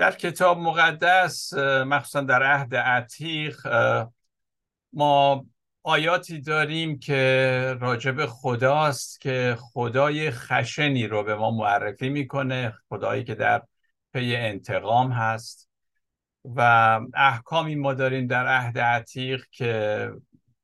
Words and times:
در 0.00 0.12
کتاب 0.12 0.58
مقدس 0.58 1.54
مخصوصا 1.54 2.20
در 2.20 2.42
عهد 2.42 2.74
عتیق 2.74 3.66
ما 4.92 5.46
آیاتی 5.82 6.40
داریم 6.40 6.98
که 6.98 7.76
راجب 7.80 8.26
خداست 8.26 9.20
که 9.20 9.56
خدای 9.60 10.30
خشنی 10.30 11.06
رو 11.06 11.24
به 11.24 11.34
ما 11.34 11.50
معرفی 11.50 12.08
می‌کنه 12.08 12.74
خدایی 12.88 13.24
که 13.24 13.34
در 13.34 13.62
پی 14.12 14.36
انتقام 14.36 15.12
هست. 15.12 15.70
و 16.44 16.60
احکامی 17.14 17.74
ما 17.74 17.94
داریم 17.94 18.26
در 18.26 18.46
عهد 18.46 18.78
عتیق 18.78 19.44
که 19.50 20.10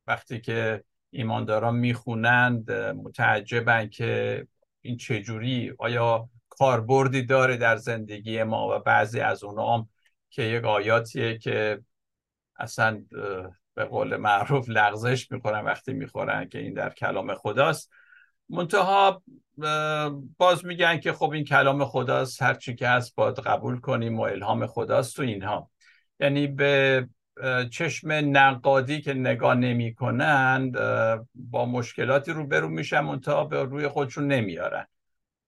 وقتی 0.07 0.41
که 0.41 0.85
ایمانداران 1.11 1.77
می‌خونند 1.77 2.73
متعجبن 2.73 3.89
که 3.89 4.47
این 4.81 4.97
چجوری 4.97 5.75
آیا 5.79 6.29
کاربردی 6.59 7.23
داره 7.23 7.57
در 7.57 7.77
زندگی 7.77 8.43
ما 8.43 8.77
و 8.77 8.79
بعضی 8.79 9.21
از 9.21 9.45
اونام 9.45 9.89
که 10.31 10.43
یک 10.43 10.65
آیاتیه 10.65 11.39
که 11.39 11.83
اصلا 12.59 13.05
به 13.75 13.85
قول 13.85 14.17
معروف 14.17 14.69
لغزش 14.69 15.33
می‌کنن 15.33 15.61
وقتی 15.61 15.93
می‌خورن 15.93 16.49
که 16.49 16.59
این 16.59 16.75
در 16.75 16.91
کلام 16.91 17.35
خداست. 17.35 17.91
منتها 18.49 19.23
باز 20.39 20.65
میگن 20.65 21.01
که 21.01 21.13
خب 21.13 21.31
این 21.31 21.45
کلام 21.45 21.85
خداست 21.85 22.43
هرچی 22.43 22.75
که 22.75 22.89
هست 22.89 23.15
باید 23.15 23.39
قبول 23.39 23.81
کنیم 23.81 24.19
و 24.19 24.23
الهام 24.23 24.67
خداست 24.67 25.19
و 25.19 25.23
اینها. 25.23 25.71
یعنی 26.21 26.47
به 26.47 27.09
چشم 27.71 28.13
نقادی 28.13 29.01
که 29.01 29.15
نگاه 29.15 29.55
نمی 29.55 29.95
کنند 29.95 30.79
با 31.35 31.67
مشکلاتی 31.67 32.33
رو 32.33 32.47
برو 32.47 32.69
میشن 32.69 33.01
منتها 33.01 33.45
به 33.45 33.63
روی 33.63 33.89
خودشون 33.89 34.27
نمیارن 34.27 34.87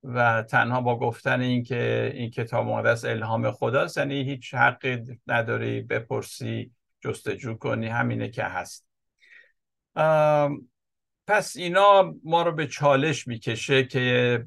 و 0.05 0.43
تنها 0.43 0.80
با 0.80 0.98
گفتن 0.98 1.41
اینکه 1.41 2.12
این 2.15 2.30
کتاب 2.30 2.66
مقدس 2.66 3.05
الهام 3.05 3.51
خداست 3.51 3.98
یعنی 3.98 4.23
هیچ 4.23 4.55
حقی 4.55 5.19
نداری 5.27 5.83
بپرسی 5.83 6.70
جستجو 7.00 7.55
کنی 7.55 7.86
همینه 7.86 8.28
که 8.28 8.42
هست. 8.42 8.86
پس 11.27 11.56
اینا 11.56 12.14
ما 12.25 12.42
رو 12.42 12.53
به 12.53 12.67
چالش 12.67 13.27
می‌کشه 13.27 13.84
که 13.84 14.45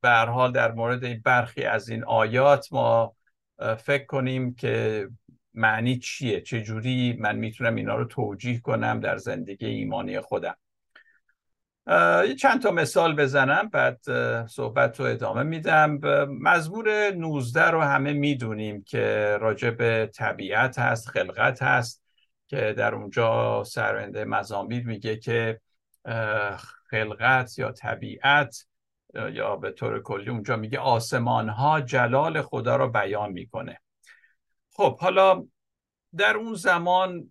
به 0.00 0.10
حال 0.10 0.52
در 0.52 0.72
مورد 0.72 1.22
برخی 1.22 1.64
از 1.64 1.88
این 1.88 2.04
آیات 2.04 2.72
ما 2.72 3.16
فکر 3.78 4.04
کنیم 4.04 4.54
که 4.54 5.08
معنی 5.54 5.98
چیه 5.98 6.40
چجوری 6.40 7.16
من 7.20 7.36
می‌تونم 7.36 7.74
اینا 7.74 7.96
رو 7.96 8.04
توجیه 8.04 8.60
کنم 8.60 9.00
در 9.00 9.16
زندگی 9.16 9.66
ایمانی 9.66 10.20
خودم. 10.20 10.56
چند 12.38 12.62
تا 12.62 12.70
مثال 12.70 13.16
بزنم 13.16 13.68
بعد 13.68 14.00
صحبت 14.46 15.00
رو 15.00 15.06
ادامه 15.06 15.42
میدم. 15.42 16.00
مزمور 16.40 17.10
19 17.10 17.70
رو 17.70 17.80
همه 17.80 18.12
می‌دونیم 18.12 18.82
که 18.82 19.36
راجع 19.40 19.70
به 19.70 20.10
طبیعت 20.14 20.78
هست 20.78 21.08
خلقت 21.08 21.62
هست 21.62 22.02
که 22.46 22.74
در 22.78 22.94
اونجا 22.94 23.64
سرونده 23.64 24.24
مزامیر 24.24 24.86
میگه 24.86 25.16
که 25.16 25.60
خلقت 26.90 27.58
یا 27.58 27.72
طبیعت 27.72 28.66
یا 29.14 29.56
به 29.56 29.70
طور 29.70 30.02
کلی 30.02 30.30
اونجا 30.30 30.56
میگه 30.56 30.78
آسمان 30.78 31.48
ها 31.48 31.80
جلال 31.80 32.42
خدا 32.42 32.76
رو 32.76 32.88
بیان 32.88 33.32
می‌کنه. 33.32 33.80
خب 34.72 34.98
حالا 35.00 35.44
در 36.16 36.36
اون 36.36 36.54
زمان 36.54 37.28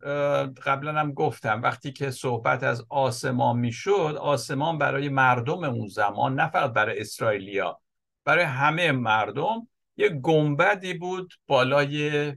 قبلا 0.65 0.99
هم 0.99 1.13
گفتم 1.13 1.61
وقتی 1.61 1.91
که 1.91 2.11
صحبت 2.11 2.63
از 2.63 2.85
آسمان 2.89 3.57
می‌شد 3.57 4.17
آسمان 4.19 4.77
برای 4.77 5.09
مردم 5.09 5.63
اون 5.63 5.87
زمان 5.87 6.39
نه 6.39 6.49
فقط 6.49 6.73
برای 6.73 6.99
اسرائیلیا 6.99 7.79
برای 8.25 8.43
همه 8.43 8.91
مردم 8.91 9.67
یک 9.97 10.11
گنبدی 10.11 10.93
بود 10.93 11.33
بالای 11.47 12.33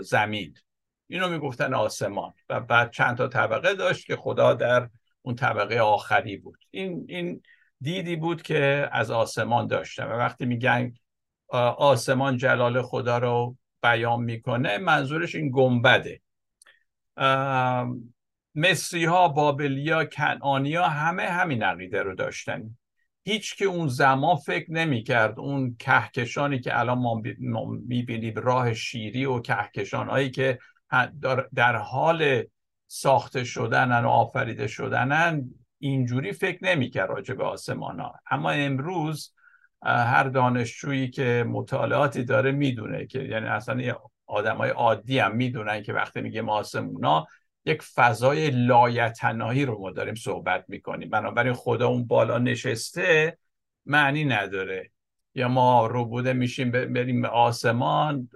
زمین. 0.00 0.54
اینو 1.08 1.28
می‌گفتن 1.28 1.74
آسمان 1.74 2.32
و 2.48 2.60
بعد 2.60 2.90
چند 2.90 3.16
تا 3.16 3.28
طبقه 3.28 3.74
داشت 3.74 4.06
که 4.06 4.16
خدا 4.16 4.54
در 4.54 4.88
اون 5.22 5.34
طبقه 5.34 5.78
آخری 5.78 6.36
بود. 6.36 6.58
این 6.70 7.06
این 7.08 7.42
دیدی 7.80 8.16
بود 8.16 8.42
که 8.42 8.88
از 8.92 9.10
آسمان 9.10 9.66
داشتن 9.66 10.04
و 10.04 10.12
وقتی 10.12 10.46
میگن 10.46 10.94
آسمان 11.78 12.36
جلال 12.36 12.82
خدا 12.82 13.18
رو 13.18 13.56
بیان 13.82 14.22
می‌کنه 14.22 14.78
منظورش 14.78 15.34
این 15.34 15.50
گنبده. 15.54 16.20
مصری 18.54 19.04
ها 19.04 19.28
بابلیا 19.28 20.04
کنعانیا 20.04 20.88
همه 20.88 21.22
همین 21.22 21.62
عقیده 21.62 22.02
رو 22.02 22.14
داشتن. 22.14 22.76
هیچ 23.24 23.56
که 23.56 23.64
اون 23.64 23.88
زمان 23.88 24.36
فکر 24.36 24.72
نمی‌کرد 24.72 25.38
اون 25.38 25.76
کهکشانی 25.78 26.60
که 26.60 26.78
الان 26.78 26.98
ما 26.98 27.22
می‌بینیم 27.86 28.34
راه 28.36 28.74
شیری 28.74 29.24
و 29.24 29.40
کهکشان 29.40 30.08
هایی 30.08 30.30
که 30.30 30.58
در 31.54 31.76
حال 31.76 32.42
ساخته 32.86 33.44
شدنن 33.44 34.04
و 34.04 34.08
آفریده 34.08 34.66
شدنن 34.66 35.50
اینجوری 35.78 36.32
فکر 36.32 36.64
نمی‌کرد 36.64 37.10
راجع 37.10 37.34
به 37.34 37.44
آسمان 37.44 38.00
ها 38.00 38.14
اما 38.30 38.50
امروز 38.50 39.34
هر 39.82 40.24
دانشجویی 40.24 41.10
که 41.10 41.44
مطالعاتی 41.48 42.24
داره 42.24 42.52
می‌دونه 42.52 43.06
که 43.06 43.18
یعنی 43.22 43.46
اصلا 43.46 43.94
آدم 44.26 44.56
های 44.56 44.70
عادی 44.70 45.18
هم 45.18 45.36
می‌دونن 45.36 45.82
که 45.82 45.92
وقتی 45.92 46.20
میگه 46.20 46.42
آسمونا 46.42 47.26
یک 47.64 47.82
فضای 47.82 48.50
لایتناهی 48.50 49.64
رو 49.64 49.80
ما 49.80 49.90
داریم 49.90 50.14
صحبت 50.14 50.64
می‌کنیم. 50.68 51.10
بنابراین 51.10 51.52
خدا 51.52 51.88
اون 51.88 52.06
بالا 52.06 52.38
نشسته 52.38 53.38
معنی 53.86 54.24
نداره. 54.24 54.90
یا 55.34 55.48
ما 55.48 55.86
رو 55.86 56.04
بوده 56.04 56.32
میشیم 56.32 56.70
بریم 56.70 57.24
آسمان 57.24 58.28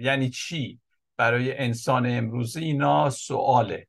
یعنی 0.00 0.30
چی؟ 0.30 0.80
برای 1.16 1.58
انسان 1.58 2.06
امروزی 2.06 2.64
اینا 2.64 3.10
سواله. 3.10 3.86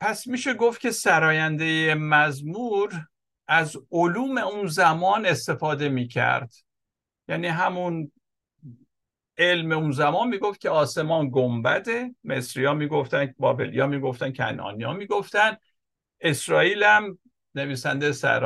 پس 0.00 0.26
میشه 0.26 0.54
گفت 0.54 0.80
که 0.80 0.90
سراینده 0.90 1.94
مزمور 1.94 2.92
از 3.48 3.76
علوم 3.92 4.38
اون 4.38 4.66
زمان 4.66 5.26
استفاده 5.26 5.88
می‌کرد. 5.88 6.54
یعنی 7.28 7.46
همون 7.46 8.12
علم 9.38 9.72
اون 9.72 9.90
زمان 9.92 10.28
می‌گفت 10.28 10.60
که 10.60 10.70
آسمان 10.70 11.30
گنبده 11.32 12.14
مصری 12.24 12.64
ها 12.64 12.74
می‌گفتن 12.74 13.34
بابلی 13.38 13.80
ها 13.80 13.86
می‌گفتن 13.86 14.32
کنانی 14.32 14.84
ها 14.84 14.92
می‌گفتن. 14.92 15.56
اسرائیل 16.20 16.82
هم 16.82 17.18
نویسنده 17.54 18.12
سر 18.12 18.42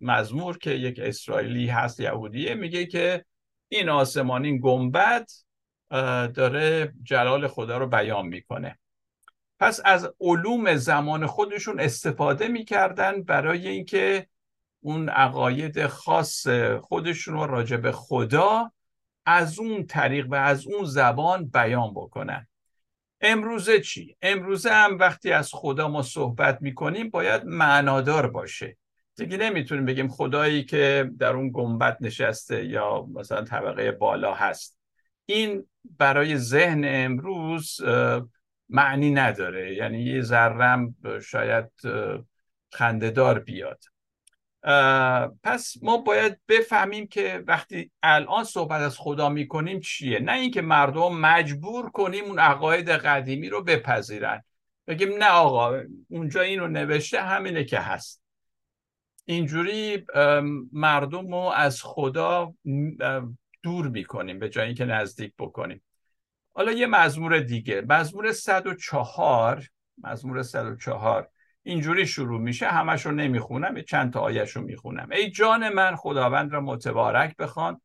مزمور 0.00 0.58
که 0.58 0.70
یک 0.70 0.98
اسرائیلی 0.98 1.66
هست 1.66 2.00
یهودیه 2.00 2.54
میگه 2.54 2.86
که 2.86 3.24
این 3.68 3.88
آسمان 3.88 4.44
این 4.44 4.60
گنبد 4.62 5.26
داره 6.34 6.92
جلال 7.02 7.46
خدا 7.46 7.78
رو 7.78 7.86
بیان 7.86 8.26
می‌کنه. 8.26 8.78
پس 9.64 9.80
از 9.84 10.08
علوم 10.20 10.76
زمان 10.76 11.26
خودشون 11.26 11.80
استفاده 11.80 12.48
می‌کردن 12.48 13.22
برای 13.22 13.68
اینکه 13.68 14.26
اون 14.80 15.08
عقاید 15.08 15.86
خاص 15.86 16.46
خودشون 16.80 17.34
رو 17.34 17.46
راجع 17.46 17.76
به 17.76 17.92
خدا 17.92 18.72
از 19.26 19.58
اون 19.58 19.86
طریق 19.86 20.26
و 20.30 20.34
از 20.34 20.66
اون 20.66 20.84
زبان 20.84 21.48
بیان 21.48 21.94
بکنن. 21.94 22.48
امروزه 23.20 23.80
چی؟ 23.80 24.16
امروزه 24.22 24.70
هم 24.70 24.98
وقتی 24.98 25.32
از 25.32 25.50
خدا 25.52 25.88
ما 25.88 26.02
صحبت 26.02 26.58
می‌کنیم 26.62 27.10
باید 27.10 27.44
معنادار 27.44 28.30
باشه. 28.30 28.76
دیگه 29.16 29.36
نمی‌تونیم 29.36 29.84
بگیم 29.84 30.08
خدایی 30.08 30.64
که 30.64 31.10
در 31.18 31.32
اون 31.32 31.50
گنبت 31.54 31.96
نشسته 32.00 32.64
یا 32.64 33.06
مثلا 33.14 33.44
طبقه 33.44 33.92
بالا 33.92 34.34
هست. 34.34 34.78
این 35.26 35.66
برای 35.98 36.36
ذهن 36.36 36.82
امروز 36.86 37.80
معنی 38.68 39.10
نداره. 39.10 39.74
یعنی 39.74 40.02
یه 40.02 40.20
ذرم 40.22 40.94
شاید 41.22 41.70
خندهدار 42.72 43.38
بیاد. 43.38 43.84
پس 45.42 45.74
ما 45.82 45.96
باید 45.96 46.40
بفهمیم 46.48 47.06
که 47.06 47.44
وقتی 47.46 47.90
الان 48.02 48.44
صحبت 48.44 48.80
از 48.80 48.98
خدا 48.98 49.28
می‌کنیم 49.28 49.80
چیه؟ 49.80 50.18
نه 50.18 50.32
اینکه 50.32 50.62
مردم 50.62 51.16
مجبور 51.16 51.90
کنیم 51.90 52.24
اون 52.24 52.38
عقاید 52.38 52.88
قدیمی 52.88 53.48
رو 53.48 53.62
بپذیرن. 53.62 54.42
بگیم 54.86 55.16
نه 55.18 55.28
آقا 55.28 55.80
اونجا 56.08 56.40
اینو 56.40 56.68
نوشته 56.68 57.20
همینه 57.20 57.64
که 57.64 57.78
هست. 57.78 58.22
اینجوری 59.24 60.06
مردم 60.72 61.30
رو 61.30 61.36
از 61.36 61.82
خدا 61.82 62.54
دور 63.62 63.88
می‌کنیم 63.88 64.38
به 64.38 64.48
جایی 64.48 64.74
که 64.74 64.84
نزدیک 64.84 65.32
بکنیم. 65.38 65.83
حالا 66.54 66.72
یه 66.72 66.86
مزمور 66.86 67.40
دیگه. 67.40 67.84
مزمور 67.88 68.32
104 68.32 69.68
مزمور 69.98 70.42
104 70.42 71.28
اینجوری 71.62 72.06
شروع 72.06 72.40
میشه. 72.40 72.66
همش 72.66 73.06
رو 73.06 73.12
نمی‌خونم 73.12 73.80
چند 73.80 74.12
تا 74.12 74.20
آیش 74.20 74.50
رو 74.50 74.62
می‌خونم. 74.62 75.08
ای 75.12 75.30
جان 75.30 75.68
من 75.68 75.96
خداوند 75.96 76.52
را 76.52 76.60
متبارک 76.60 77.36
بخوان. 77.36 77.80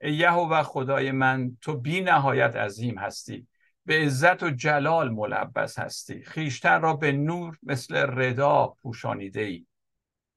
ای 0.00 0.14
یهوه 0.14 0.62
خدای 0.62 1.12
من 1.12 1.56
تو 1.60 1.76
بی 1.76 2.00
نهایت 2.00 2.56
عظیم 2.56 2.98
هستی. 2.98 3.46
به 3.86 3.94
عزت 3.94 4.42
و 4.42 4.50
جلال 4.50 5.10
ملبس 5.10 5.78
هستی. 5.78 6.22
خیشتن 6.22 6.80
را 6.82 6.92
به 6.92 7.12
نور 7.12 7.58
مثل 7.62 7.96
ردا 7.96 8.66
پوشانیده 8.66 9.40
ای 9.40 9.66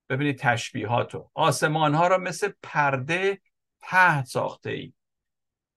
ببینید 0.10 0.38
تشبیهاتو. 0.38 1.30
آسمان 1.34 1.94
ها 1.94 2.08
را 2.08 2.18
مثل 2.18 2.52
پرده 2.64 3.42
پهن 3.82 4.24
ساخته 4.24 4.70
ای 4.70 4.94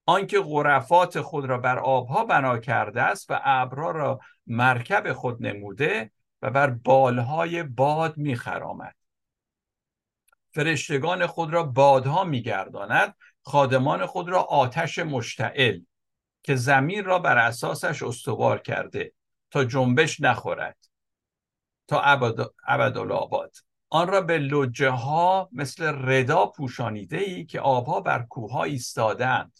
آنکه 0.09 0.39
غرفات 0.39 1.21
خود 1.21 1.45
را 1.45 1.57
بر 1.57 1.79
آبها 1.79 2.25
بنا 2.25 2.57
کرده 2.57 3.01
است 3.01 3.31
و 3.31 3.39
ابرها 3.43 3.91
را 3.91 4.19
مرکب 4.47 5.13
خود 5.13 5.45
نموده 5.45 6.11
و 6.41 6.51
بر 6.51 6.69
بالهای 6.69 7.63
باد 7.63 8.17
میخرامد. 8.17 8.95
فرشتگان 10.51 11.27
خود 11.27 11.53
را 11.53 11.63
بادها 11.63 12.23
میگرداند 12.23 13.15
خادمان 13.41 14.05
خود 14.05 14.29
را 14.29 14.41
آتش 14.41 14.99
مشتعل 14.99 15.81
که 16.43 16.55
زمین 16.55 17.05
را 17.05 17.19
بر 17.19 17.37
اساسش 17.37 18.03
استوار 18.03 18.57
کرده 18.57 19.13
تا 19.51 19.63
جنبش 19.63 20.21
نخورد 20.21 20.77
تا 21.87 22.01
ابدالآباد. 22.67 23.55
آن 23.89 24.07
را 24.07 24.21
به 24.21 24.37
لجه 24.37 24.89
ها 24.89 25.49
مثل 25.51 26.07
ردا 26.07 26.45
پوشانیده 26.45 27.17
ای 27.17 27.45
که 27.45 27.59
آبها 27.59 28.01
بر 28.01 28.23
کوه 28.23 28.55
ایستادند 28.55 29.59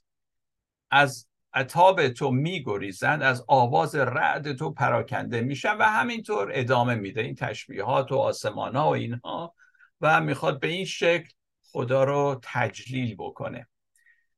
از 0.92 1.28
عطاب 1.54 2.10
تو 2.10 2.32
میگریزند 2.32 3.24
از 3.24 3.46
آواز 3.48 3.96
رعد 3.96 4.54
تو 4.54 4.72
پراکنده 4.74 5.42
میشن 5.42 5.78
و 5.78 5.84
همینطور 5.84 6.52
ادامه 6.54 6.96
میده. 6.96 7.22
این 7.22 7.36
تشبیهات 7.36 8.12
و 8.12 8.16
آسمان 8.16 8.76
ها 8.76 8.90
و 8.90 8.94
اینها 8.94 9.56
و 10.02 10.22
می‌خواد 10.22 10.60
به 10.60 10.68
این 10.68 10.86
شکل 10.86 11.30
خدا 11.64 12.04
رو 12.04 12.40
تجلیل 12.44 13.16
بکنه. 13.16 13.68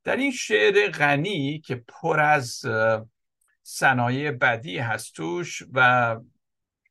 در 0.04 0.16
این 0.16 0.32
شعر 0.32 0.92
غنی 0.92 1.60
که 1.60 1.76
پر 1.76 2.20
از 2.20 2.62
صنایع 3.64 4.32
بدی 4.32 4.78
هست 4.78 5.16
توش 5.16 5.64
و 5.74 6.18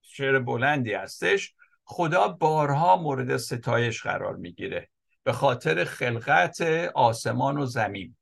شعر 0.02 0.38
بلندی 0.38 0.92
هستش 0.92 1.54
خدا 1.84 2.28
بارها 2.28 2.96
مورد 2.96 3.36
ستایش 3.36 4.02
قرار 4.02 4.36
می‌گیره 4.36 4.88
به 5.22 5.32
خاطر 5.32 5.84
خلقت 5.84 6.60
آسمان 6.94 7.58
و 7.58 7.66
زمین. 7.66 8.16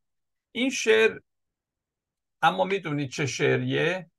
این 0.53 0.71
شعر 0.71 1.19
اما 2.47 2.65
می‌دونید 2.65 3.11
چه 3.11 3.27
شعریه؟ 3.27 4.11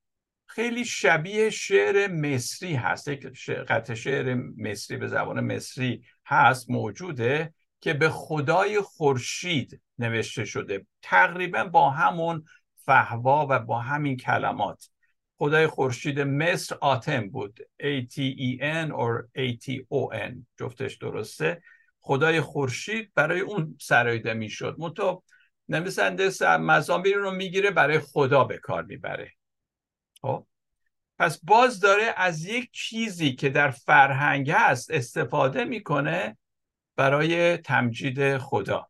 خیلی 0.45 0.85
شبیه 0.85 1.49
شعر 1.49 2.07
مصری 2.11 2.73
هست. 2.73 3.07
یک 3.07 3.49
قطع 3.49 3.93
شعر 3.93 4.33
مصری 4.57 4.97
به 4.97 5.07
زبان 5.07 5.55
مصری 5.55 6.03
هست 6.25 6.69
موجوده 6.69 7.53
که 7.81 7.93
به 7.93 8.09
خدای 8.09 8.81
خورشید 8.81 9.81
نوشته 9.99 10.45
شده. 10.45 10.85
تقریبا 11.01 11.63
با 11.63 11.89
همون 11.89 12.45
فهوا 12.75 13.47
و 13.49 13.59
با 13.59 13.79
همین 13.79 14.17
کلمات. 14.17 14.89
خدای 15.37 15.67
خورشید 15.67 16.19
مصر 16.19 16.77
آتم 16.81 17.29
بود. 17.29 17.59
A-T-E-N 17.81 18.91
or 18.91 19.23
A-T-O-N 19.37 20.33
جفتش 20.59 20.95
درسته. 20.95 21.61
خدای 21.99 22.41
خورشید 22.41 23.11
برای 23.15 23.39
اون 23.39 23.77
سرایده 23.81 24.33
می‌شد. 24.33 24.75
منتها 24.79 25.23
نویسنده 25.69 26.57
مزامیر 26.57 27.15
رو 27.15 27.31
می‌گیره 27.31 27.71
برای 27.71 27.99
خدا 27.99 28.43
به 28.43 28.57
کار 28.57 28.83
می‌بره. 28.83 29.31
خب؟ 30.21 30.47
پس 31.19 31.39
باز 31.43 31.79
داره 31.79 32.13
از 32.17 32.45
یک 32.45 32.71
چیزی 32.71 33.35
که 33.35 33.49
در 33.49 33.69
فرهنگ 33.69 34.51
هست 34.51 34.91
استفاده 34.91 35.63
می‌کنه 35.63 36.37
برای 36.95 37.57
تمجید 37.57 38.37
خدا. 38.37 38.89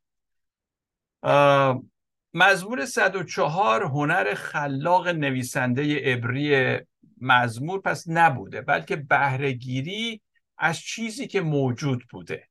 مزمور 2.33 2.85
104 2.85 3.83
هنر 3.83 4.33
خلاق 4.33 5.07
نویسنده 5.07 6.13
عبری 6.13 6.77
مزمور 7.21 7.81
پس 7.81 8.03
نبوده 8.07 8.62
بلکه 8.62 8.95
بهرهگیری 8.95 10.21
از 10.57 10.79
چیزی 10.79 11.27
که 11.27 11.41
موجود 11.41 12.03
بوده. 12.12 12.46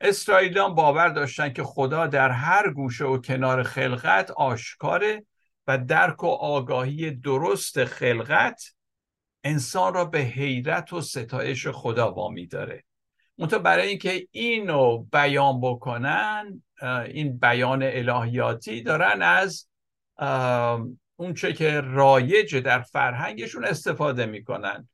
اسرائیلیان 0.00 0.74
باور 0.74 1.08
داشتن 1.08 1.52
که 1.52 1.62
خدا 1.62 2.06
در 2.06 2.30
هر 2.30 2.72
گوشه 2.72 3.04
و 3.04 3.18
کنار 3.18 3.62
خلقت 3.62 4.30
آشکاره 4.30 5.26
و 5.66 5.78
درک 5.78 6.24
و 6.24 6.26
آگاهی 6.26 7.10
درست 7.10 7.84
خلقت 7.84 8.62
انسان 9.44 9.94
را 9.94 10.04
به 10.04 10.18
حیرت 10.18 10.92
و 10.92 11.00
ستایش 11.00 11.66
خدا 11.66 12.12
وامی 12.12 12.46
داره. 12.46 12.84
منتها 13.38 13.58
برای 13.58 13.88
اینکه 13.88 14.28
اینو 14.30 14.98
بیان 14.98 15.60
بکنن 15.60 16.62
این 17.06 17.38
بیان 17.38 17.82
الهیاتی 17.82 18.82
دارن 18.82 19.22
از 19.22 19.68
اونچه 21.16 21.52
که 21.52 21.80
رایج 21.80 22.56
در 22.56 22.80
فرهنگشون 22.80 23.64
استفاده 23.64 24.26
می‌کنن 24.26 24.88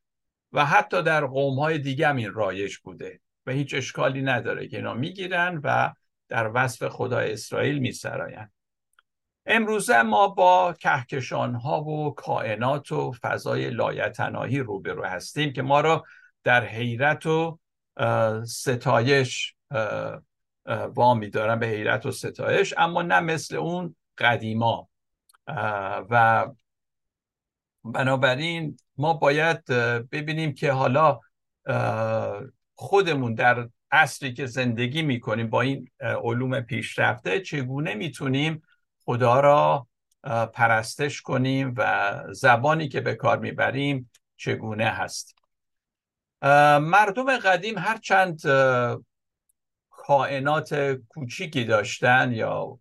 و 0.53 0.65
حتی 0.65 1.03
در 1.03 1.27
قوم 1.27 1.59
های 1.59 1.79
دیگه 1.79 2.09
هم 2.09 2.17
این 2.17 2.33
رایج 2.33 2.77
بوده. 2.77 3.21
و 3.49 3.51
هیچ 3.51 3.75
اشکالی 3.75 4.23
نداره 4.23 4.69
که 4.69 4.77
اینا 4.77 4.95
می‌گیرن 4.95 5.61
و 5.65 5.93
در 6.29 6.51
وصف 6.55 6.89
خدای 6.89 7.33
اسرائیل 7.33 7.79
میسراین 7.79 8.49
امروزه 9.47 10.03
ما 10.03 10.29
با 10.29 10.75
کهکشان 10.81 11.55
ها 11.55 11.85
و 11.85 12.15
کائنات 12.15 12.93
و 12.93 13.13
فضای 13.13 13.71
لایتناهی 13.71 14.59
روبرو 14.59 15.05
هستیم 15.05 15.53
که 15.53 15.63
ما 15.63 15.81
را 15.81 16.05
در 16.45 16.65
حیرت 16.65 17.27
و 17.27 17.59
ستایش 18.47 19.55
وامی 20.95 21.31
دارن 21.31 21.59
به 21.59 21.67
حیرت 21.67 22.07
و 22.07 22.11
ستایش 22.11 22.75
اما 22.77 23.03
نه 23.03 23.21
مثل 23.21 23.57
اون 23.57 23.97
قدیما. 24.19 24.89
و 26.11 26.47
بنابراین 27.85 28.77
ما 28.97 29.15
باید 29.15 29.65
ببینیم 30.11 30.55
که 30.55 30.73
حالا 30.73 31.21
خودمون 32.81 33.35
در 33.35 33.69
عصری 33.91 34.33
که 34.33 34.47
زندگی 34.47 35.03
می‌کنیم 35.03 35.51
با 35.51 35.61
این 35.61 35.91
علوم 36.01 36.61
پیشرفته 36.61 37.41
چگونه 37.41 37.95
می‌تونیم 37.95 38.63
خدا 39.05 39.41
را 39.41 39.89
پرستش 40.55 41.23
کنیم 41.23 41.75
و 41.77 42.15
زبانی 42.33 42.89
که 42.89 43.01
به 43.01 43.15
کار 43.15 43.39
می‌بریم 43.39 44.11
چگونه 44.37 44.85
هست؟ 44.85 45.39
مردم 46.81 47.39
قدیم 47.39 47.79
هرچند 47.79 48.41
کائنات 49.91 50.99
کوچیکی 51.09 51.65
داشتن 51.65 52.33
یا 52.33 52.79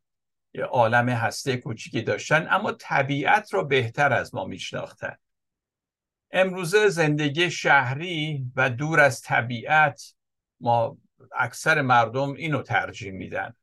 عالم 0.72 1.10
هسته 1.10 1.58
کوچیکی 1.58 2.02
داشتن 2.02 2.48
اما 2.50 2.72
طبیعت 2.72 3.54
را 3.54 3.64
بهتر 3.64 4.14
از 4.14 4.36
ما 4.36 4.46
میشناختن. 4.46 5.16
امروزه 6.32 6.88
زندگی 6.88 7.52
شهری 7.52 8.46
و 8.56 8.70
دور 8.70 9.00
از 9.00 9.22
طبیعت 9.22 10.14
ما 10.62 10.98
اکثر 11.36 11.82
مردم 11.82 12.34
اینو 12.34 12.62
ترجیح 12.62 13.12
میدن 13.12 13.54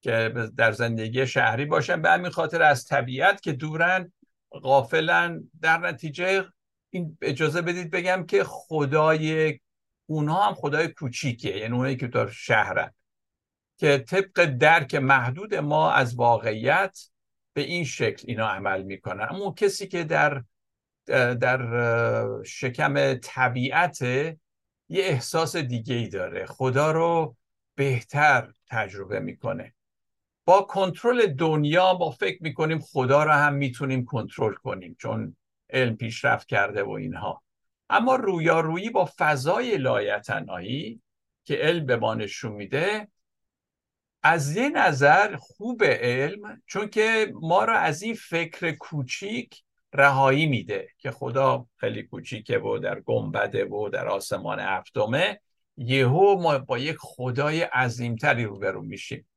که 0.00 0.34
در 0.56 0.72
زندگی 0.72 1.26
شهری 1.26 1.64
باشن. 1.64 2.02
به 2.02 2.10
همین 2.10 2.30
خاطر 2.30 2.62
از 2.62 2.84
طبیعت 2.84 3.40
که 3.40 3.52
دورن 3.52 4.12
غافلن. 4.52 5.50
در 5.60 5.78
نتیجه 5.78 6.44
این 6.90 7.18
اجازه 7.22 7.62
بدید 7.62 7.90
بگم 7.90 8.26
که 8.26 8.44
خدای 8.44 9.58
اونها 10.06 10.46
هم 10.46 10.54
خدای 10.54 10.88
کوچیکه 10.88 11.50
یعنی 11.50 11.74
اونایی 11.74 11.96
که 11.96 12.06
در 12.06 12.28
شهرن. 12.28 12.90
که 13.78 13.98
طبق 13.98 14.44
درک 14.44 14.94
محدود 14.94 15.54
ما 15.54 15.92
از 15.92 16.14
واقعیت 16.14 16.98
به 17.52 17.62
این 17.62 17.84
شکل 17.84 18.24
اینا 18.28 18.48
عمل 18.48 18.82
می‌کنن. 18.82 19.26
اما 19.30 19.52
کسی 19.52 19.86
که 19.86 20.04
در 20.04 20.44
در 21.06 22.42
شکم 22.42 23.14
طبیعت 23.14 24.02
یه 24.02 25.04
احساس 25.04 25.56
دیگه 25.56 25.94
ای 25.94 26.08
داره. 26.08 26.46
خدا 26.46 26.92
رو 26.92 27.36
بهتر 27.74 28.52
تجربه 28.70 29.20
می‌کنه. 29.20 29.74
با 30.44 30.62
کنترل 30.62 31.26
دنیا 31.26 31.98
ما 31.98 32.10
فکر 32.10 32.42
می‌کنیم 32.42 32.78
خدا 32.78 33.24
رو 33.24 33.30
هم 33.30 33.54
می‌تونیم 33.54 34.04
کنترل 34.04 34.54
کنیم 34.54 34.96
چون 34.98 35.36
علم 35.70 35.96
پیشرفت 35.96 36.48
کرده 36.48 36.82
و 36.82 36.90
اینها. 36.90 37.42
اما 37.90 38.16
رویارویی 38.16 38.90
با 38.90 39.10
فضای 39.18 39.76
لایتنایی 39.76 41.00
که 41.44 41.54
علم 41.54 41.86
به 41.86 41.96
ما 41.96 42.14
نشون 42.14 42.52
میده 42.52 43.08
از 44.22 44.56
یه 44.56 44.68
نظر 44.68 45.36
خوب 45.36 45.84
علم 45.84 46.62
چون 46.66 46.88
که 46.88 47.32
ما 47.40 47.64
را 47.64 47.78
از 47.78 48.02
این 48.02 48.14
فکر 48.14 48.72
کوچیک 48.72 49.63
رهایی 49.94 50.46
میده 50.46 50.88
که 50.98 51.10
خدا 51.10 51.66
خیلی 51.76 52.02
کوچیکه 52.02 52.58
و 52.58 52.78
در 52.78 53.00
گنبده 53.00 53.64
و 53.64 53.88
در 53.88 54.08
آسمان 54.08 54.60
هفتمه. 54.60 55.40
یهو 55.76 56.40
ما 56.40 56.58
با 56.58 56.78
یک 56.78 56.96
خدای 56.98 57.62
عظیمتری 57.62 58.44
روبرو 58.44 58.82
میشیم. 58.82 59.28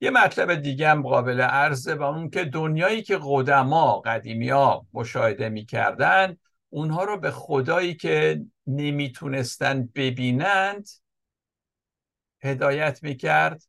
یه 0.00 0.10
مطلب 0.10 0.54
دیگه 0.54 0.88
هم 0.88 1.02
قابل 1.02 1.40
عرضه 1.40 1.94
و 1.94 2.02
اون 2.02 2.30
که 2.30 2.44
دنیایی 2.44 3.02
که 3.02 3.18
قدما 3.22 4.00
قدیمی 4.00 4.48
ها 4.48 4.86
مشاهده 4.92 5.48
می‌کردن 5.48 6.36
اونها 6.68 7.04
رو 7.04 7.20
به 7.20 7.30
خدایی 7.30 7.94
که 7.94 8.42
نمی‌تونستن 8.66 9.88
ببینند 9.94 10.88
هدایت 12.42 13.02
می‌کرد 13.02 13.62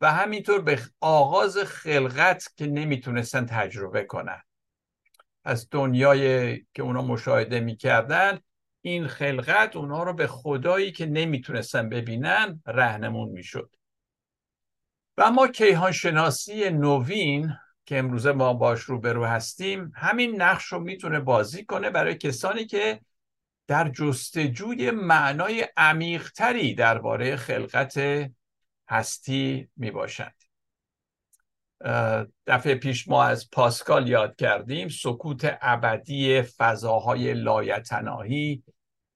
و 0.00 0.12
همینطور 0.12 0.60
به 0.60 0.80
آغاز 1.00 1.58
خلقت 1.58 2.48
که 2.56 2.66
نمی‌تونستن 2.66 3.46
تجربه 3.46 4.04
کنن. 4.04 4.42
از 5.44 5.68
دنیای 5.70 6.56
که 6.74 6.82
اونا 6.82 7.02
مشاهده 7.02 7.60
می‌کردن 7.60 8.38
این 8.82 9.06
خلقت 9.06 9.76
اونها 9.76 10.02
رو 10.02 10.12
به 10.12 10.26
خدایی 10.26 10.92
که 10.92 11.06
نمی‌تونستن 11.06 11.88
ببینن 11.88 12.62
رهنمون 12.66 13.28
می‌شد. 13.28 13.76
و 15.16 15.22
اما 15.22 15.48
کیهانشناسی 15.48 16.70
نوین 16.70 17.52
که 17.86 17.98
امروزه 17.98 18.32
ما 18.32 18.54
باش 18.54 18.80
روبرو 18.80 19.24
هستیم 19.24 19.92
همین 19.94 20.42
نقش 20.42 20.64
رو 20.64 20.80
می‌تونه 20.80 21.20
بازی 21.20 21.64
کنه 21.64 21.90
برای 21.90 22.14
کسانی 22.14 22.66
که 22.66 23.00
در 23.66 23.88
جستجوی 23.88 24.90
معنای 24.90 25.68
عمیقتری 25.76 26.74
درباره 26.74 27.36
خلقت 27.36 28.00
هستی 28.88 29.68
می 29.76 29.90
باشند 29.90 30.37
دفعه 32.46 32.74
پیش 32.74 33.08
ما 33.08 33.24
از 33.24 33.50
پاسکال 33.50 34.08
یاد 34.08 34.36
کردیم 34.36 34.88
سکوت 34.88 35.58
ابدی 35.60 36.42
فضاهای 36.42 37.34
لایتناهی 37.34 38.62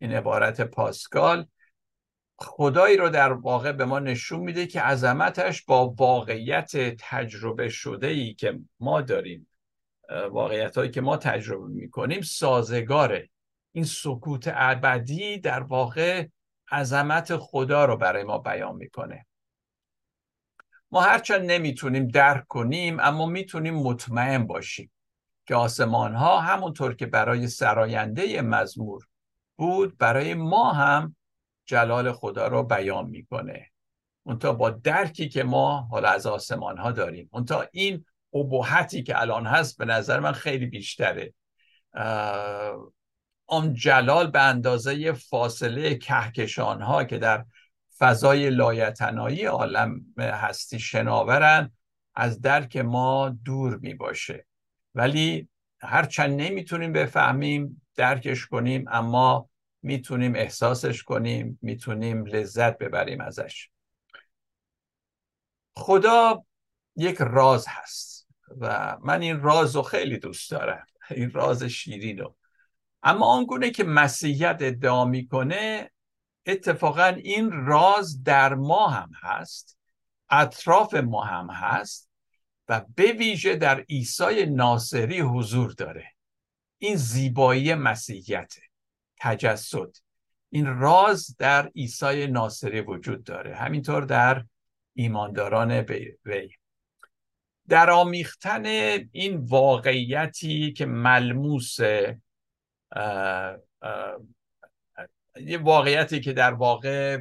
این 0.01 0.13
عبارت 0.13 0.61
پاسکال. 0.61 1.47
خدایی 2.39 2.97
رو 2.97 3.09
در 3.09 3.33
واقع 3.33 3.73
به 3.73 3.85
ما 3.85 3.99
نشون 3.99 4.41
میده 4.41 4.67
که 4.67 4.81
عظمتش 4.81 5.65
با 5.65 5.89
واقعیت 5.89 6.73
تجربه 6.99 7.69
شده 7.69 8.07
ای 8.07 8.35
که 8.35 8.59
ما 8.81 9.01
داریم 9.01 9.49
واقعیت 10.31 10.79
هایی 10.79 10.91
که 10.91 11.01
ما 11.01 11.17
تجربه 11.17 11.67
می‌کنیم 11.67 12.21
سازگاره. 12.21 13.31
این 13.73 13.85
سکوت 13.85 14.51
ابدی 14.55 15.39
در 15.39 15.61
واقع 15.61 16.27
عظمت 16.71 17.37
خدا 17.37 17.85
رو 17.85 17.97
برای 17.97 18.25
ما 18.25 18.39
بیان 18.39 18.77
می‌کنه. 18.77 19.27
ما 20.93 21.01
هرچند 21.01 21.51
نمی‌تونیم 21.51 22.09
درک 22.09 22.47
کنیم 22.47 23.01
اما 23.01 23.27
می‌تونیم 23.27 23.75
مطمئن 23.75 24.47
باشیم 24.47 24.91
که 25.47 25.55
آسمان 25.55 26.15
ها 26.15 26.41
همونطور 26.41 26.95
که 26.95 27.07
برای 27.07 27.49
سراینده 27.49 28.43
مزمور 28.43 29.07
بود 29.57 29.99
برای 29.99 30.35
ما 30.35 30.73
هم 30.73 31.17
جلال 31.67 32.13
خدا 32.13 32.47
رو 32.47 32.63
بیان 32.63 33.07
می‌کنه. 33.07 33.71
اونتا 34.23 34.53
با 34.53 34.71
درکی 34.71 35.29
که 35.29 35.43
ما 35.43 35.81
حالا 35.91 36.09
از 36.09 36.27
آسمان 36.27 36.79
ها 36.79 36.93
داریم 36.93 37.29
اونتا 37.33 37.67
این 37.73 38.05
ابهتی 38.35 39.03
که 39.03 39.21
الان 39.21 39.47
هست 39.47 39.79
به 39.79 39.85
نظر 39.85 40.21
من 40.21 40.33
خیلی 40.33 40.67
بیشتره. 40.67 41.35
آن 43.47 43.75
جلال 43.75 44.31
به 44.31 44.41
اندازه 44.41 45.13
فاصله 45.13 45.95
کهکشان 45.95 46.83
ها 46.83 47.05
که 47.05 47.19
در 47.19 47.45
فضای 47.99 48.51
لایتنایی 48.51 49.45
عالم 49.45 50.01
هستی 50.19 50.79
شناورن 50.79 51.73
از 52.15 52.41
درک 52.41 52.77
ما 52.77 53.29
دور 53.45 53.77
می 53.77 53.95
باشه. 53.95 54.47
ولی 54.95 55.49
هرچند 55.81 56.41
نمی‌تونیم 56.41 56.93
بفهمیم 56.93 57.83
درکش 57.95 58.47
کنیم 58.47 58.85
اما 58.89 59.49
می‌تونیم 59.83 60.35
احساسش 60.35 61.03
کنیم 61.03 61.59
می‌تونیم 61.63 62.27
لذت 62.27 62.79
ببریم 62.79 63.21
ازش. 63.21 63.69
خدا 65.77 66.45
یک 66.97 67.17
راز 67.21 67.67
هست 67.69 68.29
و 68.61 68.97
من 69.03 69.23
این 69.23 69.41
راز 69.41 69.77
رو 69.77 69.83
خیلی 69.83 70.19
دوست 70.19 70.51
دارم. 70.51 70.87
این 71.11 71.31
راز 71.31 71.63
شیرین 71.63 72.19
رو 72.19 72.37
اما 73.03 73.27
آنگونه 73.27 73.71
که 73.71 73.85
مسیحیت 73.85 74.57
ادعا 74.61 75.05
می‌کنه 75.05 75.92
اتفاقا 76.47 77.07
این 77.07 77.51
راز 77.51 78.23
در 78.23 78.55
ما 78.55 78.89
هم 78.89 79.11
هست 79.23 79.79
اطراف 80.31 80.95
ما 80.95 81.25
هم 81.25 81.51
هست 81.51 82.11
و 82.69 82.85
به 82.97 83.13
ویژه 83.13 83.57
در 83.57 83.81
عیسی 83.81 84.47
ناصری 84.47 85.21
حضور 85.21 85.73
داره. 85.73 86.13
این 86.79 86.97
زیبایی 86.97 87.75
مسیحیت 87.75 88.55
تجسد 89.21 89.97
این 90.51 90.67
راز 90.67 91.37
در 91.39 91.67
عیسی 91.77 92.27
ناصری 92.27 92.81
وجود 92.81 93.25
داره. 93.25 93.57
همینطور 93.57 94.05
در 94.05 94.45
ایمانداران 94.95 95.73
وی. 96.25 96.51
در 97.69 97.91
آمیختن 97.91 98.67
این 99.13 99.37
واقعیتی 99.37 100.73
که 100.73 100.87
ملموس 100.87 101.77
یه 105.37 105.59
واقعیتی 105.59 106.21
که 106.21 106.33
در 106.33 106.55
واقع 106.55 107.19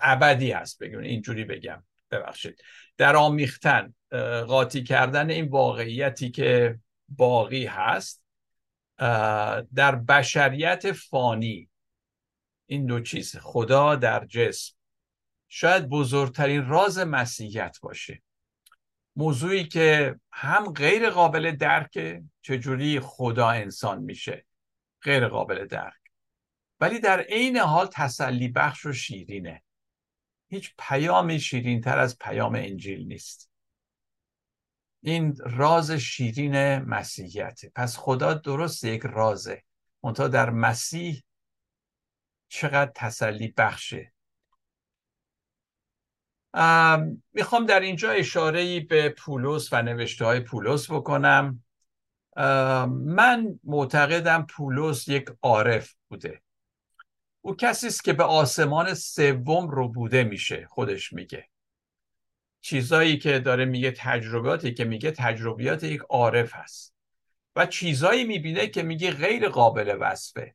ابدی 0.00 0.52
هست 0.52 0.82
بگیم 0.82 0.98
اینجوری 0.98 1.44
بگم. 1.44 1.84
ببخشید. 2.10 2.62
در 2.96 3.16
آمیختن 3.16 3.94
قاطی 4.46 4.82
کردن 4.82 5.30
این 5.30 5.48
واقعیتی 5.48 6.30
که 6.30 6.78
باقی 7.08 7.66
هست 7.66 8.24
در 9.74 9.96
بشریت 10.08 10.92
فانی 10.92 11.70
این 12.66 12.86
دو 12.86 13.00
چیز 13.00 13.36
خدا 13.36 13.96
در 13.96 14.24
جسم 14.24 14.74
شاید 15.48 15.88
بزرگترین 15.88 16.66
راز 16.66 16.98
مسیحیت 16.98 17.78
باشه. 17.82 18.22
موضوعی 19.16 19.64
که 19.64 20.16
هم 20.32 20.72
غیر 20.72 21.10
قابل 21.10 21.50
درکه 21.56 22.22
چجوری 22.42 23.00
خدا 23.00 23.48
انسان 23.48 24.02
میشه 24.02 24.46
غیر 25.02 25.28
قابل 25.28 25.66
درک. 25.66 26.07
ولی 26.80 27.00
در 27.00 27.20
عین 27.20 27.56
حال 27.56 27.86
تسلی 27.92 28.48
بخش 28.48 28.86
و 28.86 28.92
شیرینه. 28.92 29.62
هیچ 30.48 30.74
پیام 30.78 31.38
شیرین 31.38 31.80
تر 31.80 31.98
از 31.98 32.18
پیام 32.18 32.54
انجیل 32.54 33.06
نیست. 33.06 33.50
این 35.02 35.36
راز 35.40 35.90
شیرین 35.90 36.78
مسیحیته 36.78 37.72
پس 37.74 37.96
خدا 37.96 38.34
درست 38.34 38.84
یک 38.84 39.02
رازه. 39.04 39.62
منتها 40.02 40.28
در 40.28 40.50
مسیح 40.50 41.24
چقدر 42.48 42.92
تسلی 42.94 43.54
بخشه. 43.56 44.12
می‌خوام 47.32 47.66
در 47.66 47.80
اینجا 47.80 48.10
اشاره 48.10 48.80
به 48.80 49.08
پولس 49.08 49.72
و 49.72 49.82
نوشته 49.82 50.24
های 50.24 50.40
پولس 50.40 50.90
بکنم. 50.90 51.64
من 52.88 53.60
معتقدم 53.64 54.46
پولس 54.50 55.08
یک 55.08 55.30
عارف 55.42 55.94
بوده. 56.08 56.42
او 57.48 57.56
کسی 57.56 57.86
است 57.86 58.04
که 58.04 58.12
به 58.12 58.24
آسمان 58.24 58.94
سوم 58.94 59.70
رو 59.70 59.88
بوده 59.88 60.24
میشه 60.24 60.66
خودش 60.70 61.12
میگه. 61.12 61.48
چیزایی 62.60 63.18
که 63.18 63.38
داره 63.38 63.64
میگه 63.64 63.90
تجربیاتی 63.90 64.74
که 64.74 64.84
میگه 64.84 65.10
تجربیات 65.10 65.82
یک 65.82 66.00
عارف 66.00 66.50
هست 66.54 66.94
و 67.56 67.66
چیزایی 67.66 68.24
می‌بینه 68.24 68.66
که 68.66 68.82
میگه 68.82 69.10
غیر 69.10 69.48
قابل 69.48 69.96
وصفه. 70.00 70.54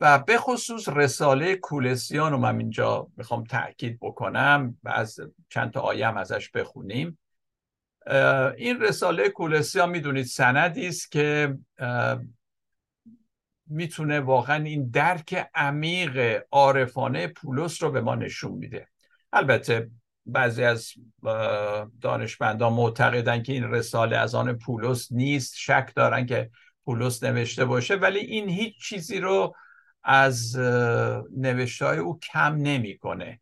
و 0.00 0.18
به 0.18 0.38
خصوص 0.38 0.88
رساله 0.88 1.56
کولسیان 1.56 2.32
رو 2.32 2.38
من 2.38 2.58
اینجا 2.58 3.08
می‌خوام 3.16 3.44
تاکید 3.44 3.98
بکنم 4.00 4.78
و 4.82 4.88
از 4.88 5.20
چند 5.48 5.72
تا 5.72 5.80
آیم 5.80 6.16
ازش 6.16 6.50
بخونیم. 6.50 7.18
این 8.56 8.80
رساله 8.80 9.28
کولسیان 9.28 9.90
می‌دونید 9.90 10.26
سندی 10.26 10.86
است 10.86 11.10
که 11.10 11.58
می‌تونه 13.70 14.20
واقعا 14.20 14.64
این 14.64 14.90
درک 14.90 15.46
عمیق 15.54 16.42
عارفانه 16.50 17.26
پولس 17.26 17.82
رو 17.82 17.90
به 17.90 18.00
ما 18.00 18.14
نشون 18.14 18.52
میده. 18.52 18.88
البته 19.32 19.90
بعضی 20.26 20.64
از 20.64 20.92
دانشمندان 22.00 22.72
معتقدن 22.72 23.42
که 23.42 23.52
این 23.52 23.70
رساله 23.70 24.16
از 24.16 24.34
آن 24.34 24.58
پولس 24.58 25.12
نیست 25.12 25.54
شک 25.56 25.92
دارن 25.96 26.26
که 26.26 26.50
پولس 26.84 27.22
نوشته 27.22 27.64
باشه 27.64 27.94
ولی 27.94 28.18
این 28.18 28.48
هیچ 28.48 28.74
چیزی 28.82 29.20
رو 29.20 29.56
از 30.02 30.56
نوشته 31.36 31.86
های 31.86 31.98
او 31.98 32.18
کم 32.18 32.56
نمی‌کنه. 32.56 33.40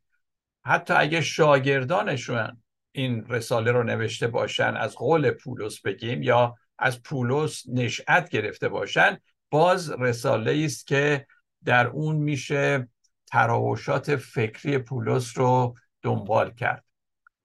حتی 0.65 0.95
اگه 0.95 1.21
شاگردانشون 1.21 2.63
این 2.93 3.25
رساله 3.29 3.73
رو 3.73 3.83
نوشته 3.83 4.27
باشن 4.27 4.77
از 4.77 4.95
قول 4.95 5.31
پولس 5.31 5.81
بگیم 5.81 6.23
یا 6.23 6.55
از 6.79 7.03
پولس 7.03 7.63
نشأت 7.69 8.29
گرفته 8.29 8.69
باشن 8.69 9.19
باز 9.51 9.91
رساله 9.91 10.65
است 10.65 10.87
که 10.87 11.27
در 11.65 11.87
اون 11.87 12.17
میشه 12.17 12.89
تراوشات 13.27 14.17
فکری 14.17 14.79
پولس 14.79 15.39
رو 15.39 15.75
دنبال 16.03 16.55
کرد. 16.55 16.85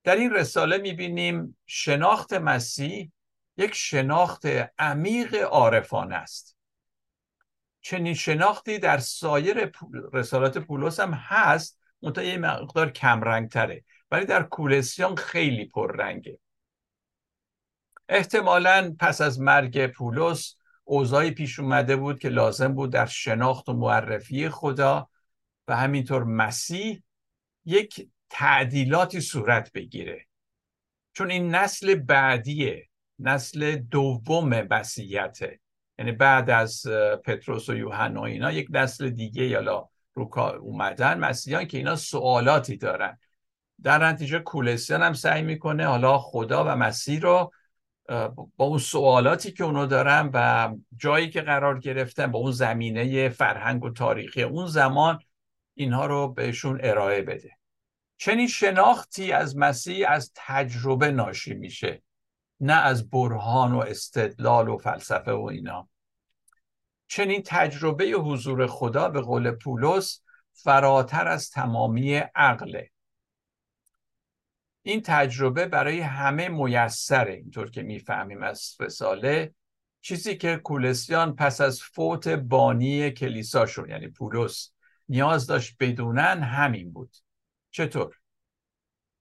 در 0.04 0.16
این 0.16 0.34
رساله 0.34 0.78
می‌بینیم 0.78 1.58
شناخت 1.66 2.34
مسیح 2.34 3.12
یک 3.58 3.74
شناخت 3.74 4.46
عمیق 4.80 5.36
عارفانه 5.36 6.16
است. 6.16 6.58
چنین 7.82 8.14
شناختی 8.14 8.80
در 8.80 8.98
سایر 8.98 9.72
رسالات 10.14 10.58
پولس 10.58 11.00
هم 11.00 11.14
هست 11.14 11.80
منتها 12.02 12.24
یه 12.24 12.38
مقدار 12.38 12.90
کمرنگ 12.90 13.50
تره 13.50 13.84
ولی 14.12 14.26
در 14.26 14.44
کولسیان 14.44 15.16
خیلی 15.16 15.66
پررنگه. 15.66 16.40
احتمالا 18.10 18.96
پس 19.00 19.22
از 19.22 19.40
مرگ 19.40 19.88
پولس 19.88 20.56
اوضاعی 20.84 21.32
پیش 21.32 21.60
اومده 21.60 21.96
بود 21.96 22.20
که 22.20 22.30
لازم 22.30 22.74
بود 22.74 22.92
در 22.92 23.06
شناخت 23.06 23.70
و 23.70 23.74
معرفی 23.74 24.50
خدا 24.50 25.10
و 25.68 25.76
همینطور 25.76 26.24
مسیح 26.24 27.04
یک 27.66 28.10
تعدیلاتی 28.30 29.22
صورت 29.22 29.72
بگیره. 29.72 30.28
چون 31.14 31.32
این 31.32 31.56
نسل 31.56 31.96
بعدیه 31.96 32.88
نسل 33.20 33.76
دوم 33.76 34.62
مسیحیته. 34.62 35.60
یعنی 36.00 36.12
بعد 36.12 36.50
از 36.50 36.88
پتروس 37.26 37.70
و 37.70 37.76
یوحنا 37.76 38.22
و 38.22 38.26
اینا 38.26 38.52
یک 38.52 38.68
نسل 38.72 39.10
دیگه 39.10 39.48
یا 39.48 39.90
رو 40.14 40.40
اومدن 40.40 41.20
مسیحیان 41.20 41.66
که 41.66 41.78
اینا 41.78 41.96
سوالاتی 41.96 42.78
دارن. 42.78 43.20
در 43.84 44.06
نتیجه 44.06 44.40
کولسیان 44.40 45.04
هم 45.04 45.14
سعی 45.14 45.42
می‌کنه 45.42 45.88
حالا 45.88 46.18
خدا 46.18 46.66
و 46.66 46.68
مسیح 46.68 47.22
رو 47.22 47.52
با 48.58 48.66
اون 48.66 48.78
سوالاتی 48.78 49.52
که 49.52 49.64
اونو 49.64 49.86
دارن 49.86 50.30
و 50.34 50.70
جایی 50.98 51.30
که 51.30 51.42
قرار 51.42 51.80
گرفتن 51.80 52.32
با 52.32 52.40
اون 52.40 52.52
زمینه 52.52 53.30
فرهنگ 53.30 53.84
و 53.84 53.90
تاریخی 53.90 54.44
اون 54.44 54.68
زمان 54.68 55.20
اینها 55.74 56.06
رو 56.06 56.28
بهشون 56.28 56.80
ارائه 56.84 57.22
بده. 57.22 57.58
چنین 58.18 58.48
شناختی 58.48 59.32
از 59.32 59.58
مسیح 59.58 60.10
از 60.10 60.32
تجربه 60.36 61.12
ناشی 61.12 61.54
میشه 61.54 62.04
نه 62.60 62.74
از 62.74 63.10
برهان 63.10 63.72
و 63.74 63.80
استدلال 63.80 64.68
و 64.68 64.78
فلسفه 64.78 65.32
و 65.32 65.44
اینا. 65.44 65.90
چنین 67.08 67.42
تجربه 67.46 68.06
حضور 68.06 68.68
خدا 68.68 69.10
به 69.10 69.22
قول 69.22 69.52
پولس 69.52 70.22
فراتر 70.54 71.28
از 71.28 71.50
تمامی 71.50 72.16
عقله. 72.16 72.93
این 74.84 75.02
تجربه 75.02 75.66
برای 75.66 76.00
همه 76.00 76.48
میسره 76.50 77.34
اینطور 77.34 77.70
که 77.70 77.84
می‌فهمیم 77.84 78.44
از 78.44 78.76
رساله. 78.80 79.56
چیزی 80.02 80.38
که 80.38 80.56
کولسیان 80.58 81.36
پس 81.36 81.62
از 81.62 81.82
فوت 81.82 82.28
بانی 82.28 83.12
کلیساشون 83.12 83.90
یعنی 83.90 84.08
پولس 84.08 84.72
نیاز 85.10 85.48
داشت 85.48 85.76
بدونن 85.80 86.44
همین 86.44 86.92
بود. 86.92 87.16
چطور؟ 87.72 88.16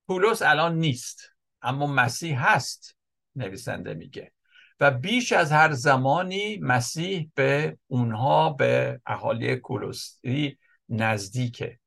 پولس 0.07 0.43
الان 0.43 0.79
نیست 0.79 1.31
اما 1.63 1.87
مسیح 1.87 2.47
هست 2.47 2.97
نویسنده 3.37 3.95
میگه. 3.95 4.33
و 4.81 4.91
بیش 4.91 5.33
از 5.33 5.53
هر 5.53 5.73
زمانی 5.73 6.59
مسیح 6.59 7.31
به 7.35 7.79
اونها 7.87 8.51
به 8.51 9.01
اهالی 9.07 9.57
کولوسی 9.57 10.59
نزدیکه. 10.89 11.79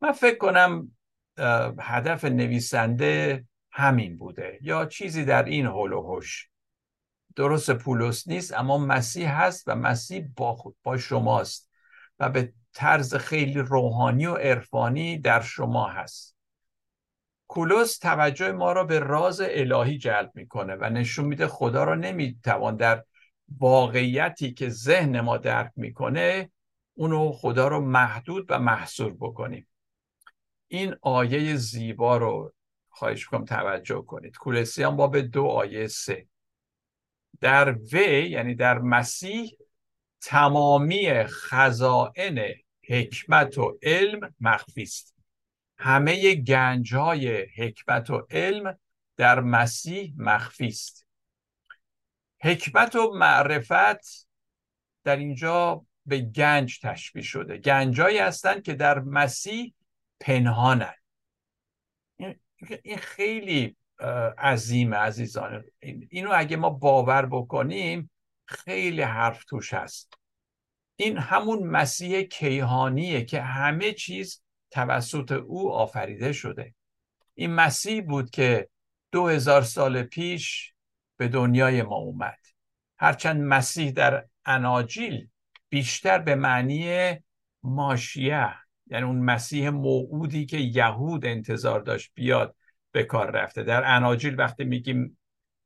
من 0.00 0.12
فکر 0.12 0.36
کنم 0.36 0.93
هدف 1.80 2.24
نویسنده 2.24 3.44
همین 3.70 4.18
بوده. 4.18 4.58
یا 4.62 4.86
چیزی 4.86 5.24
در 5.24 5.44
این 5.44 5.66
حول 5.66 5.92
و 5.92 6.16
حش 6.16 6.48
درست 7.36 7.70
پولس 7.70 8.28
نیست 8.28 8.52
اما 8.52 8.78
مسیح 8.78 9.42
هست 9.42 9.64
و 9.66 9.74
مسیح 9.74 10.28
با, 10.36 10.54
خود 10.54 10.76
با 10.82 10.96
شماست 10.96 11.70
و 12.18 12.28
به 12.28 12.52
طرز 12.72 13.14
خیلی 13.14 13.58
روحانی 13.58 14.26
و 14.26 14.34
عرفانی 14.34 15.18
در 15.18 15.40
شما 15.40 15.88
هست. 15.88 16.36
کولوس 17.48 17.98
توجه 17.98 18.52
ما 18.52 18.72
را 18.72 18.84
به 18.84 18.98
راز 18.98 19.40
الهی 19.40 19.98
جلب 19.98 20.30
می‌کنه 20.34 20.74
و 20.74 20.90
نشون 20.90 21.24
میده 21.24 21.46
خدا 21.46 21.84
را 21.84 21.94
نمی‌توان 21.94 22.76
در 22.76 23.04
واقعیتی 23.58 24.52
که 24.52 24.68
ذهن 24.68 25.20
ما 25.20 25.36
درک 25.36 25.72
می‌کنه 25.76 26.50
اونو 26.94 27.32
خدا 27.32 27.68
رو 27.68 27.80
محدود 27.80 28.46
و 28.48 28.58
محصور 28.58 29.14
بکنیم. 29.20 29.66
این 30.76 30.96
آیه 31.02 31.56
زیبا 31.56 32.16
رو 32.16 32.54
خواهش 32.88 33.24
کنم 33.24 33.44
توجه 33.44 34.02
کنید. 34.02 34.36
کولسیان 34.36 34.96
باب 34.96 35.20
دو 35.20 35.46
آیه 35.46 35.86
سه. 35.86 36.28
در 37.40 37.72
وی 37.72 38.28
یعنی 38.28 38.54
در 38.54 38.78
مسیح 38.78 39.56
تمامی 40.20 41.24
خزائن 41.24 42.54
حکمت 42.88 43.58
و 43.58 43.78
علم 43.82 44.34
مخفی 44.40 44.82
است. 44.82 45.14
همه 45.78 46.34
گنج 46.34 46.94
های 46.94 47.46
حکمت 47.56 48.10
و 48.10 48.26
علم 48.30 48.78
در 49.16 49.40
مسیح 49.40 50.14
مخفی 50.16 50.66
است. 50.66 51.06
حکمت 52.40 52.96
و 52.96 53.12
معرفت 53.14 54.28
در 55.04 55.16
اینجا 55.16 55.86
به 56.06 56.18
گنج 56.20 56.80
تشبیه 56.80 57.22
شده. 57.22 57.58
گنجایی 57.58 58.18
هستند 58.18 58.62
که 58.62 58.74
در 58.74 58.98
مسیح 58.98 59.74
پنهانن. 60.24 60.94
این 62.82 62.96
خیلی 62.98 63.76
عظیم 64.38 64.94
عزیزان. 64.94 65.64
اینو 66.08 66.30
اگه 66.34 66.56
ما 66.56 66.70
باور 66.70 67.26
بکنیم 67.26 68.10
خیلی 68.46 69.02
حرف 69.02 69.44
توش 69.44 69.74
هست. 69.74 70.18
این 70.96 71.18
همون 71.18 71.66
مسیح 71.66 72.22
کیهانیه 72.22 73.24
که 73.24 73.42
همه 73.42 73.92
چیز 73.92 74.42
توسط 74.70 75.32
او 75.32 75.72
آفریده 75.72 76.32
شده. 76.32 76.74
این 77.34 77.54
مسیح 77.54 78.02
بود 78.02 78.30
که 78.30 78.68
دو 79.12 79.28
هزار 79.28 79.62
سال 79.62 80.02
پیش 80.02 80.74
به 81.16 81.28
دنیای 81.28 81.82
ما 81.82 81.96
اومد. 81.96 82.38
هرچند 82.98 83.42
مسیح 83.42 83.90
در 83.90 84.26
اناجیل 84.44 85.28
بیشتر 85.68 86.18
به 86.18 86.34
معنی 86.34 87.16
ماشیه 87.62 88.54
یعنی 88.94 89.06
اون 89.06 89.18
مسیح 89.18 89.70
موعودی 89.70 90.46
که 90.46 90.56
یهود 90.56 91.26
انتظار 91.26 91.80
داشت 91.80 92.10
بیاد 92.14 92.56
به 92.92 93.02
کار 93.02 93.30
رفته. 93.30 93.62
در 93.62 93.82
اناجیل 93.84 94.40
وقتی 94.40 94.64
میگیم 94.64 95.18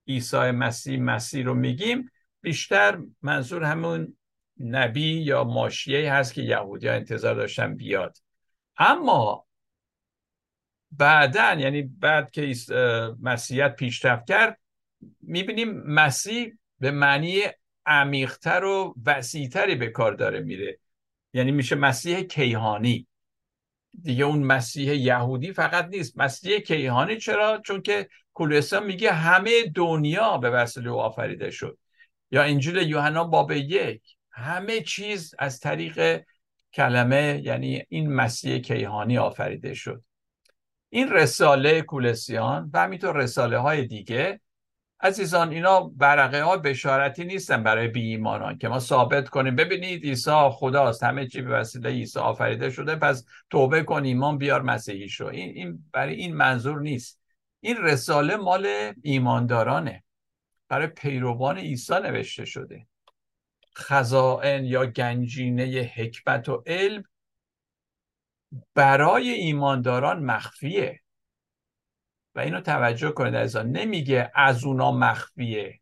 عیسی 0.07 0.51
مسیح 0.51 1.01
مسیح 1.01 1.45
رو 1.45 1.55
میگیم 1.55 2.11
بیشتر 2.41 2.99
منظور 3.23 3.65
همون 3.65 4.17
نبی 4.61 5.13
یا 5.23 5.45
ماشیه 5.45 6.13
هست 6.13 6.35
که 6.35 6.43
یهودی 6.43 6.89
ها 6.89 6.95
انتظار 6.95 7.35
داشتن 7.35 7.77
بیاد. 7.77 8.19
اما 8.77 9.47
بعدا 10.91 11.57
یعنی 11.59 11.83
بعد 11.83 12.31
که 12.31 12.55
مسیحیت 13.21 13.77
پیشرفت 13.77 14.27
کرد 14.27 14.61
می‌بینیم 15.21 15.73
مسیح 15.73 16.59
به 16.81 16.91
معنی 16.91 17.43
عمیقتر 17.87 18.65
و 18.65 18.95
وسیعتری 19.07 19.75
به 19.75 19.87
کار 19.87 20.13
داره 20.13 20.41
میره. 20.41 20.79
یعنی 21.33 21.53
میشه 21.53 21.77
مسیح 21.77 22.21
کیهانی. 22.21 23.08
دیگه 24.03 24.25
اون 24.25 24.43
مسیح 24.43 24.95
یهودی 24.95 25.53
فقط 25.53 25.89
نیست. 25.89 26.19
مسیح 26.19 26.59
کیهانی 26.59 27.17
چرا؟ 27.17 27.61
چون 27.65 27.83
که 27.83 28.09
کولوسا 28.35 28.81
میگه 28.81 29.13
همه 29.13 29.51
دنیا 29.75 30.39
به 30.39 30.51
وسیله 30.51 30.91
او 30.91 31.01
آفریده 31.01 31.51
شد. 31.51 31.79
یا 32.31 32.43
انجیل 32.43 32.77
یوحنا 32.77 33.25
باب 33.25 33.53
یک. 33.53 34.03
همه 34.31 34.81
چیز 34.81 35.35
از 35.39 35.61
طریق 35.61 36.25
کلمه 36.73 37.41
یعنی 37.45 37.83
این 37.89 38.13
مسیح 38.13 38.59
کیهانی 38.59 39.19
آفریده 39.19 39.75
شد. 39.75 40.05
این 40.91 41.11
رساله 41.11 41.83
کولسیان 41.83 42.71
و 42.73 42.81
همینطور 42.81 43.17
رساله 43.17 43.59
های 43.59 43.87
دیگه 43.87 44.41
عزیزان 45.01 45.51
اینا 45.51 45.93
ورقه 45.99 46.43
ها 46.43 46.57
بشارتی 46.57 47.25
نیستن 47.25 47.63
برای 47.63 47.89
بی 47.89 48.23
که 48.61 48.69
ما 48.69 48.79
ثابت 48.79 49.29
کنیم. 49.29 49.57
ببینید 49.57 50.05
عیسی 50.05 50.49
خداست 50.51 51.03
همه 51.03 51.27
چی 51.27 51.43
به 51.43 51.51
وسیله 51.51 51.91
عیسی 51.91 52.19
آفریده 52.19 52.71
شده 52.71 52.97
پس 52.97 53.25
توبه 53.51 53.83
کن 53.83 54.05
ایمان 54.05 54.39
بیار 54.39 54.63
مسیحی 54.63 55.09
شو 55.09 55.27
این, 55.27 55.51
این 55.51 55.85
برای 55.93 56.15
این 56.15 56.37
منظور 56.37 56.81
نیست. 56.81 57.21
این 57.61 57.77
رساله 57.77 58.37
مال 58.37 58.93
ایماندارانه. 59.03 60.05
برای 60.69 60.87
پیروان 60.87 61.59
عیسی 61.59 61.95
نوشته 61.95 62.45
شده. 62.45 62.87
خزائن 63.77 64.65
یا 64.65 64.87
گنجینه 64.87 65.93
حکمت 65.95 66.49
و 66.49 66.63
علم 66.67 67.05
برای 68.75 69.31
ایمانداران 69.31 70.25
مخفیه. 70.25 71.01
و 72.39 72.41
اینو 72.41 72.61
توجه 72.61 73.11
کنید 73.11 73.35
از 73.35 73.57
نمیگه 73.57 74.31
از 74.35 74.65
اونا 74.65 74.93
مخفیه. 74.93 75.81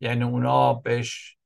یعنی 0.00 0.24
اونا 0.24 0.74
بهش 0.74 1.36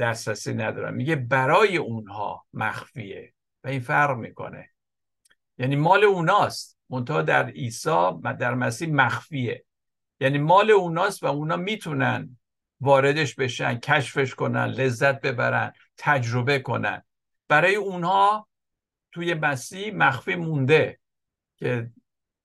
دسترسی 0.00 0.54
ندارن. 0.54 0.94
میگه 0.94 1.16
برای 1.16 1.76
اونها 1.76 2.46
مخفیه 2.52 3.32
و 3.64 3.68
این 3.68 3.80
فرق 3.80 4.16
می‌کنه. 4.16 4.70
یعنی 5.58 5.76
مال 5.76 6.04
اوناست. 6.04 6.78
منتها 6.90 7.22
در 7.22 7.46
عیسی 7.46 8.10
در 8.38 8.54
مسیح 8.54 8.88
مخفیه. 8.92 9.64
یعنی 10.20 10.38
مال 10.38 10.70
اوناست 10.70 11.22
و 11.22 11.26
اونا 11.26 11.56
می‌تونن 11.56 12.38
واردش 12.80 13.34
بشن 13.34 13.74
کشفش 13.74 14.34
کنن 14.34 14.64
لذت 14.66 15.20
ببرن 15.20 15.72
تجربه 15.96 16.58
کنن. 16.58 17.02
برای 17.48 17.74
اونها 17.74 18.48
توی 19.12 19.34
مسیح 19.34 19.94
مخفی 19.94 20.34
مونده 20.34 20.98
که 21.56 21.90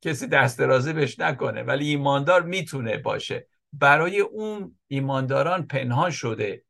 کسی 0.06 0.28
دست 0.28 0.60
درازی 0.60 0.94
بهش 0.94 1.20
نکنه 1.20 1.64
ولی 1.64 1.88
ایماندار 1.88 2.42
می‌تونه 2.42 2.98
باشه. 2.98 3.48
برای 3.74 4.20
اون 4.20 4.78
ایمانداران 4.88 5.68
پنهان 5.68 6.12
شده 6.12 6.64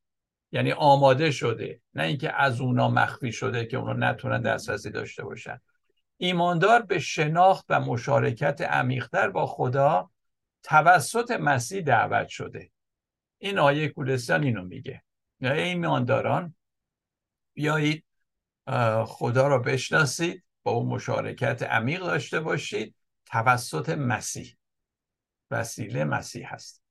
یعنی 0.52 0.71
آماده 0.71 1.32
شده 1.32 1.82
نه 1.93 2.04
اینکه 2.04 2.41
از 2.41 2.62
اونا 2.62 2.89
مخفی 2.89 3.32
شده 3.32 3.65
که 3.65 3.78
اونا 3.78 3.93
نتونن 3.93 4.41
دسترسی 4.41 4.89
داشته 4.89 5.24
باشن. 5.24 5.62
ایماندار 6.17 6.82
به 6.82 7.00
شناخت 7.00 7.65
و 7.69 7.80
مشارکت 7.80 8.62
عمیقتر 8.62 9.30
با 9.30 9.45
خدا 9.45 10.12
توسط 10.63 11.32
مسیح 11.32 11.82
دعوت 11.82 12.28
شده. 12.28 12.71
این 13.38 13.60
آیه 13.60 13.88
کولستان 13.88 14.43
اینو 14.43 14.63
میگه. 14.63 15.04
یا 15.39 15.52
ایمانداران 15.52 16.56
بیایید 17.54 18.06
خدا 19.06 19.48
را 19.48 19.60
بشناسید 19.60 20.43
با 20.63 20.71
اون 20.71 20.88
مشارکت 20.88 21.63
عمیق 21.63 22.00
داشته 22.00 22.39
باشید. 22.39 22.95
توسط 23.36 23.89
مسیح. 23.89 24.58
وسیله 25.52 26.04
مسیح 26.04 26.54
هست. 26.54 26.84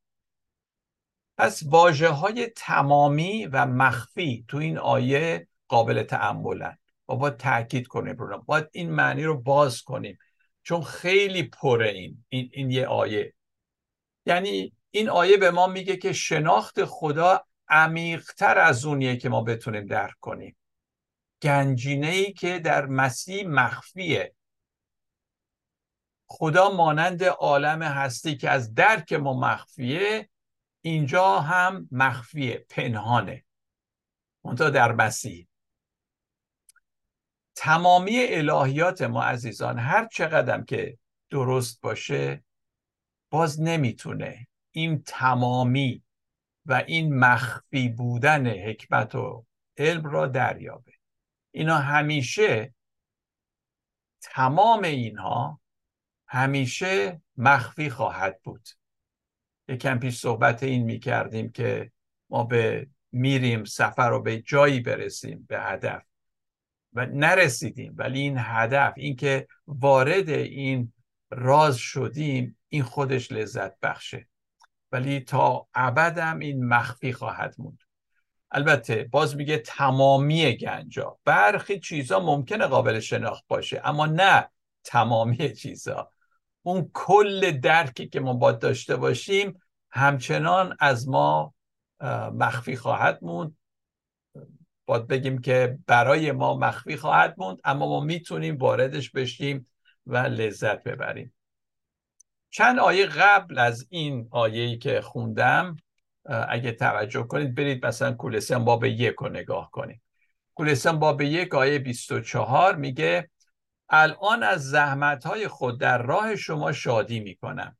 پس 1.38 1.62
واجه 1.66 2.08
های 2.08 2.46
تمامی 2.56 3.46
و 3.46 3.66
مخفی 3.66 4.44
تو 4.48 4.56
این 4.56 4.78
آیه 4.78 5.48
قابل 5.68 6.02
تعملن 6.02 6.78
و 7.08 7.16
باید 7.16 7.36
تاکید 7.36 7.86
کنیم 7.86 8.16
رو. 8.16 8.38
باید 8.38 8.68
این 8.72 8.90
معنی 8.90 9.24
رو 9.24 9.40
باز 9.40 9.82
کنیم. 9.82 10.18
چون 10.62 10.82
خیلی 10.82 11.42
پره 11.42 11.88
این 11.88 12.24
این, 12.28 12.50
این 12.52 12.70
یه 12.70 12.86
آیه. 12.86 13.34
یعنی 14.26 14.72
این 14.90 15.08
آیه 15.08 15.36
به 15.36 15.50
ما 15.50 15.66
میگه 15.66 15.96
که 15.96 16.12
شناخت 16.12 16.84
خدا 16.84 17.46
عمیقتر 17.68 18.58
از 18.58 18.84
اونیه 18.84 19.16
که 19.16 19.28
ما 19.28 19.42
بتونیم 19.42 19.86
درک 19.86 20.14
کنیم. 20.20 20.56
گنجینه 21.42 22.08
ای 22.08 22.32
که 22.32 22.58
در 22.58 22.86
مسیح 22.86 23.48
مخفیه. 23.48 24.34
خدا 26.26 26.70
مانند 26.70 27.24
عالم 27.24 27.82
هستی 27.82 28.36
که 28.36 28.50
از 28.50 28.74
درک 28.74 29.12
ما 29.12 29.40
مخفیه 29.40 30.28
اینجا 30.80 31.40
هم 31.40 31.88
مخفیه 31.90 32.66
پنهانه. 32.68 33.44
منتها 34.44 34.70
در 34.70 34.92
مسیح. 34.92 35.48
تمامی 37.54 38.18
الهیات 38.18 39.02
ما 39.02 39.22
عزیزان 39.24 39.78
هر 39.78 40.06
چقدر 40.06 40.62
که 40.62 40.98
درست 41.30 41.80
باشه 41.80 42.44
باز 43.30 43.60
نمی‌تونه 43.60 44.46
این 44.70 45.02
تمامی 45.02 46.02
و 46.66 46.84
این 46.86 47.18
مخفی 47.18 47.88
بودن 47.88 48.46
حکمت 48.46 49.14
و 49.14 49.46
علم 49.76 50.04
را 50.04 50.26
دریابه. 50.26 50.92
اینا 51.50 51.78
همیشه 51.78 52.74
تمام 54.20 54.84
اینها 54.84 55.60
همیشه 56.34 57.22
مخفی 57.36 57.90
خواهد 57.90 58.40
بود. 58.42 58.68
یکم 59.68 59.98
پیش 59.98 60.18
صحبت 60.18 60.62
این 60.62 60.84
می 60.84 60.98
کردیم 60.98 61.50
که 61.50 61.92
ما 62.30 62.44
به 62.44 62.86
میریم 63.12 63.64
سفر 63.64 64.10
رو 64.10 64.22
به 64.22 64.38
جایی 64.38 64.80
برسیم 64.80 65.46
به 65.48 65.60
هدف. 65.60 66.02
و 66.92 67.06
نرسیدیم 67.06 67.94
ولی 67.96 68.20
این 68.20 68.36
هدف 68.38 68.92
اینکه 68.96 69.48
وارد 69.66 70.28
این 70.28 70.92
راز 71.30 71.76
شدیم 71.76 72.58
این 72.68 72.82
خودش 72.82 73.32
لذت 73.32 73.80
بخشه. 73.80 74.28
ولی 74.92 75.20
تا 75.20 75.68
ابدم 75.74 76.38
این 76.38 76.64
مخفی 76.64 77.12
خواهد 77.12 77.54
موند. 77.58 77.78
البته 78.50 79.04
باز 79.04 79.36
میگه 79.36 79.58
تمامی 79.58 80.56
گنجا 80.56 81.18
برخی 81.24 81.80
چیزا 81.80 82.20
ممکنه 82.20 82.66
قابل 82.66 83.00
شناخت 83.00 83.44
باشه 83.48 83.80
اما 83.84 84.06
نه 84.06 84.48
تمامی 84.84 85.52
چیزا. 85.54 86.13
اون 86.66 86.90
کل 86.92 87.50
درکی 87.50 88.08
که 88.08 88.20
ما 88.20 88.34
باید 88.34 88.58
داشته 88.58 88.96
باشیم 88.96 89.60
همچنان 89.90 90.76
از 90.80 91.08
ما 91.08 91.54
مخفی 92.32 92.76
خواهد 92.76 93.18
موند. 93.22 93.56
باید 94.86 95.06
بگیم 95.06 95.38
که 95.38 95.78
برای 95.86 96.32
ما 96.32 96.56
مخفی 96.58 96.96
خواهد 96.96 97.34
موند 97.38 97.58
اما 97.64 97.88
ما 97.88 98.00
می‌تونیم 98.00 98.56
واردش 98.56 99.10
بشیم 99.10 99.70
و 100.06 100.16
لذت 100.16 100.82
ببریم. 100.82 101.34
چند 102.50 102.78
آیه 102.78 103.06
قبل 103.06 103.58
از 103.58 103.86
این 103.90 104.28
آیه‌ای 104.30 104.78
که 104.78 105.00
خوندم 105.00 105.76
اگه 106.48 106.72
توجه 106.72 107.22
کنید 107.22 107.54
برید 107.54 107.86
مثلا 107.86 108.12
کولسان 108.12 108.64
باب 108.64 108.84
یک 108.84 109.14
رو 109.18 109.28
نگاه 109.28 109.70
کنید. 109.70 110.00
کولسان 110.54 110.98
باب 110.98 111.20
یک 111.20 111.54
آیه 111.54 111.78
24 111.78 112.76
میگه 112.76 113.30
الان 113.88 114.42
از 114.42 114.70
زحمت 114.70 115.26
های 115.26 115.48
خود 115.48 115.80
در 115.80 116.02
راه 116.02 116.36
شما 116.36 116.72
شادی 116.72 117.20
می‌کنم 117.20 117.76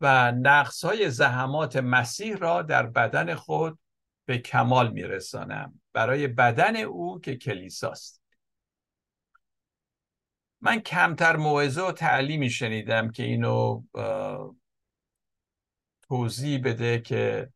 و 0.00 0.32
نقص 0.32 0.84
های 0.84 1.10
زحمات 1.10 1.76
مسیح 1.76 2.36
را 2.36 2.62
در 2.62 2.86
بدن 2.86 3.34
خود 3.34 3.78
به 4.24 4.38
کمال 4.38 4.92
میرسانم. 4.92 5.80
برای 5.92 6.28
بدن 6.28 6.76
او 6.76 7.20
که 7.20 7.36
کلیساست. 7.36 8.22
من 10.60 10.80
کمتر 10.80 11.36
موعظه 11.36 11.82
و 11.82 11.92
تعلیمی 11.92 12.50
شنیدم 12.50 13.10
که 13.10 13.22
اینو 13.22 13.82
توضیح 16.08 16.62
بده 16.64 17.00
که 17.00 17.52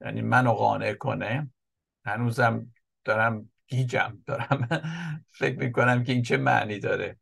یعنی 0.00 0.22
منو 0.22 0.52
قانع 0.52 0.94
کنه. 0.94 1.50
هنوزم 2.04 2.72
دارم 3.04 3.52
گیجم 3.68 4.18
دارم. 4.26 4.68
فکر 5.30 5.58
می‌کنم 5.58 6.04
که 6.04 6.12
این 6.12 6.22
چه 6.22 6.36
معنی 6.36 6.78
داره. 6.78 7.18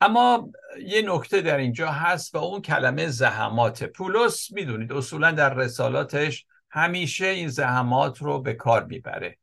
اما 0.00 0.50
یه 0.86 1.02
نکته 1.06 1.40
در 1.40 1.56
اینجا 1.56 1.90
هست 1.90 2.34
و 2.34 2.38
اون 2.38 2.62
کلمه 2.62 3.08
زحمات. 3.08 3.84
پولس 3.84 4.52
می‌دونید 4.52 4.92
اصولا 4.92 5.30
در 5.30 5.54
رسالاتش 5.54 6.46
همیشه 6.70 7.26
این 7.26 7.48
زحمات 7.48 8.22
رو 8.22 8.42
به 8.42 8.54
کار 8.54 8.84
می‌بره. 8.84 9.38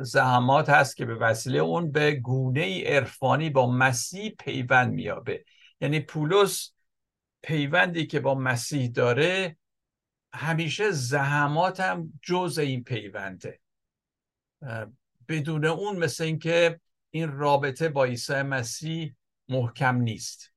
زحمات 0.00 0.68
هست 0.68 0.96
که 0.96 1.04
به 1.04 1.14
وسیله 1.14 1.58
اون 1.58 1.92
به 1.92 2.12
گونه 2.12 2.84
عرفانی 2.84 3.50
با 3.50 3.70
مسیح 3.70 4.34
پیوند 4.38 4.92
میابه 4.92 5.44
یعنی 5.80 6.00
پولس 6.00 6.72
پیوندی 7.42 8.06
که 8.06 8.20
با 8.20 8.34
مسیح 8.34 8.90
داره 8.90 9.56
همیشه 10.32 10.90
زحمات 10.90 11.80
هم 11.80 12.12
جز 12.22 12.58
این 12.58 12.84
پیونده. 12.84 13.60
بدون 15.28 15.64
اون 15.64 15.96
مثل 15.96 16.24
اینکه 16.24 16.80
این 17.10 17.32
رابطه 17.32 17.88
با 17.88 18.04
عیسی 18.04 18.42
مسیح 18.42 19.14
محکم 19.48 19.96
نیست. 19.96 20.52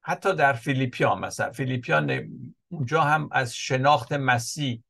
حتی 0.00 0.34
در 0.34 0.52
فیلیپیان 0.52 1.18
مثلا 1.18 1.52
فیلیپیان 1.52 2.30
اونجا 2.68 3.00
هم 3.00 3.28
از 3.32 3.54
شناخت 3.54 4.12
مسیح 4.12 4.82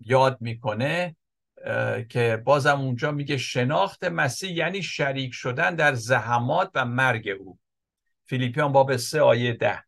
یاد 0.00 0.38
می‌کنه 0.40 1.16
که 2.08 2.42
بازم 2.44 2.80
اونجا 2.80 3.12
میگه 3.12 3.36
شناخت 3.36 4.04
مسیح 4.04 4.52
یعنی 4.52 4.82
شریک 4.82 5.34
شدن 5.34 5.74
در 5.74 5.94
زحمات 5.94 6.70
و 6.74 6.84
مرگ 6.84 7.28
او. 7.28 7.58
فیلیپیان 8.24 8.72
باب 8.72 8.96
سه 8.96 9.20
آیه 9.20 9.52
ده. 9.52 9.84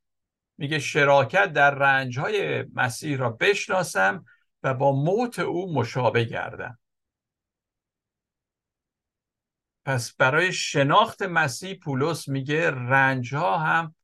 میگه 0.58 0.78
شراکت 0.78 1.52
در 1.52 1.70
رنج 1.70 2.18
های 2.18 2.64
مسیح 2.74 3.16
را 3.16 3.30
بشناسم 3.30 4.24
و 4.64 4.74
با 4.74 4.92
موت 4.92 5.38
او 5.38 5.74
مشابه 5.74 6.24
گردم. 6.24 6.78
پس 9.84 10.12
برای 10.16 10.52
شناخت 10.52 11.22
مسیح 11.22 11.78
پولس 11.78 12.28
میگه 12.28 12.70
رنج 12.70 13.34
ها 13.34 13.58
هم 13.58 13.94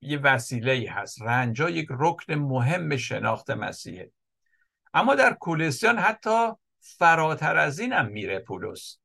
یه 0.00 0.18
وسیله 0.18 0.72
ای 0.72 0.86
هست. 0.86 1.22
رنج 1.22 1.62
ها 1.62 1.70
یک 1.70 1.88
رکن 1.90 2.34
مهم 2.34 2.96
شناخت 2.96 3.50
مسیحه. 3.50 4.12
اما 4.94 5.14
در 5.14 5.34
کولسیان 5.34 5.98
حتی 5.98 6.48
فراتر 6.80 7.56
از 7.56 7.78
این 7.78 7.92
هم 7.92 8.06
میره 8.06 8.38
پولس. 8.38 8.98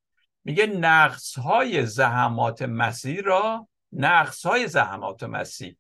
میگه 0.44 0.65
نقص 0.65 1.39
های 1.39 1.86
زحمات 1.86 2.62
مسیح 2.62 3.22
را 3.22 3.67
نقص 3.91 4.46
های 4.46 4.67
زحمات 4.67 5.24
مسیح. 5.24 5.78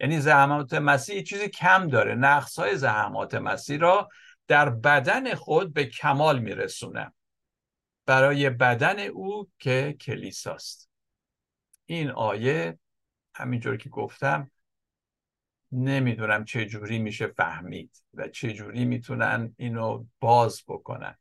یعنی 0.00 0.20
زحمات 0.20 0.74
مسیح 0.74 1.22
چیزی 1.22 1.48
کم 1.48 1.88
داره. 1.88 2.14
نقص 2.14 2.58
های 2.58 2.76
زحمات 2.76 3.34
مسیح 3.34 3.78
را 3.78 4.08
در 4.48 4.70
بدن 4.70 5.34
خود 5.34 5.72
به 5.72 5.84
کمال 5.84 6.38
میرسونه. 6.38 7.12
برای 8.06 8.50
بدن 8.50 8.98
او 8.98 9.50
که 9.58 9.96
کلیساست. 10.00 10.90
این 11.86 12.10
آیه 12.10 12.78
همینجور 13.34 13.76
که 13.76 13.88
گفتم 13.88 14.50
نمی‌دونم 15.72 16.44
چه 16.44 16.66
جوری 16.66 16.98
میشه 16.98 17.26
فهمید 17.26 18.02
و 18.14 18.28
چه 18.28 18.52
جوری 18.52 18.84
می‌تونن 18.84 19.54
اینو 19.56 20.04
باز 20.20 20.62
بکنن. 20.68 21.14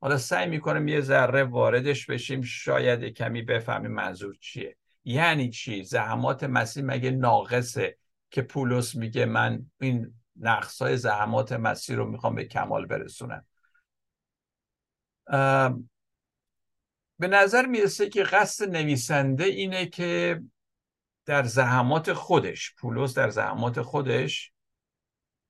حالا 0.00 0.18
سعی 0.18 0.48
می‌کنم 0.48 0.88
یه 0.88 1.00
ذره 1.00 1.44
واردش 1.44 2.06
بشیم 2.06 2.42
شاید 2.42 3.04
کمی 3.04 3.42
بفهمیم 3.42 3.90
منظور 3.90 4.36
چیه. 4.40 4.76
یعنی 5.04 5.50
چی؟ 5.50 5.84
زحمات 5.84 6.44
مسیح 6.44 6.84
مگه 6.84 7.10
ناقصه؟ 7.10 7.98
که 8.32 8.42
پولس 8.42 8.94
میگه 8.94 9.26
من 9.26 9.70
این 9.80 10.14
نقص 10.36 10.82
های 10.82 10.96
زحمات 10.96 11.52
مسیح 11.52 11.96
رو 11.96 12.10
می‌خوام 12.10 12.34
به 12.34 12.44
کمال 12.44 12.86
برسونم. 12.86 13.46
به 17.18 17.28
نظر 17.28 17.66
می‌رسه 17.66 18.08
که 18.08 18.22
قصد 18.22 18.70
نویسنده 18.70 19.44
اینه 19.44 19.86
که 19.86 20.42
در 21.26 21.42
زحمات 21.42 22.12
خودش 22.12 22.74
پولس 22.78 23.14
در 23.14 23.30
زحمات 23.30 23.82
خودش 23.82 24.52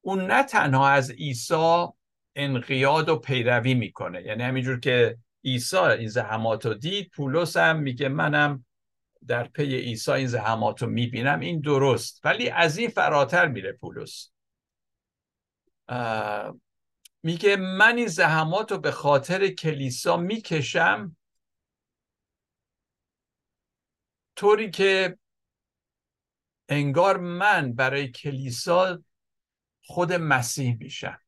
اون 0.01 0.27
نه 0.27 0.42
تنها 0.42 0.88
از 0.88 1.11
عیسی 1.11 1.87
انقیاد 2.37 3.09
و 3.09 3.16
پیروی 3.16 3.75
می‌کنه. 3.75 4.23
یعنی 4.23 4.42
همینجور 4.42 4.81
که 4.81 5.18
عیسی 5.45 5.77
این 5.77 6.09
زحمات 6.09 6.66
رو 6.66 6.75
دید 6.75 7.11
پولس 7.11 7.57
هم 7.57 7.79
میگه 7.79 8.09
منم 8.09 8.64
در 9.29 9.49
پی 9.49 9.77
عیسی 9.77 10.11
این 10.11 10.27
زحمات 10.27 10.83
رو 10.83 10.89
می‌بینم 10.89 11.41
این 11.41 11.61
درست. 11.61 12.21
ولی 12.25 12.51
از 12.51 12.79
این 12.79 12.91
فراتر 12.91 13.49
میره 13.49 13.73
پولس. 13.73 14.33
میگه 17.23 17.57
من 17.57 17.97
این 17.97 18.07
زحمات 18.07 18.73
رو 18.73 18.79
به 18.79 18.91
خاطر 18.91 19.49
کلیسا 19.49 20.17
می‌کشم 20.17 21.17
طوری 24.37 24.71
که 24.71 25.19
انگار 26.69 27.17
من 27.17 27.73
برای 27.73 28.09
کلیسا 28.09 29.03
خود 29.85 30.13
مسیح 30.13 30.77
میشم. 30.77 31.21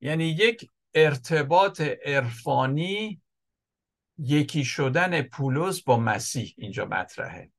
یعنی 0.00 0.24
یک 0.24 0.70
ارتباط 0.94 1.80
عرفانی 1.80 3.21
یکی 4.22 4.64
شدن 4.64 5.22
پولس 5.22 5.82
با 5.82 5.96
مسیح 5.96 6.54
اینجا 6.58 6.84
مطرحه. 6.84 7.52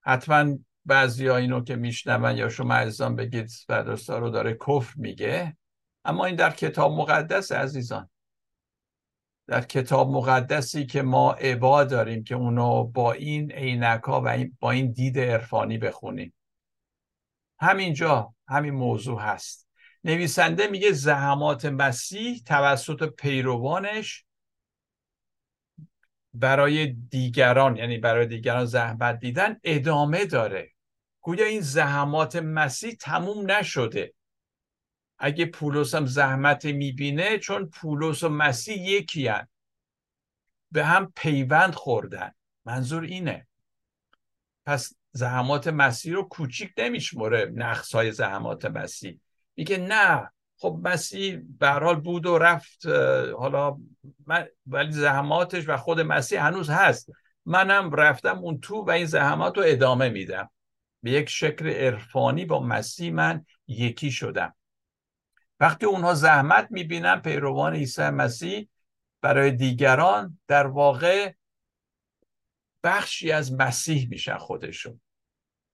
حتما 0.00 0.58
بعضی 0.84 1.26
ها 1.26 1.36
اینو 1.36 1.64
که 1.64 1.76
میشنون 1.76 2.36
یا 2.36 2.48
شما 2.48 2.74
عزیزان 2.74 3.16
بگید 3.16 3.50
فردوستا 3.66 4.18
رو 4.18 4.30
داره 4.30 4.54
کفر 4.66 4.94
میگه 4.96 5.56
اما 6.04 6.24
این 6.24 6.36
در 6.36 6.50
کتاب 6.50 6.92
مقدس 6.92 7.52
عزیزان. 7.52 8.10
در 9.46 9.60
کتاب 9.60 10.10
مقدسی 10.10 10.86
که 10.86 11.02
ما 11.02 11.32
عبا 11.32 11.84
داریم 11.84 12.24
که 12.24 12.34
اونو 12.34 12.84
با 12.84 13.12
این 13.12 13.52
عینک 13.52 14.08
و 14.08 14.46
با 14.60 14.70
این 14.70 14.92
دید 14.92 15.18
عرفانی 15.18 15.78
بخونیم. 15.78 16.34
همینجا 17.60 18.34
همین 18.48 18.74
موضوع 18.74 19.20
هست. 19.20 19.68
نویسنده 20.04 20.66
میگه 20.66 20.92
زحمات 20.92 21.64
مسیح 21.64 22.42
توسط 22.46 23.14
پیروانش 23.14 24.24
برای 26.34 26.86
دیگران 26.86 27.76
یعنی 27.76 27.98
برای 27.98 28.26
دیگران 28.26 28.64
زحمت 28.64 29.18
دیدن 29.18 29.60
ادامه 29.64 30.24
داره. 30.24 30.72
گویا 31.20 31.46
این 31.46 31.60
زحمات 31.60 32.36
مسیح 32.36 32.96
تموم 33.00 33.50
نشده. 33.50 34.14
اگه 35.18 35.46
پولس 35.46 35.94
هم 35.94 36.06
زحمت 36.06 36.64
می‌بینه 36.64 37.38
چون 37.38 37.66
پولس 37.66 38.22
و 38.22 38.28
مسیح 38.28 38.76
یکی. 38.76 39.30
به 40.70 40.84
هم 40.84 41.12
پیوند 41.16 41.74
خوردن. 41.74 42.32
منظور 42.64 43.02
اینه. 43.02 43.46
پس 44.66 44.92
زحمات 45.12 45.68
مسیح 45.68 46.14
رو 46.14 46.22
کوچیک 46.22 46.72
نمیشمره 46.78 47.52
نقص 47.54 47.94
های 47.94 48.12
زحمات 48.12 48.64
مسیح. 48.64 49.20
میگه 49.56 49.78
نه 49.78 50.30
خب 50.62 50.80
مسیح 50.82 51.40
به 51.58 51.68
حال 51.68 52.00
بود 52.00 52.26
و 52.26 52.38
رفت 52.38 52.86
حالا 53.38 53.78
من 54.26 54.46
ولی 54.66 54.92
زحماتش 54.92 55.68
و 55.68 55.76
خود 55.76 56.00
مسیح 56.00 56.46
هنوز 56.46 56.70
هست. 56.70 57.10
منم 57.46 57.90
رفتم 57.90 58.38
اون 58.38 58.60
تو 58.60 58.76
و 58.76 58.90
این 58.90 59.06
زحمات 59.06 59.56
رو 59.56 59.62
ادامه 59.66 60.08
میدم. 60.08 60.50
به 61.02 61.10
یک 61.10 61.28
شکل 61.28 61.68
عرفانی 61.68 62.44
با 62.44 62.60
مسیح 62.60 63.12
من 63.12 63.44
یکی 63.66 64.10
شدم. 64.10 64.54
وقتی 65.60 65.86
اونها 65.86 66.14
زحمت 66.14 66.68
می‌بینن 66.70 67.20
پیروان 67.20 67.74
عیسی 67.74 68.02
مسیح 68.02 68.68
برای 69.20 69.50
دیگران 69.50 70.38
در 70.48 70.66
واقع 70.66 71.32
بخشی 72.84 73.32
از 73.32 73.52
مسیح 73.52 74.08
میشن 74.08 74.36
خودشون. 74.36 75.00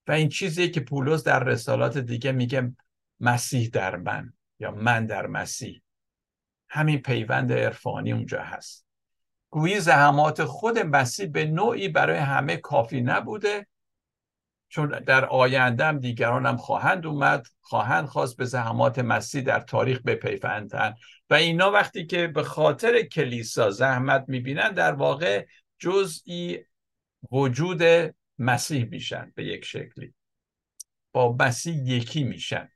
و 0.07 0.11
این 0.11 0.29
چیزی 0.29 0.69
که 0.69 0.79
پولس 0.79 1.23
در 1.23 1.43
رسالات 1.43 1.97
دیگه 1.97 2.31
میگه 2.31 2.75
مسیح 3.19 3.69
در 3.73 3.95
من. 3.95 4.33
یا 4.59 4.71
من 4.71 5.05
در 5.05 5.27
مسیح. 5.27 5.81
همین 6.69 7.01
پیوند 7.01 7.53
عرفانی 7.53 8.11
اونجا 8.11 8.41
هست. 8.41 8.85
گویی 9.49 9.79
زحمات 9.79 10.43
خود 10.43 10.79
مسیح 10.79 11.27
به 11.27 11.45
نوعی 11.45 11.89
برای 11.89 12.17
همه 12.17 12.57
کافی 12.57 13.01
نبوده 13.01 13.67
چون 14.69 14.89
در 14.89 15.25
آینده 15.25 15.85
هم 15.85 15.99
دیگران 15.99 16.45
هم 16.45 16.57
خواهند 16.57 17.05
اومد 17.05 17.47
خواهند 17.61 18.05
خواست 18.05 18.37
به 18.37 18.45
زحمات 18.45 18.99
مسیح 18.99 19.41
در 19.41 19.59
تاریخ 19.59 20.01
بپیوندن 20.01 20.95
و 21.29 21.33
اینا 21.33 21.71
وقتی 21.71 22.05
که 22.05 22.27
به 22.27 22.43
خاطر 22.43 23.01
کلیسا 23.01 23.71
زحمت 23.71 24.25
می‌بینن 24.27 24.71
در 24.71 24.93
واقع 24.93 25.45
جزئی 25.79 26.65
وجود 27.31 27.81
مسیح 28.39 28.85
میشن 28.85 29.31
به 29.35 29.45
یک 29.45 29.65
شکلی. 29.65 30.13
با 31.11 31.35
مسیح 31.39 31.75
یکی 31.75 32.23
میشن. 32.23 32.69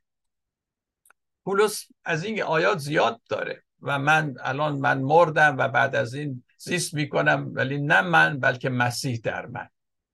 پولس 1.44 1.86
از 2.04 2.24
این 2.24 2.42
آیات 2.42 2.78
زیاد 2.78 3.20
داره 3.28 3.62
و 3.82 3.98
من 3.98 4.34
الان 4.40 4.76
من 4.76 5.00
مردم 5.00 5.56
و 5.58 5.68
بعد 5.68 5.96
از 5.96 6.14
این 6.14 6.44
زیست 6.58 6.94
می‌کنم 6.94 7.50
ولی 7.54 7.78
نه 7.78 8.00
من 8.00 8.40
بلکه 8.40 8.68
مسیح 8.68 9.20
در 9.24 9.46
من. 9.46 9.68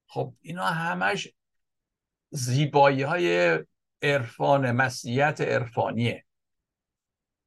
خب 0.07 0.35
اینا 0.41 0.67
همش 0.67 1.29
زیبایی 2.31 3.03
های 3.03 3.59
عرفان 4.03 4.73
مسیحیت 4.73 5.41
عرفانیه. 5.41 6.25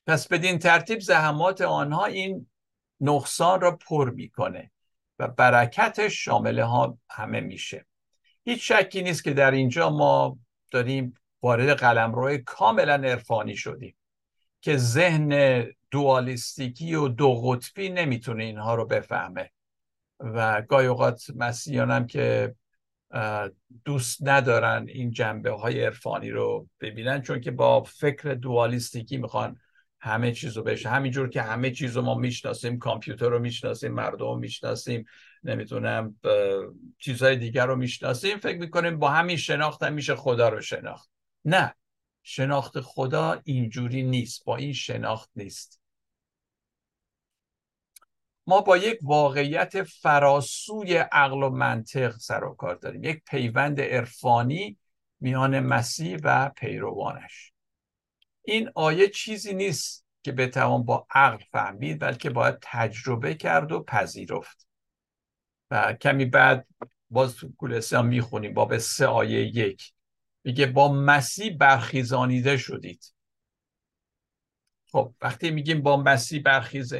پس 0.08 0.28
بدین 0.28 0.60
ترتیب 0.60 1.00
زحمات 1.00 1.62
آنها 1.62 2.06
این 2.06 2.48
نقصان 3.02 3.62
را 3.62 3.76
پر 3.76 4.10
می‌کنه 4.10 4.72
و 5.20 5.28
برکتش 5.28 6.26
شامل 6.26 6.60
ها 6.60 6.98
همه 7.10 7.42
میشه. 7.42 7.86
هیچ 8.44 8.72
شکی 8.72 9.04
نیست 9.04 9.24
که 9.24 9.34
در 9.34 9.52
اینجا 9.52 9.90
ما 9.90 10.38
داریم 10.72 11.14
وارد 11.44 11.70
قلمرو 11.70 12.38
کاملا 12.46 12.94
عرفانی 12.94 13.56
شدیم 13.56 13.96
که 14.62 14.78
ذهن 14.78 15.64
دوالیستیکی 15.92 16.96
و 16.96 17.08
دو 17.08 17.42
قطبی 17.42 17.90
نمی‌تونه 17.90 18.44
اینها 18.44 18.76
رو 18.76 18.86
بفهمه. 18.86 19.52
و 20.20 20.62
گاهی 20.62 20.88
اوقات 20.88 21.24
مسیحیان 21.36 21.92
هم 21.92 22.08
که 22.08 22.56
دوست 23.86 24.18
ندارن 24.22 24.86
این 24.88 25.12
جنبه 25.12 25.52
های 25.52 25.84
عرفانی 25.86 26.30
رو 26.30 26.68
ببینن 26.82 27.22
چون 27.22 27.42
که 27.42 27.52
با 27.52 27.84
فکر 27.84 28.34
دوالیستیکی 28.34 29.18
می‌خوان 29.18 29.58
همه 30.00 30.32
چیز 30.32 30.58
رو 30.58 30.64
بشه. 30.64 30.90
همینجور 30.90 31.30
که 31.30 31.42
همه 31.42 31.72
چیز 31.72 31.96
رو 31.96 32.02
ما 32.02 32.16
می‌شناسیم 32.16 32.80
کامپیوتر 32.80 33.30
رو 33.30 33.40
می‌شناسیم 33.40 33.92
مردم 33.92 34.26
رو 34.26 34.36
می‌شناسیم 34.36 35.06
نمی‌تونم 35.44 36.16
چیزهای 36.98 37.36
دیگر 37.36 37.66
رو 37.66 37.76
می‌شناسیم 37.76 38.38
فکر 38.38 38.58
می‌کنیم 38.58 39.00
با 39.00 39.10
همین 39.10 39.38
شناخت 39.38 39.84
هم 39.84 39.94
میشه 39.94 40.16
خدا 40.16 40.50
رو 40.50 40.62
شناخت. 40.62 41.13
نه 41.46 41.76
شناخت 42.24 42.82
خدا 42.82 43.42
اینجوری 43.44 44.04
نیست 44.04 44.46
با 44.46 44.58
این 44.58 44.74
شناخت 44.74 45.30
نیست. 45.36 45.82
ما 48.48 48.62
با 48.62 48.78
یک 48.78 49.00
واقعیت 49.02 49.84
فراسوی 49.84 50.98
عقل 50.98 51.44
و 51.44 51.50
منطق 51.50 52.12
سر 52.12 52.44
و 52.44 52.54
کار 52.54 52.76
داریم. 52.76 53.04
یک 53.04 53.24
پیوند 53.26 53.82
عرفانی 53.82 54.78
میان 55.20 55.60
مسیح 55.60 56.18
و 56.24 56.50
پیروانش. 56.50 57.54
این 58.42 58.70
آیه 58.76 59.10
چیزی 59.10 59.54
نیست 59.54 60.06
که 60.24 60.32
بتوان 60.32 60.84
با 60.84 61.08
عقل 61.10 61.44
فهمید 61.52 62.00
بلکه 62.00 62.30
باید 62.30 62.58
تجربه 62.62 63.36
کرد 63.36 63.72
و 63.72 63.84
پذیرفت. 63.84 64.68
و 65.72 65.94
کمی 65.94 66.26
بعد 66.26 66.68
باز 67.10 67.36
تو 67.36 67.54
کولسیان 67.58 68.08
می‌خونیم 68.08 68.54
باب 68.54 68.78
سه 68.78 69.06
آیه 69.06 69.56
یک. 69.56 69.93
میگه 70.44 70.66
با 70.66 70.94
مسیح 70.94 71.58
برخیزانیده 71.58 72.58
شدید. 72.58 73.14
خب 74.92 75.14
وقتی 75.22 75.52
میگیم 75.52 75.82
با 75.82 75.98
مسیح 75.98 76.42
برخیز... 76.42 76.94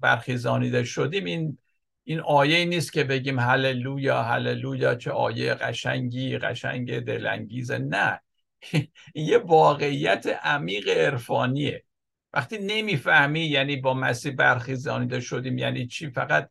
برخیزانیده 0.00 0.84
شدیم 0.84 1.24
این 1.24 1.58
این 2.04 2.20
آیه 2.20 2.64
نیست 2.64 2.92
که 2.92 3.04
بگیم 3.04 3.38
هللویا 3.38 4.22
هللویا 4.22 4.94
چه 4.94 5.10
آیه 5.10 5.54
قشنگی 5.54 6.38
قشنگ 6.38 7.00
دلانگیزه. 7.00 7.78
نه. 7.78 8.20
این 9.14 9.28
یه 9.28 9.38
واقعیت 9.38 10.26
عمیق 10.26 10.88
عرفانیه. 10.88 11.84
وقتی 12.32 12.58
نمی‌فهمی 12.58 13.40
یعنی 13.40 13.76
با 13.76 13.94
مسیح 13.94 14.32
برخیزانیده 14.32 15.20
شدیم 15.20 15.58
یعنی 15.58 15.86
چی 15.86 16.10
فقط 16.10 16.50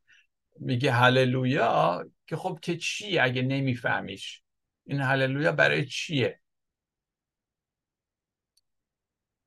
میگه 0.60 0.92
هللویا 0.92 2.06
که 2.28 2.36
خب 2.36 2.60
که 2.62 2.78
چی 2.78 3.20
اگه 3.20 3.42
نمیفهمیش؟ 3.42 4.43
این 4.86 5.02
هللویا 5.02 5.52
برای 5.52 5.86
چیه؟ 5.86 6.40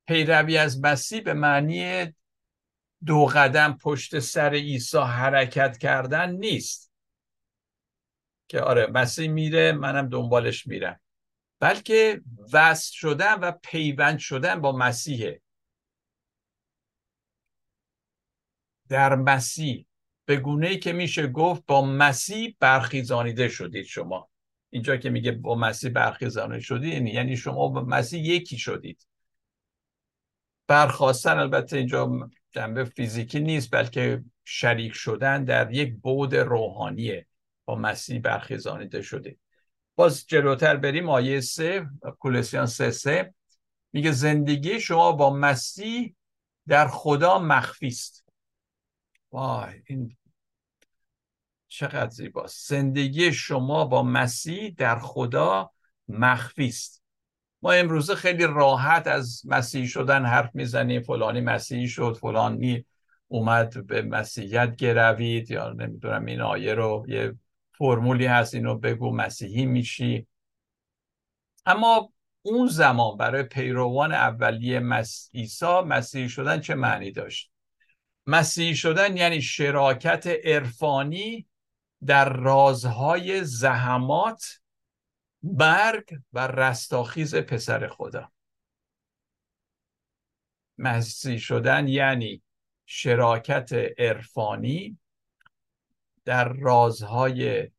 پیروی 0.07 0.57
از 0.57 0.81
مسیح 0.81 1.21
به 1.21 1.33
معنی 1.33 2.13
دو 3.05 3.25
قدم 3.25 3.77
پشت 3.81 4.19
سر 4.19 4.53
عیسی 4.53 4.97
حرکت 4.97 5.77
کردن 5.77 6.31
نیست. 6.31 6.91
که 8.47 8.61
آره 8.61 8.87
مسیح 8.87 9.29
میره 9.29 9.71
منم 9.71 10.09
دنبالش 10.09 10.67
میرم. 10.67 10.99
بلکه 11.59 12.21
وصل 12.53 12.93
شدن 12.93 13.33
و 13.33 13.51
پیوند 13.51 14.19
شدن 14.19 14.61
با 14.61 14.71
مسیحه. 14.77 15.41
در 18.89 19.15
مسیح 19.15 19.87
به 20.25 20.37
گونه 20.37 20.67
ای 20.67 20.79
که 20.79 20.93
میشه 20.93 21.27
گفت 21.27 21.65
با 21.65 21.85
مسیح 21.85 22.55
برخیزانیده 22.59 23.49
شدید 23.49 23.85
شما. 23.85 24.29
اینجا 24.69 24.97
که 24.97 25.09
میگه 25.09 25.31
با 25.31 25.55
مسیح 25.55 25.91
برخیزانیده 25.91 26.59
شدید 26.59 27.07
یعنی 27.07 27.37
شما 27.37 27.67
با 27.67 27.81
مسیح 27.81 28.21
یکی 28.21 28.57
شدید. 28.57 29.07
برخواستن 30.67 31.37
البته 31.37 31.77
اینجا 31.77 32.29
جنبه 32.51 32.83
فیزیکی 32.83 33.39
نیست 33.39 33.69
بلکه 33.71 34.23
شریک 34.43 34.93
شدن 34.93 35.43
در 35.43 35.71
یک 35.71 35.95
بود 36.01 36.35
روحانیه. 36.35 37.27
با 37.65 37.75
مسیح 37.75 38.19
برخیزانیده 38.19 39.01
شدید 39.01 39.39
باز 39.97 40.27
جلوتر 40.27 40.77
بریم 40.77 41.09
آیه 41.09 41.41
سه 41.41 41.87
کولسیان 42.19 42.65
سه 42.65 42.91
سه. 42.91 43.33
میگه 43.93 44.11
زندگی 44.11 44.79
شما 44.79 45.11
با 45.11 45.33
مسیح 45.33 46.15
در 46.67 46.87
خدا 46.87 47.39
مخفی 47.39 47.87
است. 47.87 48.25
وای 49.31 49.81
این 49.85 50.17
چقدر 51.67 52.09
زیباست 52.09 52.69
زندگی 52.69 53.33
شما 53.33 53.85
با 53.85 54.03
مسیح 54.03 54.73
در 54.77 54.99
خدا 54.99 55.71
مخفی 56.07 56.67
است. 56.67 57.03
ما 57.61 57.71
امروزه 57.71 58.15
خیلی 58.15 58.43
راحت 58.43 59.07
از 59.07 59.41
مسیح 59.45 59.85
شدن 59.85 60.25
حرف 60.25 60.49
می‌زنیم. 60.53 61.01
فلانی 61.01 61.41
مسیحی 61.41 61.87
شد 61.87 62.17
فلانی 62.21 62.85
اومد 63.27 63.87
به 63.87 64.01
مسیحیت 64.01 64.75
گروید 64.75 65.51
یا 65.51 65.69
نمی‌دونم 65.69 66.25
این 66.25 66.41
آیه 66.41 66.73
رو 66.73 67.05
یه 67.07 67.33
فرمولی 67.77 68.25
هست 68.25 68.53
اینو 68.53 68.77
بگو 68.77 69.15
مسیحی 69.15 69.65
میشی. 69.65 70.27
اما 71.65 72.13
اون 72.41 72.67
زمان 72.67 73.17
برای 73.17 73.43
پیروان 73.43 74.11
اولیه 74.11 74.79
مس... 74.79 75.29
عیسی 75.33 75.81
مسیحی 75.85 76.29
شدن 76.29 76.59
چه 76.59 76.75
معنی 76.75 77.11
داشت؟ 77.11 77.51
مسیحی 78.27 78.75
شدن 78.75 79.17
یعنی 79.17 79.41
شراکت 79.41 80.27
عرفانی 80.27 81.47
در 82.05 82.33
رازهای 82.33 83.43
زحمات 83.43 84.61
برگ 85.43 86.19
و 86.33 86.47
رستاخیز 86.47 87.35
پسر 87.35 87.87
خدا. 87.87 88.31
مسیحی 90.77 91.39
شدن 91.39 91.87
یعنی 91.87 92.43
شراکت 92.85 93.73
عرفانی 93.97 94.99
در 96.25 96.53
رازهای 96.53 97.71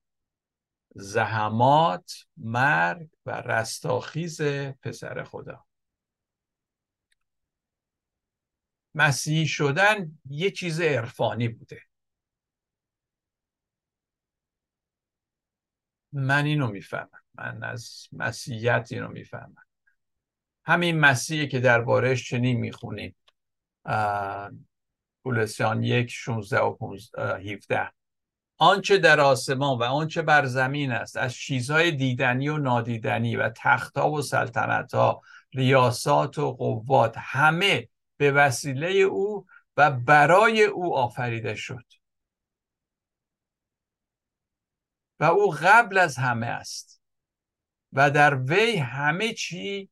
زحمات 0.95 2.13
مرگ 2.37 3.09
و 3.27 3.31
رستاخیز 3.31 4.43
پسر 4.83 5.25
خدا. 5.25 5.67
مسیحی 8.95 9.47
شدن 9.47 10.19
یه 10.31 10.51
چیز 10.51 10.81
عرفانی 10.81 11.49
بوده. 11.49 11.88
من 16.13 16.45
اینو 16.45 16.67
می‌فهمم. 16.67 17.09
من 17.35 17.65
از 17.65 18.07
مسیحیت 18.13 18.89
اینو 18.91 19.09
می‌فهمم. 19.09 19.65
همین 20.65 21.01
مسیحی 21.01 21.49
که 21.49 21.61
دربارهش 21.61 22.31
چنین 22.31 22.61
می‌خونیم 22.61 23.17
پولسیان 25.23 25.83
یک 25.83 26.11
16 26.11 26.61
و 26.61 26.77
17 27.19 27.93
آنچه 28.59 28.99
در 28.99 29.21
آسمان 29.21 29.79
و 29.79 29.83
آنچه 29.83 30.23
بر 30.23 30.45
زمین 30.45 30.93
است 30.93 31.17
از 31.17 31.35
چیزهای 31.35 31.91
دیدنی 31.91 32.49
و 32.49 32.59
نادیدنی 32.59 33.37
و 33.37 33.49
تختها 33.49 34.11
و 34.11 34.23
سلطنتها 34.23 35.23
ریاسات 35.53 36.39
و 36.39 36.53
قوات 36.53 37.15
همه 37.17 37.89
به 38.17 38.33
وسیله 38.33 38.89
او 38.89 39.47
و 39.77 39.91
برای 39.91 40.65
او 40.65 40.97
آفریده 40.97 41.55
شد. 41.55 41.85
و 45.21 45.25
او 45.25 45.51
قبل 45.63 45.99
از 45.99 46.17
همه 46.17 46.47
است 46.47 47.03
و 47.93 48.11
در 48.11 48.35
وی 48.35 48.77
همه 48.77 49.33
چی 49.33 49.91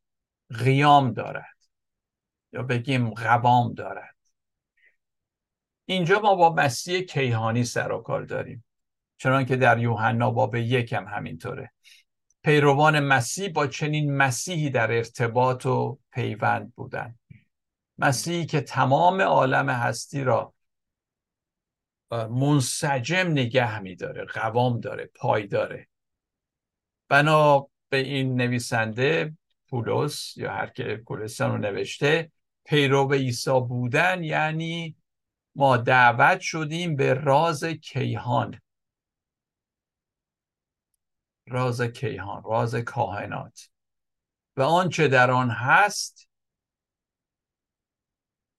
قیام 0.58 1.12
دارد. 1.12 1.56
یا 2.52 2.62
بگیم 2.62 3.10
قوام 3.10 3.74
دارد. 3.74 4.16
اینجا 5.84 6.20
ما 6.20 6.34
با 6.34 6.54
مسیح 6.54 7.00
کیهانی 7.00 7.64
سر 7.64 7.92
و 7.92 7.98
کار 7.98 8.22
داریم. 8.22 8.64
چنان 9.18 9.44
که 9.44 9.56
در 9.56 9.78
یوحنا 9.78 10.30
باب 10.30 10.54
یکم 10.54 11.08
همینطوره. 11.08 11.72
پیروان 12.44 13.00
مسیح 13.00 13.52
با 13.52 13.66
چنین 13.66 14.16
مسیحی 14.16 14.70
در 14.70 14.92
ارتباط 14.92 15.66
و 15.66 15.98
پیوند 16.12 16.74
بودن. 16.74 17.18
مسیحی 17.98 18.46
که 18.46 18.60
تمام 18.60 19.20
عالم 19.20 19.70
هستی 19.70 20.24
را 20.24 20.54
منسجم 22.10 23.28
نگه 23.28 23.80
میداره 23.80 24.24
قوام 24.24 24.80
داره 24.80 25.10
پای 25.14 25.46
داره. 25.46 25.88
بنا 27.08 27.68
به 27.88 27.96
این 27.96 28.36
نویسنده 28.36 29.36
پولس 29.68 30.36
یا 30.36 30.52
هر 30.52 30.66
که 30.66 31.02
کلستان 31.04 31.50
رو 31.50 31.58
نوشته 31.58 32.32
پیرو 32.64 33.12
عیسی 33.12 33.60
بودن 33.60 34.24
یعنی 34.24 34.96
ما 35.54 35.76
دعوت 35.76 36.40
شدیم 36.40 36.96
به 36.96 37.14
راز 37.14 37.64
کیهان. 37.64 38.60
راز 41.46 41.82
کیهان 41.82 42.42
راز 42.44 42.74
کاهنات. 42.74 43.70
و 44.56 44.62
آنچه 44.62 45.08
در 45.08 45.30
آن 45.30 45.50
هست 45.50 46.25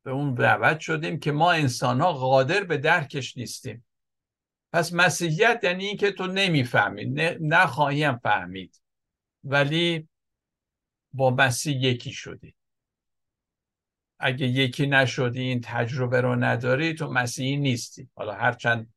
به 0.07 0.13
اون 0.13 0.33
دعوت 0.33 0.79
شدیم 0.79 1.19
که 1.19 1.31
ما 1.31 1.51
انسان 1.51 2.01
ها 2.01 2.13
قادر 2.13 2.63
به 2.63 2.77
درکش 2.77 3.37
نیستیم. 3.37 3.85
پس 4.73 4.93
مسیحیت 4.93 5.59
یعنی 5.63 5.85
اینکه 5.85 6.11
تو 6.11 6.27
نمی‌فهمی 6.27 7.05
نخواهیم 7.41 8.17
فهمید 8.17 8.81
ولی 9.43 10.07
با 11.13 11.29
مسیح 11.29 11.75
یکی 11.75 12.11
شدی. 12.11 12.55
اگه 14.19 14.47
یکی 14.47 14.87
نشدی 14.87 15.41
این 15.41 15.61
تجربه 15.63 16.21
رو 16.21 16.35
نداری 16.35 16.93
تو 16.93 17.11
مسیحی 17.11 17.57
نیستی. 17.57 18.09
حالا 18.15 18.33
هرچند 18.33 18.93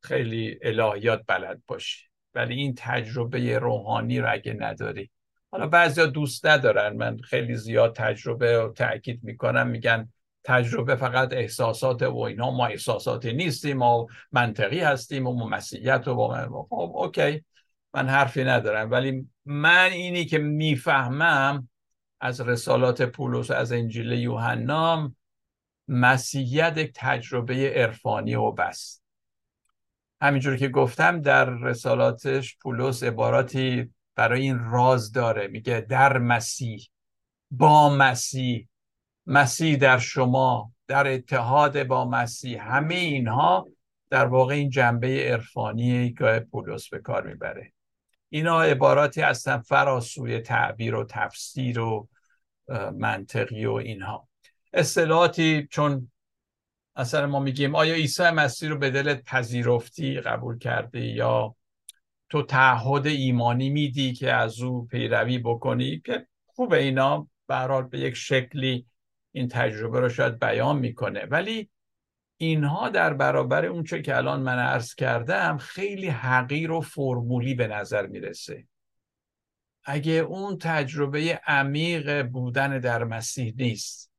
خیلی 0.00 0.58
الهیات 0.62 1.22
بلد 1.26 1.62
باشی 1.66 2.08
ولی 2.34 2.54
این 2.54 2.74
تجربه 2.76 3.58
روحانی 3.58 4.20
رو 4.20 4.32
اگه 4.32 4.52
نداری. 4.52 5.10
حالا 5.50 5.66
بعضیا 5.66 6.06
دوست 6.06 6.46
ندارن 6.46 6.96
من 6.96 7.18
خیلی 7.18 7.56
زیاد 7.56 7.96
تجربه 7.96 8.58
رو 8.58 8.72
تاکید 8.72 9.24
می‌کنم 9.24 9.66
میگن 9.66 10.13
تجربه 10.44 10.96
فقط 10.96 11.32
احساسات 11.32 12.02
و 12.02 12.18
اینا 12.18 12.50
ما 12.50 12.66
احساساتی 12.66 13.32
نیستیم 13.32 13.76
ما 13.76 14.06
منطقی 14.32 14.80
هستیم 14.80 15.26
و 15.26 15.48
مسیحیت 15.48 16.08
و 16.08 16.28
خب 16.70 16.92
اوکی 16.94 17.44
من 17.94 18.08
حرفی 18.08 18.44
ندارم. 18.44 18.90
ولی 18.90 19.28
من 19.44 19.90
اینی 19.92 20.24
که 20.24 20.38
می‌فهمم 20.38 21.68
از 22.20 22.40
رسالات 22.40 23.02
پولس 23.02 23.50
از 23.50 23.72
انجیل 23.72 24.12
یوحنا 24.12 25.12
مسیحیت 25.88 26.78
یک 26.78 26.92
تجربه 26.94 27.70
عرفانی 27.70 28.34
و 28.34 28.50
بس. 28.50 29.00
همینجور 30.20 30.56
که 30.56 30.68
گفتم 30.68 31.20
در 31.20 31.44
رسالاتش 31.44 32.58
پولس 32.58 33.02
عباراتی 33.02 33.94
برای 34.14 34.42
این 34.42 34.58
راز 34.58 35.12
داره 35.12 35.46
میگه 35.46 35.80
در 35.80 36.18
مسیح 36.18 36.88
با 37.50 37.96
مسیح 37.96 38.68
مسیح 39.26 39.76
در 39.76 39.98
شما 39.98 40.72
در 40.86 41.12
اتحاد 41.12 41.86
با 41.86 42.04
مسیح. 42.04 42.74
همه 42.74 42.94
اینها 42.94 43.68
در 44.10 44.26
واقع 44.26 44.54
این 44.54 44.70
جنبه 44.70 45.30
عرفانی 45.30 46.14
که 46.14 46.46
پولس 46.50 46.88
به 46.88 46.98
کار 46.98 47.26
می‌بره. 47.26 47.72
اینا 48.28 48.62
عباراتی 48.62 49.20
هستن 49.20 49.58
فراسوی 49.58 50.40
تعبیر 50.40 50.94
و 50.94 51.04
تفسیر 51.04 51.80
و 51.80 52.08
منطقی 52.98 53.66
و 53.66 53.72
اینها. 53.72 54.28
اصطلاحاتی 54.72 55.68
چون 55.70 56.10
اصلا 56.96 57.26
ما 57.26 57.40
میگیم 57.40 57.74
آیا 57.74 57.94
عیسی 57.94 58.22
مسیح 58.22 58.68
رو 58.68 58.78
به 58.78 58.90
دلت 58.90 59.24
پذیرفتی 59.24 60.20
قبول 60.20 60.58
کردی 60.58 61.06
یا 61.06 61.56
تو 62.30 62.42
تعهد 62.42 63.06
ایمانی 63.06 63.70
میدی 63.70 64.12
که 64.12 64.32
از 64.32 64.60
او 64.60 64.86
پیروی 64.86 65.38
بکنی؟ 65.38 66.02
که 66.04 66.26
خوب 66.46 66.72
اینا 66.72 67.28
به 67.46 67.82
به 67.90 67.98
یک 67.98 68.14
شکلی 68.14 68.86
این 69.34 69.48
تجربه 69.48 70.00
رو 70.00 70.08
شاید 70.08 70.38
بیان 70.38 70.78
می‌کنه. 70.78 71.24
ولی 71.24 71.70
اینها 72.36 72.88
در 72.88 73.14
برابر 73.14 73.64
اون 73.66 73.84
چه 73.84 74.02
که 74.02 74.16
الان 74.16 74.40
من 74.40 74.58
عرض 74.58 74.94
کردم 74.94 75.58
خیلی 75.58 76.08
حقیر 76.08 76.70
و 76.70 76.80
فرمولی 76.80 77.54
به 77.54 77.66
نظر 77.66 78.06
می‌رسه. 78.06 78.66
اگه 79.84 80.12
اون 80.12 80.58
تجربه 80.58 81.40
عمیق 81.46 82.22
بودن 82.22 82.78
در 82.78 83.04
مسیح 83.04 83.54
نیست. 83.56 84.12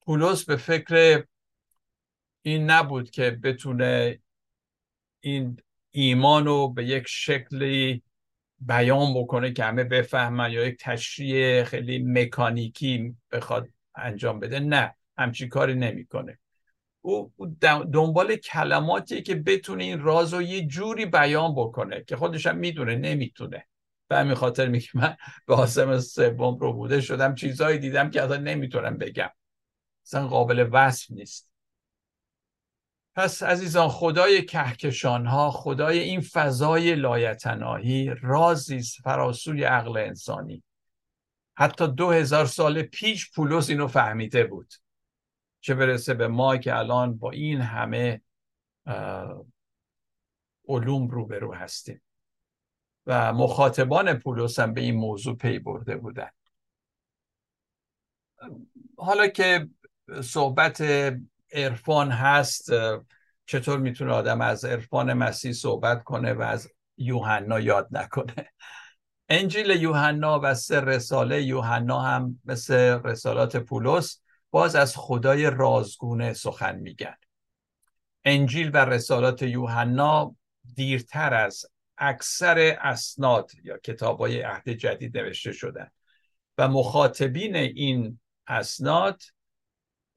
پولس 0.00 0.44
به 0.44 0.56
فکر 0.56 1.24
این 2.42 2.70
نبود 2.70 3.10
که 3.10 3.30
بتونه 3.30 4.20
این 5.20 5.60
ایمان 5.90 6.44
رو 6.44 6.68
به 6.68 6.84
یک 6.84 7.04
شکلی 7.08 8.02
بیان 8.60 9.14
بکنه 9.14 9.52
که 9.52 9.64
همه 9.64 9.84
بفهمن 9.84 10.52
یا 10.52 10.66
یک 10.66 10.78
تشریح 10.80 11.64
خیلی 11.64 11.98
مکانیکی 11.98 13.16
بخواد 13.32 13.68
انجام 13.94 14.40
بده 14.40 14.60
نه 14.60 14.94
همچی 15.18 15.48
کاری 15.48 15.74
نمی‌کنه. 15.74 16.38
او 17.00 17.32
دنبال 17.92 18.36
کلماتی 18.36 19.22
که 19.22 19.34
بتونه 19.34 19.84
این 19.84 20.00
راز 20.00 20.34
رو 20.34 20.42
یه 20.42 20.66
جوری 20.66 21.06
بیان 21.06 21.54
بکنه 21.54 22.04
که 22.04 22.16
خودش 22.16 22.46
هم 22.46 22.56
می‌دونه 22.56 22.96
نمی‌تونه. 22.96 23.66
به 24.08 24.16
همین 24.16 24.34
خاطر 24.34 24.68
میگه 24.68 24.88
من 24.94 25.16
به 25.46 25.54
آسم 25.54 25.98
سوم 25.98 26.58
رو 26.58 26.72
بوده 26.72 27.00
شدم 27.00 27.34
چیزهایی 27.34 27.78
دیدم 27.78 28.10
که 28.10 28.22
اصلا 28.22 28.36
نمی‌تونم 28.36 28.98
بگم. 28.98 29.30
اصلا 30.06 30.28
قابل 30.28 30.68
وصف 30.72 31.10
نیست. 31.10 31.50
پس 33.16 33.42
عزیزان 33.42 33.88
خدای 33.88 34.44
کهکشان 34.44 35.26
ها 35.26 35.50
خدای 35.50 35.98
این 35.98 36.20
فضای 36.20 36.94
لایتناهی 36.94 38.14
رازی 38.22 38.82
فراسوی 39.04 39.64
عقل 39.64 39.96
انسانی. 39.96 40.62
حتی 41.54 41.88
دو 41.88 42.10
هزار 42.10 42.46
سال 42.46 42.82
پیش 42.82 43.30
پولس 43.30 43.70
اینو 43.70 43.86
فهمیده 43.86 44.44
بود 44.44 44.74
چه 45.60 45.74
برسه 45.74 46.14
به 46.14 46.28
ما 46.28 46.56
که 46.56 46.76
الان 46.76 47.16
با 47.16 47.30
این 47.30 47.60
همه 47.60 48.20
علوم 50.68 51.08
روبرو 51.08 51.54
هستیم. 51.54 52.02
و 53.06 53.32
مخاطبان 53.32 54.14
پولس 54.14 54.58
هم 54.58 54.74
به 54.74 54.80
این 54.80 54.96
موضوع 54.96 55.36
پی 55.36 55.58
برده 55.58 55.96
بودن. 55.96 56.30
حالا 58.96 59.26
که 59.28 59.68
صحبت 60.22 60.82
عرفان 61.52 62.10
هست 62.10 62.70
چطور 63.46 63.78
می‌تونه 63.78 64.12
آدم 64.12 64.40
از 64.40 64.64
عرفان 64.64 65.12
مسیح 65.12 65.52
صحبت 65.52 66.04
کنه 66.04 66.32
و 66.32 66.42
از 66.42 66.68
یوحنا 66.96 67.60
یاد 67.60 67.88
نکنه؟ 67.90 68.52
انجیل 69.28 69.70
یوحنا 69.70 70.40
و 70.42 70.54
سه 70.54 70.80
رساله 70.80 71.42
یوحنا 71.42 72.00
هم 72.00 72.40
مثل 72.44 72.74
رسالات 73.04 73.56
پولس 73.56 74.22
باز 74.50 74.76
از 74.76 74.96
خدای 74.96 75.50
رازگونه 75.50 76.32
سخن 76.32 76.76
میگن. 76.76 77.16
انجیل 78.24 78.70
و 78.74 78.76
رسالات 78.76 79.42
یوحنا 79.42 80.36
دیرتر 80.74 81.34
از 81.34 81.64
اکثر 81.98 82.78
اسناد 82.80 83.50
یا 83.64 83.78
کتاب 83.78 84.18
های 84.20 84.42
عهد 84.42 84.68
جدید 84.68 85.18
نوشته 85.18 85.52
شدن 85.52 85.90
و 86.58 86.68
مخاطبین 86.68 87.56
این 87.56 88.20
اسناد 88.46 89.22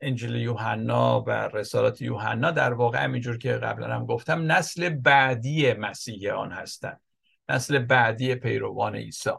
انجیل 0.02 0.36
یوحنا 0.36 1.22
و 1.22 1.30
رسالات 1.30 2.02
یوحنا 2.02 2.52
در 2.52 2.74
واقع 2.74 3.04
همینجور 3.04 3.38
که 3.38 3.54
قبلا 3.54 3.96
هم 3.96 4.06
گفتم 4.06 4.52
نسل 4.52 4.90
بعدی 4.90 5.74
مسیحیان 5.74 6.52
هستند 6.52 7.02
نسل 7.50 7.80
بعدی 7.80 8.36
پیروان 8.36 8.96
عیسی. 8.96 9.30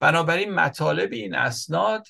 بنابراین 0.00 0.54
مطالب 0.54 1.12
این 1.12 1.34
اسناد 1.34 2.06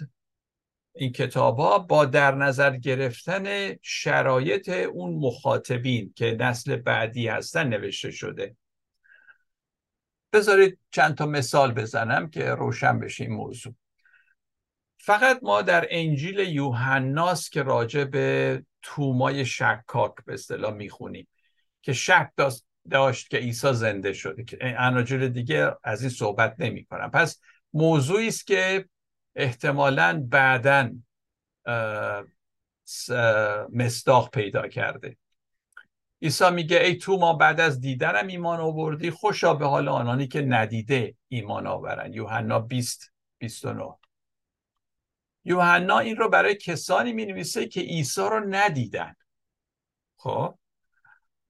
این 0.94 1.12
کتاب 1.12 1.86
با 1.86 2.04
در 2.04 2.34
نظر 2.34 2.76
گرفتن 2.76 3.74
شرایط 3.82 4.68
اون 4.68 5.14
مخاطبین 5.14 6.12
که 6.16 6.36
نسل 6.40 6.76
بعدی 6.76 7.28
هستن 7.28 7.68
نوشته 7.68 8.10
شده. 8.10 8.56
بذارید 10.32 10.78
چند 10.90 11.14
تا 11.14 11.26
مثال 11.26 11.72
بزنم 11.72 12.30
که 12.30 12.44
روشن 12.50 12.98
بشه 12.98 13.24
این 13.24 13.32
موضوع. 13.32 13.74
فقط 15.08 15.40
ما 15.42 15.62
در 15.62 15.86
انجیل 15.90 16.38
یوحناست 16.38 17.52
که 17.52 17.62
راجع 17.62 18.04
به 18.04 18.62
تومای 18.82 19.46
شکاک 19.46 20.12
به 20.26 20.34
اصطلاح 20.34 20.74
می‌خونیم 20.74 21.28
که 21.82 21.92
شک 21.92 22.30
داشت 22.90 23.30
که 23.30 23.36
عیسی 23.36 23.72
زنده 23.72 24.12
شده. 24.12 24.44
که 24.44 24.58
اناجیل 24.80 25.28
دیگه 25.28 25.76
از 25.84 26.00
این 26.00 26.10
صحبت 26.10 26.54
نمی 26.58 26.84
کنم 26.84 27.10
پس 27.10 27.40
موضوعی 27.72 28.28
است 28.28 28.46
که 28.46 28.88
احتمالا 29.36 30.26
بعدا 30.28 30.90
مستاق 33.72 34.30
پیدا 34.30 34.68
کرده. 34.68 35.16
عیسی 36.22 36.50
میگه 36.50 36.80
ای 36.80 36.96
تو 36.96 37.16
ما 37.16 37.32
بعد 37.32 37.60
از 37.60 37.80
دیدنم 37.80 38.26
ایمان 38.26 38.60
آوردی 38.60 39.10
خوشا 39.10 39.54
به 39.54 39.66
حال 39.66 39.88
آنانی 39.88 40.28
که 40.28 40.42
ندیده 40.42 41.14
ایمان 41.28 41.66
آورن 41.66 42.12
یوحنا 42.12 42.58
20 42.58 43.12
29 43.38 43.97
یوحنا 45.48 45.98
این 45.98 46.16
رو 46.16 46.28
برای 46.28 46.54
کسانی 46.54 47.12
می 47.12 47.26
نویسه 47.26 47.66
که 47.66 47.80
عیسی 47.80 48.20
رو 48.20 48.40
ندیدن. 48.50 49.14
خب؟ 50.16 50.58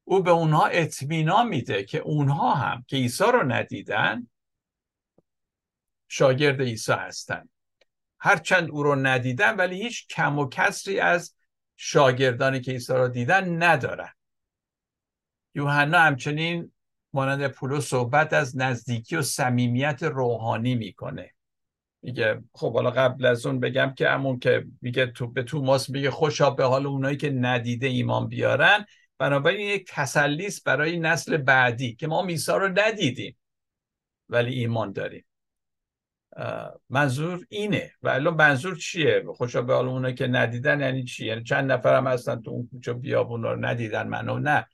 او 0.04 0.22
به 0.22 0.30
اونها 0.30 0.66
اطمینان 0.66 1.48
میده 1.48 1.84
که 1.84 1.98
اونها 1.98 2.54
هم 2.54 2.84
که 2.88 2.96
عیسی 2.96 3.24
رو 3.24 3.42
ندیدن 3.42 4.28
شاگرد 6.08 6.62
عیسی 6.62 6.92
هستن. 6.92 7.48
هرچند 8.20 8.70
او 8.70 8.82
رو 8.82 8.94
ندیدن 8.94 9.56
ولی 9.56 9.82
هیچ 9.82 10.06
کم 10.06 10.38
و 10.38 10.48
کسری 10.48 11.00
از 11.00 11.34
شاگردانی 11.76 12.60
که 12.60 12.72
عیسی 12.72 12.92
رو 12.92 13.08
دیدن 13.08 13.62
ندارن. 13.62 14.12
یوحنا 15.54 15.98
همچنین 15.98 16.72
مانند 17.12 17.48
پولو 17.48 17.80
صحبت 17.80 18.32
از 18.32 18.56
نزدیکی 18.56 19.16
و 19.16 19.22
صمیمیت 19.22 20.02
روحانی 20.02 20.74
می‌کنه. 20.74 21.34
میگه 22.02 22.42
خب 22.52 22.74
حالا 22.74 22.90
قبل 22.90 23.26
از 23.26 23.46
اون 23.46 23.60
بگم 23.60 23.94
که 23.96 24.08
همون 24.08 24.38
که 24.38 24.64
میگه 24.82 25.06
تو 25.06 25.26
به 25.26 25.42
توماس 25.42 25.90
میگه 25.90 26.10
خوشا 26.10 26.50
به 26.50 26.64
حال 26.64 26.86
اونایی 26.86 27.16
که 27.16 27.30
ندیده 27.30 27.86
ایمان 27.86 28.28
بیارن. 28.28 28.86
بنابراین 29.18 29.60
یک 29.60 29.86
تسلی 29.88 30.48
برای 30.64 30.98
نسل 30.98 31.36
بعدی 31.36 31.94
که 31.94 32.06
ما 32.06 32.22
میسا 32.22 32.56
رو 32.56 32.68
ندیدیم 32.78 33.36
ولی 34.28 34.54
ایمان 34.54 34.92
داریم. 34.92 35.24
منظور 36.90 37.46
اینه. 37.48 37.92
و 38.02 38.08
الان 38.08 38.34
منظور 38.34 38.76
چیه؟ 38.76 39.24
خوشا 39.36 39.62
به 39.62 39.74
حال 39.74 39.88
اونایی 39.88 40.14
که 40.14 40.26
ندیدن 40.26 40.80
یعنی 40.80 41.04
چی؟ 41.04 41.26
یعنی 41.26 41.42
چند 41.42 41.72
نفر 41.72 41.96
هم 41.96 42.06
هستن 42.06 42.42
تو 42.42 42.50
اون 42.50 42.68
کوچه 42.72 42.92
بیابون 42.92 43.42
رو 43.42 43.56
ندیدن 43.64 44.08
منو؟ 44.08 44.38
نه. 44.38 44.66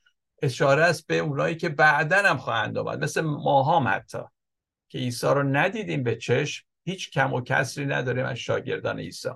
اشاره 0.43 0.83
است 0.83 1.07
به 1.07 1.19
اونایی 1.19 1.57
که 1.57 1.69
بعدا 1.69 2.17
هم 2.17 2.37
خواهند 2.37 2.79
آمد. 2.79 3.05
مثل 3.05 3.21
ما 3.21 3.63
هم 3.63 3.89
حتی. 3.89 4.19
که 4.89 4.99
عیسی 4.99 5.27
رو 5.27 5.43
ندیدیم 5.43 6.03
به 6.03 6.17
چشم. 6.17 6.67
هیچ 6.85 7.11
کم 7.11 7.33
و 7.33 7.41
کسری 7.41 7.87
نداریم 7.87 8.27
از 8.27 8.37
شاگردان 8.37 8.99
عیسی 8.99 9.29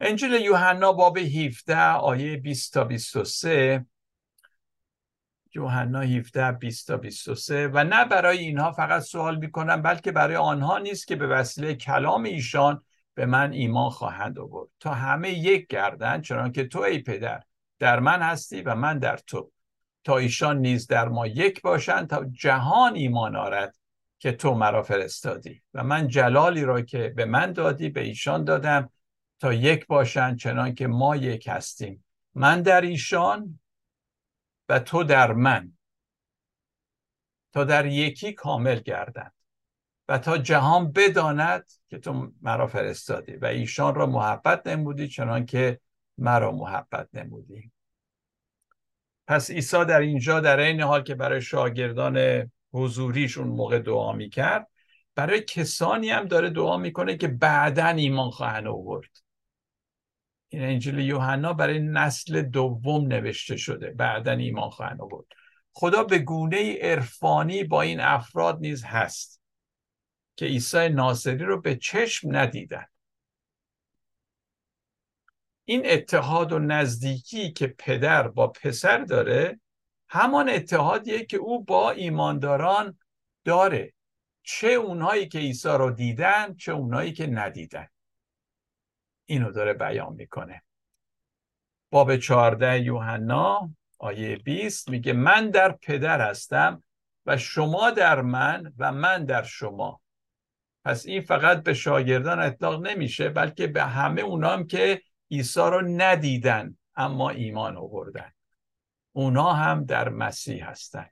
انجیل 0.00 0.32
یوحنا 0.32 0.92
باب 0.92 1.18
17 1.18 1.90
آیه 1.90 2.36
20 2.36 2.74
تا 2.74 2.84
23 2.84 3.86
یوحنا 5.54 6.00
17 6.00 6.52
20 6.52 6.86
تا 6.86 6.96
23 6.96 7.68
و 7.68 7.84
نه 7.84 8.04
برای 8.04 8.38
اینها 8.38 8.72
فقط 8.72 9.02
سوال 9.02 9.36
می‌کنم 9.38 9.82
بلکه 9.82 10.12
برای 10.12 10.36
آنها 10.36 10.78
نیست 10.78 11.06
که 11.06 11.16
به 11.16 11.26
وسیله 11.26 11.74
کلام 11.74 12.24
ایشان 12.24 12.82
به 13.14 13.26
من 13.26 13.52
ایمان 13.52 13.90
خواهند 13.90 14.38
آورد. 14.38 14.68
تا 14.80 14.94
همه 14.94 15.30
یک 15.30 15.66
گردن 15.66 16.20
چنان 16.20 16.52
که 16.52 16.68
تو 16.68 16.80
ای 16.80 16.98
پدر 16.98 17.42
در 17.78 18.00
من 18.00 18.22
هستی 18.22 18.62
و 18.62 18.74
من 18.74 18.98
در 18.98 19.16
تو. 19.16 19.52
تا 20.04 20.18
ایشان 20.18 20.58
نیز 20.58 20.86
در 20.86 21.08
ما 21.08 21.26
یک 21.26 21.62
باشند 21.62 22.10
تا 22.10 22.24
جهان 22.24 22.94
ایمان 22.94 23.36
آرد. 23.36 23.76
که 24.18 24.32
تو 24.32 24.54
مرا 24.54 24.82
فرستادی 24.82 25.62
و 25.74 25.84
من 25.84 26.08
جلالی 26.08 26.64
را 26.64 26.80
که 26.80 27.08
به 27.08 27.24
من 27.24 27.52
دادی 27.52 27.88
به 27.88 28.00
ایشان 28.00 28.44
دادم 28.44 28.90
تا 29.40 29.52
یک 29.52 29.86
باشند 29.86 30.38
چنان 30.38 30.74
که 30.74 30.86
ما 30.86 31.16
یک 31.16 31.48
هستیم. 31.48 32.04
من 32.34 32.62
در 32.62 32.80
ایشان 32.80 33.60
و 34.68 34.78
تو 34.78 35.04
در 35.04 35.32
من. 35.32 35.72
تا 37.52 37.64
در 37.64 37.86
یکی 37.86 38.32
کامل 38.32 38.80
گردند 38.80 39.32
و 40.08 40.18
تا 40.18 40.38
جهان 40.38 40.92
بداند 40.92 41.70
که 41.88 41.98
تو 41.98 42.32
مرا 42.42 42.66
فرستادی 42.66 43.36
و 43.36 43.44
ایشان 43.46 43.94
را 43.94 44.06
محبت 44.06 44.66
نمودی 44.66 45.08
چنان 45.08 45.46
که 45.46 45.80
مرا 46.18 46.52
محبت 46.52 47.08
نمودی. 47.12 47.72
پس 49.26 49.50
عیسی 49.50 49.84
در 49.84 50.00
اینجا 50.00 50.40
در 50.40 50.58
این 50.58 50.80
حال 50.80 51.02
که 51.02 51.14
برای 51.14 51.42
شاگردان 51.42 52.50
حضوریش 52.76 53.38
اون 53.38 53.48
موقع 53.48 53.78
دعا 53.78 54.12
می‌کرد. 54.12 54.68
برای 55.14 55.40
کسانی 55.40 56.10
هم 56.10 56.24
داره 56.24 56.50
دعا 56.50 56.76
می‌کنه 56.76 57.16
که 57.16 57.28
بعدا 57.28 57.86
ایمان 57.86 58.30
خواهند 58.30 58.66
آورد. 58.66 59.10
این 60.48 60.62
انجیل 60.62 60.98
یوحنا 60.98 61.52
برای 61.52 61.78
نسل 61.78 62.42
دوم 62.42 63.06
نوشته 63.06 63.56
شده. 63.56 63.90
بعدا 63.90 64.32
ایمان 64.32 64.70
خواهند 64.70 65.00
آورد. 65.00 65.26
خدا 65.72 66.04
به 66.04 66.18
گونه 66.18 66.78
عرفانی 66.80 67.64
با 67.64 67.82
این 67.82 68.00
افراد 68.00 68.58
نیز 68.60 68.84
هست 68.84 69.42
که 70.36 70.46
عیسی 70.46 70.88
ناصری 70.88 71.44
رو 71.44 71.60
به 71.60 71.76
چشم 71.76 72.36
ندیدن. 72.36 72.86
این 75.64 75.82
اتحاد 75.84 76.52
و 76.52 76.58
نزدیکی 76.58 77.52
که 77.52 77.66
پدر 77.78 78.28
با 78.28 78.48
پسر 78.48 78.98
داره 78.98 79.60
همان 80.08 80.48
اتحادیه 80.48 81.24
که 81.24 81.36
او 81.36 81.64
با 81.64 81.90
ایمانداران 81.90 82.98
داره. 83.44 83.92
چه 84.42 84.68
اونهایی 84.68 85.28
که 85.28 85.38
عیسی 85.38 85.68
رو 85.68 85.90
دیدن 85.90 86.54
چه 86.54 86.72
اونهایی 86.72 87.12
که 87.12 87.26
ندیدن. 87.26 87.88
اینو 89.26 89.52
داره 89.52 89.72
بیان 89.72 90.12
می‌کنه. 90.12 90.62
باب 91.90 92.16
14 92.16 92.80
یوحنا 92.80 93.70
آیه 93.98 94.36
20 94.36 94.90
میگه 94.90 95.12
من 95.12 95.50
در 95.50 95.72
پدر 95.72 96.30
هستم 96.30 96.82
و 97.26 97.36
شما 97.36 97.90
در 97.90 98.20
من 98.22 98.72
و 98.78 98.92
من 98.92 99.24
در 99.24 99.42
شما. 99.42 100.00
پس 100.84 101.06
این 101.06 101.20
فقط 101.20 101.62
به 101.62 101.74
شاگردان 101.74 102.40
اطلاق 102.40 102.86
نمیشه 102.86 103.28
بلکه 103.28 103.66
به 103.66 103.82
همه 103.82 104.22
اونام 104.22 104.66
که 104.66 105.02
عیسی 105.30 105.60
رو 105.60 105.82
ندیدن 105.82 106.76
اما 106.96 107.30
ایمان 107.30 107.76
آوردن. 107.76 108.32
اونا 109.16 109.52
هم 109.52 109.84
در 109.84 110.08
مسیح 110.08 110.68
هستن 110.68 111.10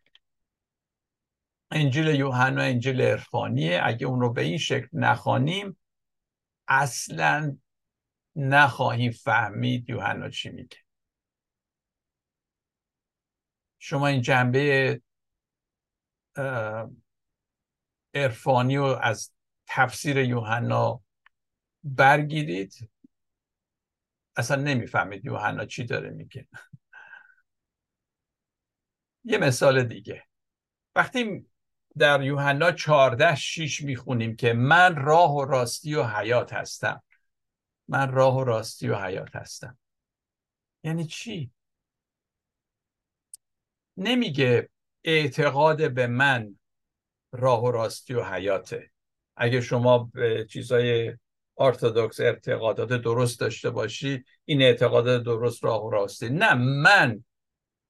انجیل 1.70 2.06
یوحنا 2.06 2.62
انجیل 2.62 3.00
عرفانیه 3.00 3.80
اگه 3.84 4.06
اون 4.06 4.20
رو 4.20 4.32
به 4.32 4.42
این 4.42 4.58
شکل 4.58 4.88
نخوانیم 4.92 5.76
اصلا 6.68 7.58
نخواهیم 8.36 9.10
فهمید 9.10 9.90
یوحنا 9.90 10.30
چی 10.30 10.50
میگه. 10.50 10.76
شما 13.78 14.06
این 14.06 14.20
جنبه 14.20 15.00
عرفانی 18.14 18.76
رو 18.76 18.98
از 19.02 19.32
تفسیر 19.66 20.16
یوحنا 20.16 21.02
برگیرید. 21.84 22.90
اصلا 24.36 24.62
نمی‌فهمید 24.62 25.24
یوحنا 25.24 25.64
چی 25.64 25.84
داره 25.84 26.10
میگه. 26.10 26.48
یه 29.24 29.38
مثال 29.38 29.84
دیگه. 29.84 30.24
وقتی 30.96 31.46
در 31.98 32.22
یوحنا 32.22 32.72
14 32.72 33.34
6 33.34 33.82
می‌خونیم 33.82 34.36
که 34.36 34.52
من 34.52 34.96
راه 34.96 35.34
و 35.34 35.44
راستی 35.44 35.94
و 35.94 36.02
حیات 36.02 36.52
هستم. 36.52 37.02
من 37.88 38.12
راه 38.12 38.36
و 38.36 38.44
راستی 38.44 38.88
و 38.88 38.96
حیات 38.96 39.36
هستم. 39.36 39.78
یعنی 40.84 41.04
چی؟ 41.06 41.50
نمیگه 43.96 44.68
اعتقاد 45.04 45.94
به 45.94 46.06
من 46.06 46.58
راه 47.32 47.64
و 47.64 47.70
راستی 47.70 48.14
و 48.14 48.24
حیاته. 48.24 48.90
اگه 49.36 49.60
شما 49.60 49.98
به 49.98 50.46
چیزای 50.50 51.16
ارتودکس 51.58 52.20
اعتقادات 52.20 52.88
درست 52.88 53.40
داشته 53.40 53.70
باشی 53.70 54.24
این 54.44 54.62
اعتقادات 54.62 55.22
درست 55.22 55.64
راه 55.64 55.84
و 55.84 55.90
راستی. 55.90 56.28
نه 56.28 56.54
من. 56.54 57.24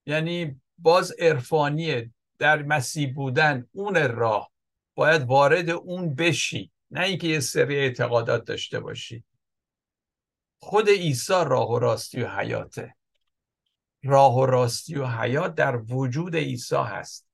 یعنی 0.05 0.61
باز 0.77 1.11
عرفانی 1.19 2.13
در 2.39 2.63
مسیح 2.63 3.13
بودن 3.13 3.67
اون 3.71 3.95
راه. 3.95 4.51
باید 4.95 5.21
وارد 5.21 5.69
اون 5.69 6.15
بشی. 6.15 6.71
نه 6.91 7.01
اینکه 7.01 7.27
یه 7.27 7.39
سری 7.39 7.75
اعتقادات 7.75 8.45
داشته 8.45 8.79
باشی. 8.79 9.23
خود 10.59 10.89
عیسی 10.89 11.33
راه 11.33 11.71
و 11.71 11.79
راستی 11.79 12.21
و 12.21 12.27
حیاته. 12.27 12.95
راه 14.03 14.37
و 14.37 14.45
راستی 14.45 14.95
و 14.95 15.07
حیات 15.07 15.55
در 15.55 15.77
وجود 15.77 16.35
عیسی 16.35 16.75
هست. 16.75 17.27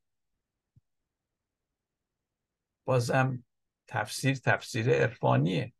بازم 2.85 3.43
تفسیر 3.87 4.35
تفسیر 4.35 4.89
عرفانیه. 4.89 5.73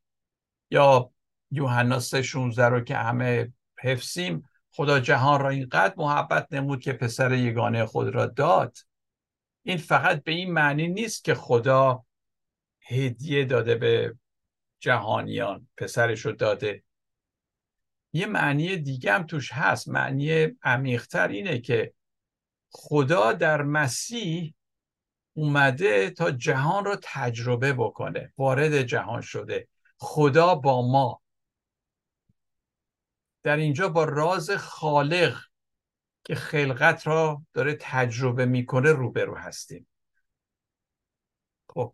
یا 0.72 1.12
یوحنا 1.52 2.00
16 2.00 2.66
رو 2.66 2.82
که 2.82 2.96
همه 2.96 3.54
حفظیم 3.80 4.50
خدا 4.72 5.00
جهان 5.00 5.42
را 5.42 5.50
اینقدر 5.50 5.94
محبت 5.98 6.48
نمود 6.52 6.82
که 6.82 6.94
پسر 6.94 7.34
یگانه 7.34 7.86
خود 7.86 8.08
را 8.08 8.26
داد. 8.26 8.78
این 9.64 9.78
فقط 9.78 10.24
به 10.24 10.32
این 10.32 10.54
معنی 10.54 10.88
نیست 10.88 11.24
که 11.24 11.36
خدا 11.36 12.06
هدیه 12.82 13.46
داده 13.46 13.76
به 13.76 14.16
جهانیان 14.80 15.68
پسرش 15.78 16.26
رو 16.26 16.32
داده. 16.32 16.84
یه 18.14 18.26
معنی 18.26 18.78
دیگه 18.78 19.14
هم 19.14 19.24
توش 19.24 19.52
هست. 19.54 19.88
معنی 19.88 20.48
عمیقتر 20.64 21.28
اینه 21.28 21.60
که 21.60 21.94
خدا 22.70 23.34
در 23.34 23.62
مسیح 23.62 24.54
اومده 25.34 26.10
تا 26.10 26.32
جهان 26.32 26.86
رو 26.86 26.98
تجربه 27.04 27.74
بکنه. 27.74 28.34
وارد 28.38 28.82
جهان 28.82 29.22
شده. 29.22 29.68
خدا 29.98 30.56
با 30.56 30.92
ما. 30.92 31.21
در 33.44 33.58
اینجا 33.58 33.90
با 33.90 34.04
راز 34.04 34.52
خالق 34.52 35.42
که 36.24 36.36
خلقت 36.36 37.08
را 37.08 37.46
داره 37.54 37.78
تجربه 37.80 38.46
می‌کنه 38.46 38.92
روبرو 38.92 39.38
هستیم. 39.38 39.88
خب 41.70 41.94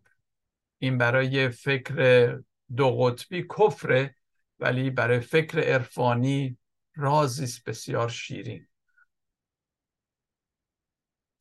این 0.78 0.98
برای 0.98 1.48
فکر 1.48 2.38
دو 2.76 2.96
قطبی 2.96 3.46
کفره 3.58 4.14
ولی 4.58 4.90
برای 4.90 5.20
فکر 5.20 5.60
عرفانی 5.60 6.58
رازی 6.94 7.62
بسیار 7.66 8.08
شیرین. 8.08 8.66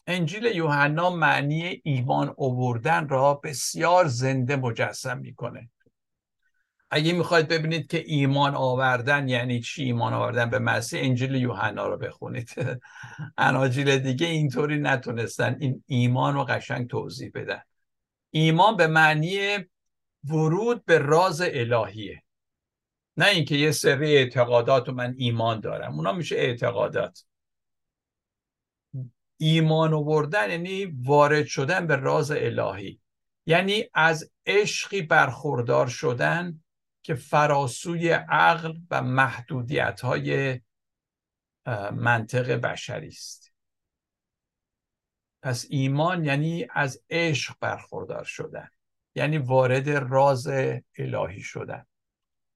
انجیل 0.07 0.45
یوحنا 0.45 1.09
معنی 1.09 1.81
ایمان 1.83 2.35
آوردن 2.37 3.09
را 3.09 3.33
بسیار 3.33 4.07
زنده 4.07 4.55
مجسم 4.55 5.17
می‌کنه. 5.17 5.69
اگه 6.89 7.13
می‌خواید 7.13 7.47
ببینید 7.47 7.87
که 7.87 8.03
ایمان 8.05 8.55
آوردن 8.55 9.29
یعنی 9.29 9.59
چی؟ 9.61 9.83
ایمان 9.83 10.13
آوردن 10.13 10.49
به 10.49 10.59
مسیح 10.59 11.01
انجیل 11.03 11.35
یوحنا 11.35 11.87
رو 11.87 11.97
بخونید. 11.97 12.49
اناجیل 13.37 13.97
دیگه 13.97 14.27
اینطوری 14.27 14.77
نتونستن 14.77 15.57
این 15.59 15.83
ایمان 15.87 16.33
رو 16.33 16.43
قشنگ 16.43 16.89
توضیح 16.89 17.31
بدن. 17.33 17.61
ایمان 18.31 18.75
به 18.77 18.87
معنی 18.87 19.57
ورود 20.23 20.85
به 20.85 20.97
راز 20.97 21.41
الهیه. 21.41 22.23
نه 23.17 23.25
اینکه 23.25 23.55
یه 23.55 23.71
سری 23.71 24.15
اعتقادات 24.15 24.89
و 24.89 24.91
من 24.91 25.15
ایمان 25.17 25.59
دارم. 25.59 25.93
اونا 25.93 26.13
میشه 26.13 26.35
اعتقادات. 26.35 27.25
ایمان 29.37 29.93
آوردن 29.93 30.51
یعنی 30.51 30.85
وارد 30.85 31.45
شدن 31.45 31.87
به 31.87 31.95
راز 31.95 32.31
الهی. 32.31 32.99
یعنی 33.45 33.85
از 33.93 34.31
عشقی 34.45 35.01
برخوردار 35.01 35.87
شدن 35.87 36.63
که 37.07 37.15
فراسوی 37.15 38.09
عقل 38.29 38.73
و 38.91 39.01
محدودیت 39.01 40.01
های 40.01 40.59
منطق 41.91 42.51
بشری 42.51 43.07
است. 43.07 43.53
پس 45.41 45.65
ایمان 45.69 46.25
یعنی 46.25 46.67
از 46.71 47.03
عشق 47.09 47.55
برخوردار 47.59 48.23
شدن 48.23 48.69
یعنی 49.15 49.37
وارد 49.37 49.89
راز 49.89 50.47
الهی 50.97 51.41
شدن. 51.41 51.85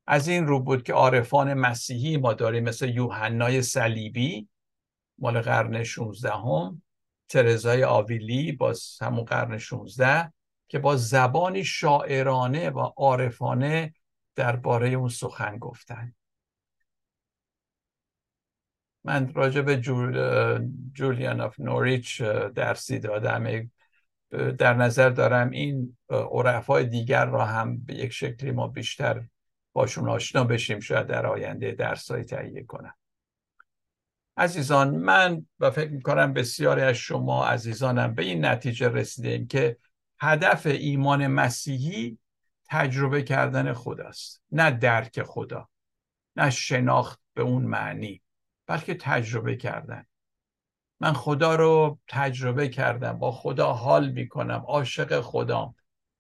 از 0.08 0.28
این 0.28 0.48
رو 0.48 0.60
بود 0.60 0.84
که 0.84 0.94
عارفان 0.94 1.54
مسیحی 1.54 2.18
ما 2.18 2.34
داریم 2.34 2.64
مثل 2.64 2.90
یوحنای 2.90 3.62
صلیبی 3.62 4.50
مال 5.18 5.42
قرن 5.42 5.84
16 5.84 6.32
هم 6.32 6.82
ترزای 7.30 7.84
آویلی 7.84 8.52
باز 8.52 8.98
همون 9.02 9.26
قرن 9.26 9.58
16 9.58 10.34
که 10.68 10.80
با 10.80 10.96
زبانی 10.96 11.64
شاعرانه 11.64 12.70
و 12.70 12.80
عارفانه 12.80 13.94
درباره 14.36 14.90
اون 14.90 15.10
سخن 15.10 15.58
گفتن. 15.58 16.14
من 19.04 19.34
راجع 19.34 19.62
به 19.62 19.78
جولیان 20.94 21.42
آف 21.42 21.60
نوریچ 21.60 22.22
درسی 22.56 23.00
دادم. 23.00 23.72
در 24.58 24.74
نظر 24.74 25.10
دارم 25.10 25.50
این 25.50 25.98
عرفای 26.10 26.86
دیگر 26.86 27.26
را 27.26 27.46
هم 27.46 27.78
به 27.78 27.96
یک 27.96 28.12
شکلی 28.12 28.52
ما 28.52 28.68
بیشتر 28.68 29.24
باشون 29.74 30.10
آشنا 30.10 30.44
بشیم 30.44 30.80
شاید 30.80 31.08
در 31.08 31.26
آینده 31.26 31.72
درسایی 31.72 32.24
تهیه 32.24 32.64
کنم. 32.64 32.94
عزیزان 34.38 34.96
من 34.96 35.46
و 35.60 35.72
فکر 35.72 35.90
می‌کنم 35.90 36.34
بسیاری 36.34 36.82
از 36.82 36.96
شما 36.96 37.46
عزیزانم 37.46 38.14
به 38.14 38.24
این 38.24 38.46
نتیجه 38.46 38.90
رسیدیم 38.90 39.48
که 39.48 39.78
هدف 40.20 40.66
ایمان 40.66 41.28
مسیحی 41.28 42.18
تجربه 42.72 43.24
کردن 43.24 43.74
خداست 43.74 44.44
نه 44.52 44.72
درک 44.72 45.24
خدا 45.24 45.70
نه 46.36 46.50
شناخت 46.50 47.20
به 47.34 47.42
اون 47.42 47.64
معنی 47.64 48.22
بلکه 48.68 48.94
تجربه 48.94 49.56
کردن. 49.56 50.06
من 51.00 51.14
خدا 51.14 51.56
رو 51.56 52.00
تجربه 52.08 52.70
کردم 52.70 53.14
با 53.14 53.32
خدا 53.32 53.74
حال 53.74 54.12
می‌کنم 54.12 54.64
عاشق 54.68 55.22
خدام. 55.22 55.76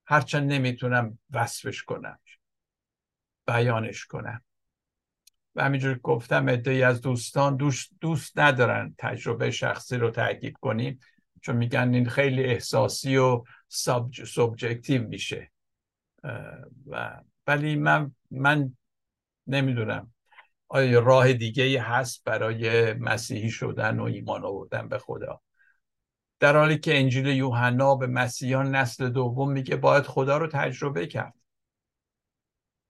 هرچند 0.05 0.51
نمی‌تونم 0.51 1.19
وصفش 1.31 1.83
کنم 1.83 2.19
بیانش 3.47 4.05
کنم. 4.05 4.43
و 5.55 5.63
همینجور 5.63 5.97
گفتم 5.97 6.49
ادهی 6.49 6.83
از 6.83 7.01
دوستان 7.01 7.55
دوست, 7.55 7.91
دوست 8.01 8.39
ندارن 8.39 8.95
تجربه 8.97 9.51
شخصی 9.51 9.97
رو 9.97 10.11
تاکید 10.11 10.57
کنیم 10.57 10.99
چون 11.41 11.55
میگن 11.55 11.93
این 11.93 12.09
خیلی 12.09 12.43
احساسی 12.43 13.17
و 13.17 13.43
سابجکتیو 14.25 15.07
میشه. 15.07 15.50
و 16.87 17.21
ولی 17.47 17.75
من 17.75 18.15
من 18.31 18.77
نمی‌دونم. 19.47 20.13
آیا 20.67 20.99
راه 20.99 21.33
دیگه 21.33 21.81
هست 21.81 22.23
برای 22.23 22.93
مسیحی 22.93 23.49
شدن 23.49 23.99
و 23.99 24.03
ایمان 24.03 24.45
آوردن 24.45 24.87
به 24.87 24.97
خدا؟ 24.97 25.41
در 26.39 26.57
حالی 26.57 26.77
که 26.77 26.99
انجیل 26.99 27.27
یوحنا 27.27 27.95
به 27.95 28.07
مسیحیان 28.07 28.75
نسل 28.75 29.09
دوم 29.09 29.51
میگه 29.51 29.75
باید 29.75 30.03
خدا 30.03 30.37
رو 30.37 30.47
تجربه 30.47 31.07
کرد. 31.07 31.33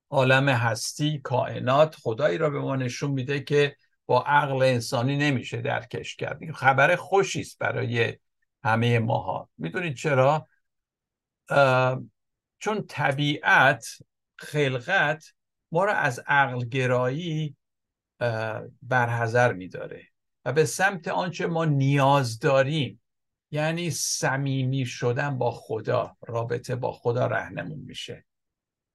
عالم 0.10 0.50
هستی 0.50 1.20
کائنات 1.20 1.96
خدایی 1.96 2.38
را 2.38 2.50
به 2.50 2.60
ما 2.60 2.76
نشون 2.76 3.12
میده 3.12 3.40
که 3.40 3.76
با 4.06 4.24
عقل 4.24 4.64
انسانی 4.64 5.18
نمیشه 5.18 5.62
درکش 5.62 6.16
کرد. 6.16 6.52
خبر 6.52 6.96
خوشی 6.96 7.42
است 7.42 7.58
برای 7.60 8.18
همه 8.64 9.00
ماها. 9.00 9.50
می‌دونید 9.58 9.96
چرا؟ 9.96 10.48
چون 12.62 12.86
طبیعت 12.88 13.88
خلقت 14.36 15.26
ما 15.72 15.86
را 15.86 15.94
از 15.94 16.22
عقل 16.28 16.66
گرایی 16.66 17.56
برحضر 18.82 19.54
میداره 19.54 20.08
و 20.46 20.54
به 20.54 20.66
سمت 20.66 21.08
آنچه 21.08 21.48
ما 21.48 21.66
نیاز 21.66 22.40
داریم 22.40 23.02
یعنی 23.52 23.90
صمیمی 23.90 24.86
شدن 24.86 25.38
با 25.38 25.52
خدا 25.52 26.18
رابطه 26.22 26.76
با 26.76 26.92
خدا 26.92 27.28
رهنمون 27.28 27.80
میشه. 27.80 28.26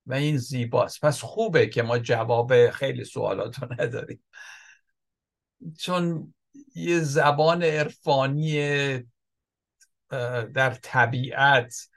و 0.07 0.15
این 0.15 0.37
زیباست. 0.37 1.01
پس 1.05 1.21
خوبه 1.21 1.67
که 1.67 1.83
ما 1.83 1.99
جواب 1.99 2.71
خیلی 2.71 3.05
سوالات 3.05 3.59
رو 3.59 3.69
نداریم. 3.81 4.25
چون 5.79 6.35
یه 6.75 7.01
زبان 7.01 7.63
عرفانی 7.63 8.53
در 10.55 10.75
طبیعت 10.83 11.89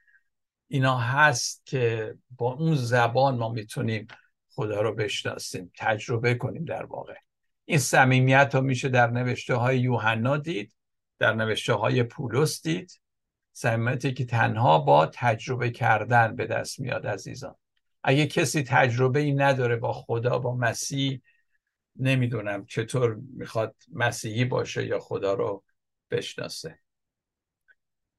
اینا 0.72 0.97
هست 0.97 1.65
که 1.65 2.15
با 2.38 2.53
اون 2.53 2.76
زبان 2.76 3.38
ما 3.38 3.49
می‌تونیم 3.49 4.07
خدا 4.49 4.82
رو 4.82 4.95
بشناسیم 4.95 5.72
تجربه 5.78 6.36
کنیم 6.36 6.65
در 6.65 6.86
واقع. 6.86 7.15
این 7.65 7.78
صمیمیت 7.78 8.51
رو 8.53 8.61
میشه 8.61 8.89
در 8.89 9.07
نوشته 9.07 9.55
های 9.55 9.80
یوحنا 9.80 10.38
دید 10.38 10.76
در 11.20 11.34
نوشته 11.34 11.74
های 11.74 12.03
پولس 12.03 12.61
دید. 12.61 13.01
صمیمیتی 13.53 14.13
که 14.13 14.26
تنها 14.26 14.80
با 14.80 15.05
تجربه 15.13 15.70
کردن 15.70 16.36
به 16.36 16.45
دست 16.45 16.80
میاد 16.80 17.07
عزیزان. 17.07 17.55
اگه 18.03 18.28
کسی 18.28 18.63
تجربه 18.63 19.20
ای 19.20 19.34
نداره 19.34 19.76
با 19.76 19.93
خدا 19.93 20.39
با 20.39 20.55
مسیح 20.55 21.22
نمی‌دونم 21.95 22.65
چطور 22.65 23.20
می‌خواد 23.34 23.76
مسیحی 23.93 24.45
باشه 24.45 24.86
یا 24.86 24.99
خدا 24.99 25.34
رو 25.34 25.63
بشناسه. 26.11 26.80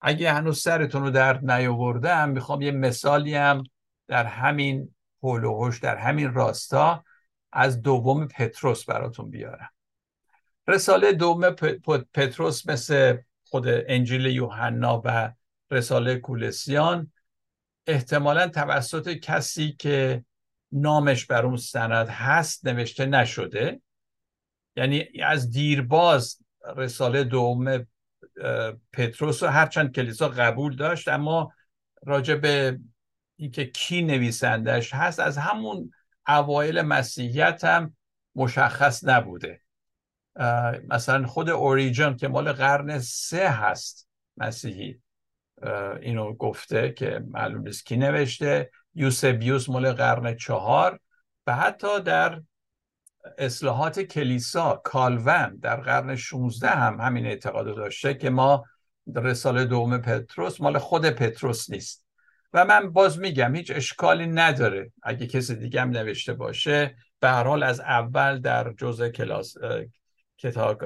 اگه 0.00 0.32
هنوز 0.32 0.62
سرتون 0.62 1.02
رو 1.02 1.10
درد 1.10 1.50
نیاوردم 1.50 2.28
می‌خوام 2.28 2.62
یه 2.62 2.70
مثالی 2.70 3.34
هم 3.34 3.62
در 4.08 4.24
همین 4.24 4.94
هول 5.22 5.70
در 5.82 5.96
همین 5.96 6.34
راستا 6.34 7.04
از 7.52 7.82
دوم 7.82 8.28
پتروس 8.28 8.84
براتون 8.84 9.30
بیارم. 9.30 9.70
رساله 10.68 11.12
دوم 11.12 11.50
پتروس 12.14 12.68
مثل 12.68 13.16
خود 13.44 13.64
انجیل 13.66 14.26
یوحنا 14.26 15.02
و 15.04 15.32
رساله 15.70 16.16
کولسیان 16.16 17.12
احتمالا 17.86 18.48
توسط 18.48 19.08
کسی 19.08 19.72
که 19.72 20.24
نامش 20.72 21.26
بر 21.26 21.46
اون 21.46 21.56
سند 21.56 22.08
هست 22.08 22.66
نوشته 22.66 23.06
نشده. 23.06 23.80
یعنی 24.76 25.08
از 25.24 25.50
دیرباز 25.50 26.38
رساله 26.76 27.24
دوم 27.24 27.86
پتروس 28.92 29.42
رو 29.42 29.48
هرچند 29.48 29.94
کلیسا 29.94 30.28
قبول 30.28 30.76
داشت 30.76 31.08
اما 31.08 31.52
راجع 32.06 32.34
به 32.34 32.78
اینکه 33.36 33.64
کی 33.64 34.02
نویسندش 34.02 34.94
هست 34.94 35.20
از 35.20 35.38
همون 35.38 35.90
اوایل 36.28 36.82
مسیحیت 36.82 37.64
هم 37.64 37.96
مشخص 38.34 39.04
نبوده. 39.04 39.60
مثلا 40.88 41.26
خود 41.26 41.50
اوریجن 41.50 42.16
که 42.16 42.28
مال 42.28 42.52
قرن 42.52 42.98
سه 42.98 43.48
هست 43.48 44.08
مسیحی 44.36 45.00
اینو 46.00 46.34
گفته 46.34 46.92
که 46.92 47.24
معلوم 47.28 47.62
نیست 47.62 47.86
کی 47.86 47.96
نوشته. 47.96 48.70
یوسبیوس 48.94 49.68
مال 49.68 49.92
قرن 49.92 50.36
چهار. 50.36 51.00
و 51.46 51.56
حتی 51.56 52.00
در 52.00 52.42
اصلاحات 53.38 54.00
کلیسا 54.00 54.80
کالون 54.84 55.56
در 55.56 55.76
قرن 55.76 56.16
16 56.16 56.68
هم 56.68 57.00
همین 57.00 57.26
اعتقاد 57.26 57.76
داشته 57.76 58.14
که 58.14 58.30
ما 58.30 58.64
رساله 59.16 59.64
دوم 59.64 59.98
پتروس 59.98 60.60
مال 60.60 60.78
خود 60.78 61.10
پتروس 61.10 61.70
نیست. 61.70 62.06
و 62.52 62.64
من 62.64 62.92
باز 62.92 63.18
میگم 63.18 63.54
هیچ 63.54 63.72
اشکالی 63.74 64.26
نداره 64.26 64.92
اگه 65.02 65.26
کسی 65.26 65.54
دیگه 65.54 65.80
هم 65.80 65.90
نوشته 65.90 66.32
باشه. 66.32 66.96
به 67.20 67.28
هر 67.28 67.44
حال 67.44 67.62
از 67.62 67.80
اول 67.80 68.38
در 68.40 68.72
جزء 68.72 69.08
کلاس 69.08 69.54
کتاب 70.38 70.82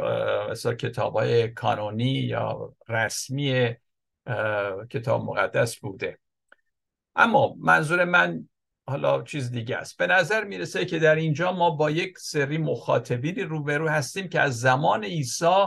کتاب 0.79 1.17
های 1.17 1.49
کانونی 1.49 2.13
یا 2.13 2.75
رسمی 2.89 3.75
کتاب 4.91 5.25
مقدس 5.25 5.77
بوده. 5.77 6.19
اما 7.17 7.55
منظور 7.59 8.05
من 8.05 8.49
حالا 8.87 9.23
چیز 9.23 9.51
دیگه 9.51 9.77
است. 9.77 9.99
به 9.99 10.07
نظر 10.07 10.45
می‌رسه 10.45 10.85
که 10.85 10.99
در 10.99 11.15
اینجا 11.15 11.53
ما 11.53 11.71
با 11.71 11.91
یک 11.91 12.19
سری 12.19 12.59
مخاطبینی 12.59 13.43
روبرو 13.43 13.89
هستیم 13.89 14.29
که 14.29 14.41
از 14.41 14.61
زمان 14.61 15.05
عیسی 15.05 15.67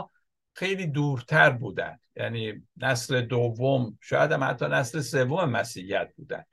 خیلی 0.54 0.86
دورتر 0.86 1.50
بودن. 1.50 1.98
یعنی 2.16 2.66
نسل 2.76 3.20
دوم 3.20 3.98
شاید 4.00 4.32
هم 4.32 4.44
حتی 4.44 4.66
نسل 4.66 5.00
سوم 5.00 5.50
مسیحیت 5.50 6.12
بودن. 6.16 6.44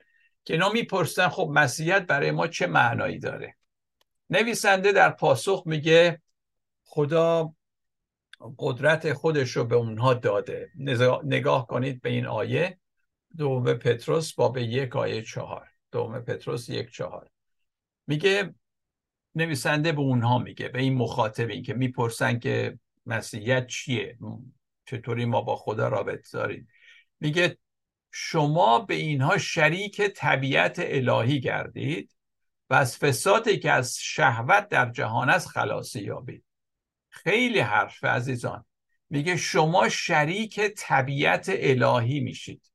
که 0.44 0.54
اینا 0.54 0.68
می‌پرسن 0.68 1.28
خب 1.28 1.50
مسیحیت 1.54 2.06
برای 2.06 2.30
ما 2.30 2.46
چه 2.46 2.66
معنایی 2.66 3.18
داره؟ 3.18 3.56
نویسنده 4.30 4.92
در 4.92 5.10
پاسخ 5.10 5.62
میگه 5.66 6.22
خدا 6.84 7.54
قدرت 8.58 9.12
خودش 9.12 9.50
رو 9.50 9.64
به 9.64 9.76
اونها 9.76 10.14
داده. 10.14 10.70
نگاه 11.24 11.66
کنید 11.66 12.00
به 12.00 12.10
این 12.10 12.26
آیه 12.26 12.78
دوم 13.36 13.74
پتروس 13.74 14.34
باب 14.34 14.58
یک 14.58 14.96
آیه 14.96 15.22
چهار. 15.22 15.68
دوم 15.92 16.20
پتروس 16.20 16.68
یک 16.68 16.90
چهار. 16.90 17.30
میگه 18.06 18.54
نویسنده 19.34 19.92
به 19.92 20.00
اونها 20.00 20.38
میگه 20.38 20.68
به 20.68 20.80
این 20.80 20.94
مخاطبین 20.94 21.62
که 21.62 21.74
می‌پرسن 21.74 22.38
که 22.38 22.78
مسیحیت 23.06 23.66
چیه؟ 23.66 24.18
چطوری 24.86 25.24
ما 25.24 25.40
با 25.40 25.56
خدا 25.56 25.88
رابط 25.88 26.32
داریم؟ 26.32 26.68
میگه 27.20 27.58
شما 28.10 28.78
به 28.78 28.94
اینها 28.94 29.38
شریک 29.38 30.02
طبیعت 30.02 30.76
الهی 30.78 31.40
گردید 31.40 32.16
و 32.70 32.74
از 32.74 32.98
فسادی 32.98 33.58
که 33.58 33.70
از 33.70 33.98
شهوت 33.98 34.68
در 34.68 34.90
جهان 34.90 35.30
است 35.30 35.48
خلاصی 35.48 36.00
یابید. 36.00 36.44
خیلی 37.08 37.60
حرف 37.60 38.04
عزیزان. 38.04 38.64
میگه 39.10 39.36
شما 39.36 39.88
شریک 39.88 40.60
طبیعت 40.60 41.46
الهی 41.48 42.20
میشید. 42.20 42.72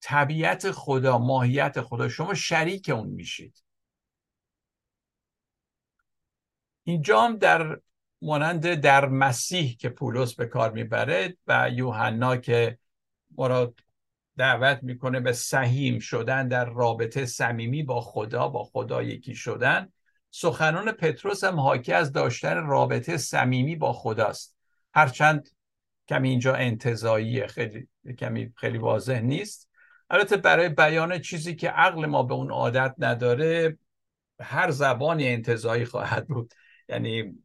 طبیعت 0.00 0.70
خدا 0.70 1.18
ماهیت 1.18 1.80
خدا 1.80 2.08
شما 2.08 2.34
شریک 2.34 2.88
اون 2.88 3.08
میشید. 3.08 3.62
اینجا 6.84 7.20
هم 7.20 7.36
در 7.36 7.80
مانند 8.22 8.74
در 8.74 9.08
مسیح 9.08 9.76
که 9.76 9.88
پولس 9.88 10.34
به 10.34 10.46
کار 10.46 10.72
می‌بره 10.72 11.36
و 11.46 11.70
یوحنا 11.72 12.36
که 12.36 12.78
ما 13.36 13.74
دعوت 14.36 14.82
می‌کنه 14.82 15.20
به 15.20 15.32
سهیم 15.32 15.98
شدن 15.98 16.48
در 16.48 16.64
رابطه 16.64 17.26
صمیمی 17.26 17.82
با 17.82 18.00
خدا 18.00 18.48
با 18.48 18.64
خدا 18.64 19.02
یکی 19.02 19.34
شدن 19.34 19.92
سخنان 20.30 20.92
پتروس 20.92 21.44
هم 21.44 21.60
حاکی 21.60 21.92
از 21.92 22.12
داشتن 22.12 22.66
رابطه 22.66 23.16
صمیمی 23.16 23.76
با 23.76 23.92
خداست. 23.92 24.56
هرچند 24.94 25.48
کمی 26.08 26.28
اینجا 26.28 26.54
انتظاییه 26.54 27.46
خیلی 27.46 27.88
کمی 28.18 28.52
خیلی 28.56 28.78
واضح 28.78 29.20
نیست. 29.20 29.67
البته 30.10 30.36
برای 30.36 30.68
بیان 30.68 31.18
چیزی 31.18 31.54
که 31.54 31.68
عقل 31.68 32.06
ما 32.06 32.22
به 32.22 32.34
اون 32.34 32.50
عادت 32.50 32.94
نداره 32.98 33.78
هر 34.40 34.70
زبانی 34.70 35.28
انتظایی 35.28 35.84
خواهد 35.84 36.28
بود. 36.28 36.54
یعنی 36.88 37.38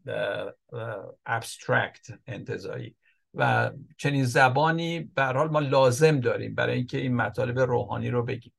ابسترکت 1.25 2.07
انتظایی. 2.27 2.95
و 3.33 3.71
چنین 3.97 4.25
زبانی 4.25 4.99
به 4.99 5.23
حال 5.23 5.49
ما 5.49 5.59
لازم 5.59 6.19
داریم 6.19 6.55
برای 6.55 6.75
اینکه 6.75 6.97
این 6.97 7.15
مطالب 7.15 7.59
روحانی 7.59 8.09
رو 8.09 8.23
بگیم. 8.23 8.53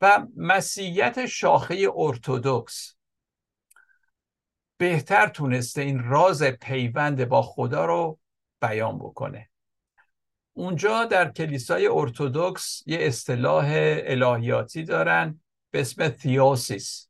و 0.00 0.26
مسیحیت 0.36 1.26
شاخه 1.26 1.88
ارتودکس 1.96 2.96
بهتر 4.76 5.28
تونسته 5.28 5.82
این 5.82 6.04
راز 6.04 6.42
پیوند 6.42 7.24
با 7.24 7.42
خدا 7.42 7.84
رو 7.84 8.18
بیان 8.60 8.98
بکنه. 8.98 9.50
اونجا 10.56 11.04
در 11.04 11.30
کلیسای 11.30 11.86
ارتودکس 11.86 12.82
یه 12.86 12.98
اصطلاح 13.00 13.66
الهیاتی 14.04 14.82
دارن 14.82 15.40
به 15.70 15.80
اسم 15.80 16.08
تیوسیس 16.08 17.08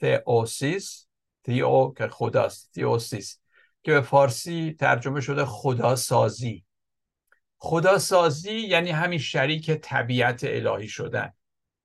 تیوسیس 0.00 1.06
تیو 1.44 1.92
که 1.96 2.08
خداست 2.08 2.72
تیوسیس 2.74 3.40
که 3.82 3.92
به 3.92 4.00
فارسی 4.00 4.76
ترجمه 4.78 5.20
شده 5.20 5.44
خداسازی. 5.44 6.64
خداسازی 7.56 8.54
یعنی 8.54 8.90
همین 8.90 9.18
شریک 9.18 9.70
طبیعت 9.70 10.44
الهی 10.44 10.88
شدن 10.88 11.32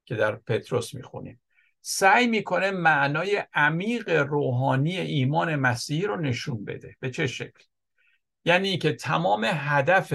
که 0.05 0.15
در 0.15 0.35
پتروس 0.35 0.93
می‌خونیم. 0.93 1.41
سعی 1.81 2.27
می‌کنه 2.27 2.71
معنای 2.71 3.43
عمیق 3.53 4.09
روحانی 4.09 4.97
ایمان 4.97 5.55
مسیحی 5.55 6.05
رو 6.05 6.21
نشون 6.21 6.65
بده. 6.65 6.95
به 6.99 7.11
چه 7.11 7.27
شکل؟ 7.27 7.63
یعنی 8.45 8.77
که 8.77 8.93
تمام 8.93 9.45
هدف 9.53 10.13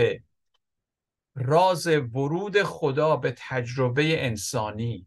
راز 1.41 1.87
ورود 1.87 2.63
خدا 2.63 3.17
به 3.17 3.35
تجربه 3.39 4.27
انسانی 4.27 5.07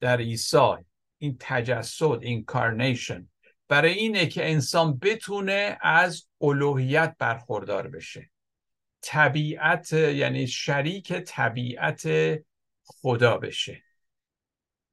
در 0.00 0.16
عیسی. 0.16 0.74
این 1.18 1.36
تجسد 1.40 2.18
اینکارنیشن 2.22 3.28
برای 3.68 3.92
اینه 3.92 4.26
که 4.26 4.50
انسان 4.50 4.98
بتونه 4.98 5.78
از 5.80 6.26
الوهیت 6.40 7.16
برخوردار 7.18 7.88
بشه. 7.88 8.30
طبیعت 9.00 9.92
یعنی 9.92 10.46
شریک 10.46 11.12
طبیعت 11.12 12.08
خدا 12.84 13.38
بشه. 13.38 13.82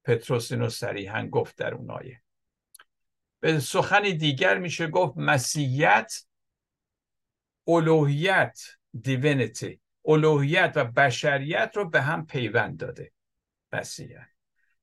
پتروس 0.04 0.52
اینو 0.52 0.70
صریحا 0.70 1.28
گفت 1.28 1.56
در 1.56 1.74
اون 1.74 1.92
آیه. 1.92 2.22
به 3.40 3.60
سخن 3.60 4.02
دیگر 4.02 4.58
میشه 4.58 4.88
گفت 4.88 5.18
مسیحیت 5.18 6.14
الوهیت 7.68 8.60
دیوینیتی 9.02 9.81
الوهیت 10.06 10.74
و 10.76 10.84
بشریت 10.84 11.72
رو 11.76 11.90
به 11.90 12.02
هم 12.02 12.26
پیوند 12.26 12.78
داده. 12.78 13.12
مسیحیت 13.72 14.28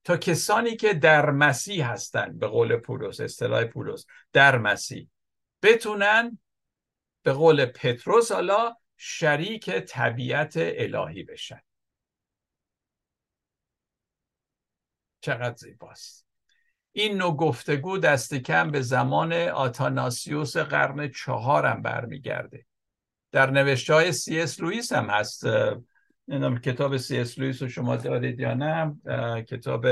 تا 0.05 0.17
کسانی 0.17 0.77
که 0.77 0.95
در 0.95 1.31
مسیح 1.31 1.91
هستند 1.91 2.39
به 2.39 2.47
قول 2.47 2.77
پولس 2.77 3.21
اصطلاح 3.21 3.65
پولس 3.65 4.07
در 4.33 4.59
مسیح 4.59 5.11
بتونن 5.63 6.39
به 7.23 7.33
قول 7.33 7.67
پتروس 7.67 8.33
حالا 8.33 8.77
شریک 8.97 9.71
طبیعت 9.71 10.53
الهی 10.57 11.23
بشن. 11.23 11.61
چقدر 15.21 15.57
زیباست. 15.57 16.27
این 16.93 17.17
نوع 17.17 17.37
گفتگو 17.37 17.99
دست 17.99 18.35
کم 18.35 18.71
به 18.71 18.81
زمان 18.81 19.33
آتاناسیوس 19.33 20.57
قرن 20.57 21.09
چهارم 21.09 21.83
برمیگرده. 21.83 22.67
در 23.33 23.51
نوشته 23.51 23.95
های 23.95 24.13
سی 24.13 24.41
اس 24.41 24.61
لویس 24.61 24.93
هم 24.93 25.11
هست. 25.11 25.47
نمی‌دونم 26.29 26.59
کتاب 26.59 26.97
سی 26.97 27.19
اس 27.19 27.39
لویس 27.39 27.63
رو 27.63 27.69
شما 27.69 27.97
دارید 27.97 28.41
یا 28.41 28.55
نه. 28.55 28.97
کتاب 29.43 29.87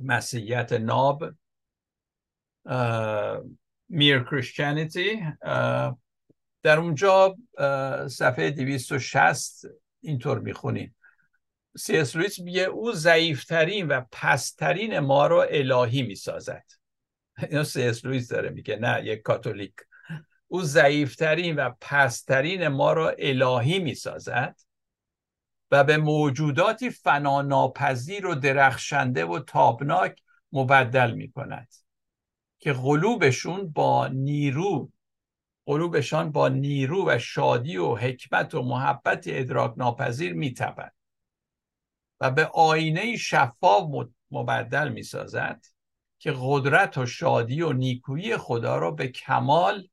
مسیحیت 0.00 0.72
ناب. 0.72 1.24
Mere 3.88 4.22
Christianity 4.22 5.22
در 6.62 6.78
اونجا 6.78 7.36
صفحه 8.08 8.50
260 8.50 9.66
اینطور 10.00 10.38
می‌خونیم 10.38 10.96
سی 11.76 11.96
اس 11.96 12.16
لویس 12.16 12.38
میگه 12.38 12.62
او 12.62 12.92
ضعیفترین 12.92 13.86
و 13.86 14.02
پسترین 14.12 14.98
ما 14.98 15.26
رو 15.26 15.46
الهی 15.50 16.02
می‌سازد. 16.02 16.64
اینو 17.48 17.64
سی 17.64 17.82
اس 17.82 18.04
لویس 18.04 18.28
داره 18.28 18.50
میگه 18.50 18.76
نه 18.76 19.04
یک 19.04 19.22
کاتولیک. 19.22 19.74
او 20.48 20.62
ضعیفترین 20.62 21.56
و 21.56 21.70
پسترین 21.80 22.68
ما 22.68 22.92
را 22.92 23.14
الهی 23.18 23.78
می‌سازد 23.78 24.56
و 25.70 25.84
به 25.84 25.96
موجوداتی 25.96 26.90
فناناپذیر 26.90 28.26
و 28.26 28.34
درخشنده 28.34 29.24
و 29.24 29.38
تابناک 29.38 30.22
مبدل 30.52 31.10
می 31.10 31.32
کند 31.32 31.68
که 32.58 32.72
قلوبشون 32.72 33.70
با 33.70 34.08
نیرو 34.08 34.90
قلوبشان 35.66 36.32
با 36.32 36.48
نیرو 36.48 37.08
و 37.08 37.18
شادی 37.18 37.76
و 37.76 37.96
حکمت 37.96 38.54
و 38.54 38.62
محبت 38.62 39.24
ادراک 39.26 39.74
ناپذیر 39.76 40.34
می 40.34 40.54
و 42.20 42.30
به 42.30 42.46
آینه 42.46 43.16
شفاف 43.16 44.08
مبدل 44.30 44.88
می 44.88 45.02
سازد 45.02 45.64
که 46.18 46.34
قدرت 46.40 46.98
و 46.98 47.06
شادی 47.06 47.62
و 47.62 47.72
نیکویی 47.72 48.36
خدا 48.36 48.78
را 48.78 48.90
به 48.90 49.08
کمال 49.08 49.88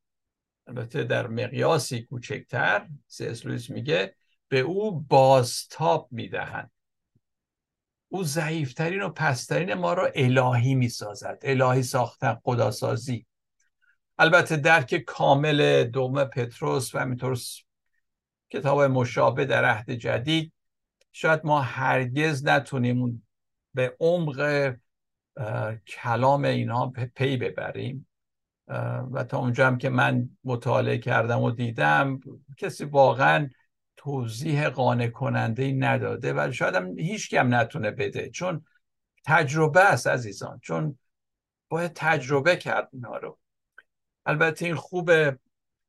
البته 0.66 1.04
در 1.04 1.26
مقیاسی 1.26 2.02
کوچکتر 2.02 2.86
سیس 3.06 3.46
لویس 3.46 3.70
میگه 3.70 4.14
به 4.48 4.60
او 4.60 5.00
بازتاب 5.00 6.08
می‌دهند. 6.10 6.70
او 8.08 8.24
ضعیفترین 8.24 9.02
و 9.02 9.08
پسترین 9.08 9.74
ما 9.74 9.92
را 9.92 10.06
الهی 10.14 10.74
می‌سازد. 10.74 11.38
الهی 11.42 11.82
ساختن 11.82 12.34
خداسازی. 12.44 13.26
البته 14.18 14.56
درک 14.56 14.94
کامل 14.94 15.84
دوم 15.84 16.24
پتروس 16.24 16.94
و 16.94 16.98
همینطور 16.98 17.38
کتاب 18.50 18.82
مشابه 18.82 19.44
در 19.44 19.64
عهد 19.64 19.90
جدید 19.90 20.52
شاید 21.12 21.40
ما 21.44 21.60
هرگز 21.60 22.46
نتونیم 22.46 23.26
به 23.74 23.96
عمق 24.00 24.72
کلام 25.86 26.44
اینها 26.44 26.92
پی 27.14 27.36
ببریم. 27.36 28.08
و 29.12 29.24
تا 29.28 29.38
اونجا 29.38 29.66
هم 29.66 29.78
که 29.78 29.88
من 29.88 30.28
مطالعه 30.44 30.98
کردم 30.98 31.40
و 31.40 31.50
دیدم 31.50 32.20
کسی 32.56 32.84
واقعا 32.84 33.50
توضیح 33.96 34.68
قانع 34.68 35.08
کننده 35.08 35.62
ای 35.62 35.72
نداده 35.72 36.32
و 36.32 36.52
شاید 36.52 36.74
هم 36.74 36.98
هیچ 36.98 37.30
کم 37.30 37.54
نتونه 37.54 37.90
بده. 37.90 38.30
چون 38.30 38.64
تجربه 39.24 39.80
است 39.80 40.06
عزیزان. 40.06 40.60
چون 40.62 40.98
باید 41.68 41.92
تجربه 41.94 42.56
کرد 42.56 42.88
اینا 42.92 43.16
رو. 43.16 43.38
البته 44.26 44.66
این 44.66 44.74
خوبه 44.74 45.38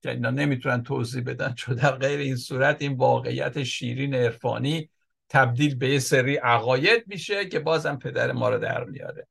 که 0.01 0.11
اینا 0.11 0.29
نمی‌تونن 0.29 0.83
توضیح 0.83 1.23
بدن 1.23 1.53
چون 1.53 1.75
در 1.75 1.91
غیر 1.91 2.19
این 2.19 2.35
صورت 2.35 2.81
این 2.81 2.97
واقعیت 2.97 3.63
شیرین 3.63 4.15
عرفانی 4.15 4.89
تبدیل 5.29 5.75
به 5.75 5.89
یه 5.89 5.99
سری 5.99 6.35
عقاید 6.35 7.03
میشه 7.07 7.45
که 7.45 7.59
بازم 7.59 7.95
پدر 7.95 8.31
ما 8.31 8.49
رو 8.49 8.59
در 8.59 8.83
میاره. 8.83 9.27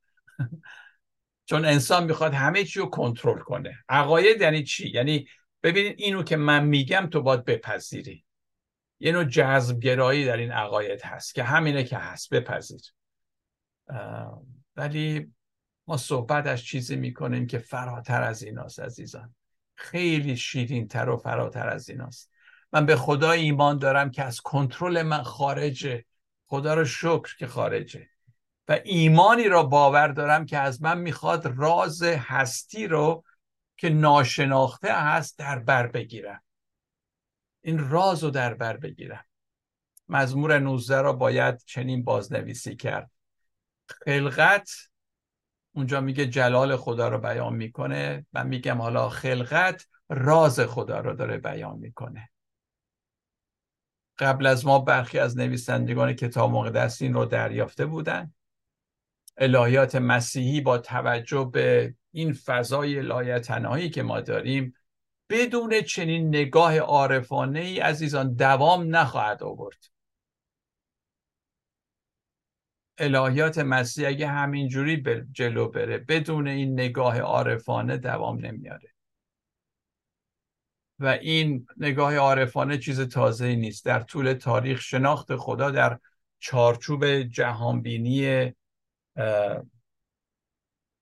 چون 1.49 1.65
انسان 1.65 2.03
می‌خواد 2.03 2.33
همه 2.33 2.63
چی 2.63 2.79
رو 2.79 2.85
کنترل 2.85 3.39
کنه. 3.39 3.77
عقاید 3.89 4.41
یعنی 4.41 4.63
چی؟ 4.63 4.89
یعنی 4.89 5.27
ببینید 5.63 5.95
اینو 5.97 6.23
که 6.23 6.37
من 6.37 6.63
میگم 6.63 7.07
تو 7.11 7.21
باید 7.21 7.45
بپذیری. 7.45 8.25
یه 8.99 9.11
نوع 9.11 9.23
جذب 9.23 9.79
گرایی 9.79 10.25
در 10.25 10.37
این 10.37 10.51
عقاید 10.51 11.01
هست 11.01 11.35
که 11.35 11.43
همینه 11.43 11.83
که 11.83 11.97
هست. 11.97 12.33
بپذیر. 12.33 12.81
ولی 14.75 15.33
ما 15.87 15.97
صحبت 15.97 16.47
از 16.47 16.61
چیزی 16.61 16.95
می‌کنیم 16.95 17.47
که 17.47 17.57
فراتر 17.57 18.23
از 18.23 18.43
ایناست 18.43 18.79
عزیزان. 18.79 19.35
خیلی 19.75 20.37
شیرین 20.37 20.87
تر 20.87 21.09
و 21.09 21.17
فراتر 21.17 21.67
از 21.67 21.89
ایناست. 21.89 22.31
من 22.73 22.85
به 22.85 22.95
خدا 22.95 23.31
ایمان 23.31 23.77
دارم 23.77 24.11
که 24.11 24.23
از 24.23 24.41
کنترل 24.41 25.01
من 25.01 25.23
خارجه. 25.23 26.05
خدا 26.45 26.73
رو 26.73 26.85
شکر 26.85 27.35
که 27.39 27.47
خارجه. 27.47 28.09
و 28.67 28.79
ایمانی 28.83 29.49
را 29.49 29.63
باور 29.63 30.07
دارم 30.07 30.45
که 30.45 30.57
از 30.57 30.81
من 30.81 30.97
می‌خواد 30.97 31.45
راز 31.57 32.03
هستی 32.03 32.87
رو 32.87 33.23
که 33.77 33.89
ناشناخته 33.89 34.93
هست 34.93 35.37
در 35.37 35.59
بر 35.59 35.87
بگیرم. 35.87 36.43
این 37.61 37.89
راز 37.89 38.23
رو 38.23 38.29
در 38.29 38.53
بر 38.53 38.77
بگیرم. 38.77 39.25
مزمور 40.09 40.59
19 40.59 41.01
را 41.01 41.13
باید 41.13 41.63
چنین 41.65 42.03
بازنویسی 42.03 42.75
کرد. 42.75 43.11
خلقت 43.87 44.69
اونجا 45.75 46.01
میگه 46.01 46.25
جلال 46.25 46.75
خدا 46.75 47.09
رو 47.09 47.17
بیان 47.17 47.55
می‌کنه 47.55 48.25
من 48.33 48.47
میگم 48.47 48.81
حالا 48.81 49.09
خلقت 49.09 49.87
راز 50.09 50.59
خدا 50.59 50.99
رو 50.99 51.13
داره 51.13 51.37
بیان 51.37 51.77
می‌کنه. 51.77 52.29
قبل 54.19 54.45
از 54.45 54.65
ما 54.65 54.79
برخی 54.79 55.19
از 55.19 55.37
نویسندگان 55.37 56.13
کتاب 56.13 56.51
مقدس 56.51 57.01
این 57.01 57.13
رو 57.13 57.25
دریافته 57.25 57.85
بودن. 57.85 58.33
الهیات 59.37 59.95
مسیحی 59.95 60.61
با 60.61 60.77
توجه 60.77 61.49
به 61.53 61.95
این 62.11 62.33
فضای 62.33 62.99
الهیت 62.99 63.91
که 63.91 64.03
ما 64.03 64.21
داریم 64.21 64.73
بدون 65.29 65.81
چنین 65.81 66.27
نگاه 66.27 66.77
عارفانه 66.77 67.59
ای 67.59 67.79
عزیزان 67.79 68.33
دوام 68.33 68.95
نخواهد 68.95 69.43
آورد. 69.43 69.85
الهیات 72.97 73.57
مسیح 73.57 74.07
اگه 74.07 74.27
همینجوری 74.27 75.03
جلو 75.31 75.69
بره 75.69 75.97
بدون 75.97 76.47
این 76.47 76.73
نگاه 76.73 77.19
عارفانه 77.19 77.97
دوام 77.97 78.45
نمیاره. 78.45 78.93
و 80.99 81.05
این 81.07 81.67
نگاه 81.77 82.15
عارفانه 82.15 82.77
چیز 82.77 83.01
تازه 83.01 83.55
نیست. 83.55 83.85
در 83.85 83.99
طول 83.99 84.33
تاریخ 84.33 84.81
شناخت 84.81 85.35
خدا 85.35 85.71
در 85.71 85.99
چارچوب 86.39 87.05
جهانبینی 87.21 88.53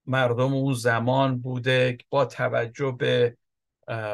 مردم 0.06 0.54
اون 0.54 0.74
زمان 0.74 1.42
بوده 1.42 1.98
با 2.10 2.26
توجه 2.26 2.92
به 2.92 3.38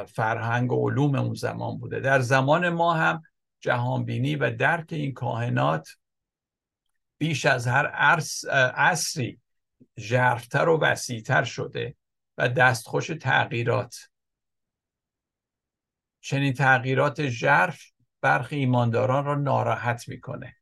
فرهنگ 0.08 0.72
و 0.72 0.90
علوم 0.90 1.16
اون 1.16 1.34
زمان 1.34 1.78
بوده. 1.78 2.00
در 2.00 2.20
زمان 2.20 2.70
ما 2.70 2.94
هم 2.94 3.22
جهانبینی 3.60 4.36
و 4.36 4.52
درک 4.52 4.94
این 4.94 5.14
کاهنات 5.14 5.90
بیش 7.18 7.46
از 7.46 7.68
هر 7.68 7.88
عصری 8.76 9.40
ژرفتر 10.00 10.70
و 10.70 10.80
وسیعتر 10.80 11.44
شده 11.44 11.96
و 12.38 12.50
دستخوش 12.50 13.08
تغییرات. 13.08 14.10
چنین 16.22 16.54
تغییرات 16.54 17.28
ژرف 17.28 17.92
برخی 18.22 18.56
ایمانداران 18.56 19.26
را 19.26 19.36
ناراحت 19.36 20.08
می‌کنه. 20.08 20.56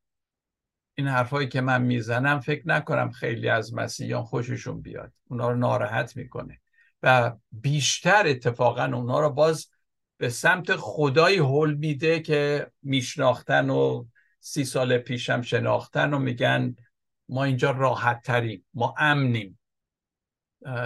این 1.00 1.08
حرفایی 1.08 1.47
که 1.47 1.62
من 1.62 1.82
می‌زنم 1.82 2.39
فکر 2.39 2.68
نکنم 2.68 3.12
خیلی 3.12 3.50
از 3.50 3.74
مسیحیان 3.74 4.24
خوششون 4.24 4.82
بیاد. 4.82 5.14
اونا 5.30 5.50
رو 5.50 5.56
ناراحت 5.56 6.18
می‌کنه. 6.18 6.62
و 7.04 7.32
بیشتر 7.52 8.28
اتفاقا 8.28 8.84
اونا 8.84 9.20
رو 9.20 9.30
باز 9.30 9.70
به 10.18 10.30
سمت 10.30 10.76
خدایی 10.76 11.38
حل 11.38 11.74
میده 11.74 12.20
که 12.20 12.72
میشناختن 12.82 13.70
و 13.70 14.06
سی 14.39 14.64
سال 14.66 14.97
پیشم 14.97 15.41
شناختن 15.41 16.14
و 16.14 16.20
میگن 16.20 16.76
ما 17.30 17.43
اینجا 17.43 17.72
راحت 17.72 18.22
تریم 18.22 18.66
ما 18.74 18.95
امنیم. 18.97 19.60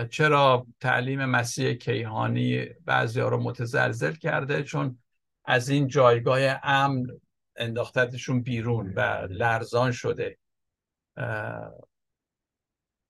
چرا 0.09 0.67
تعلیم 0.79 1.25
مسیح 1.25 1.73
کیهانی 1.73 2.65
بعضی 2.85 3.19
ها 3.19 3.29
رو 3.29 3.43
متزلزل 3.43 4.13
کرده؟ 4.13 4.63
چون 4.63 4.99
از 5.45 5.69
این 5.69 5.87
جایگاه 5.87 6.39
امن 6.63 7.07
انداختتشون 7.55 8.41
بیرون 8.41 8.93
و 8.93 9.27
لرزان 9.29 9.91
شده. 9.91 10.37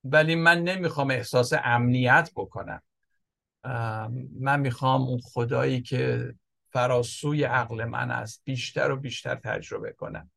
ولی 0.04 0.36
من 0.36 0.64
نمی‌خوام 0.64 1.12
احساس 1.12 1.54
امنیت 1.64 2.32
بکنم. 2.36 2.82
من 4.40 4.60
می‌خوام 4.60 5.02
اون 5.02 5.20
خدایی 5.20 5.82
که 5.82 6.34
فراسوی 6.70 7.44
عقل 7.44 7.86
من 7.86 8.12
است 8.12 8.42
بیشتر 8.46 8.92
و 8.92 8.98
بیشتر 8.98 9.36
تجربه 9.36 9.92
کنم. 9.92 10.32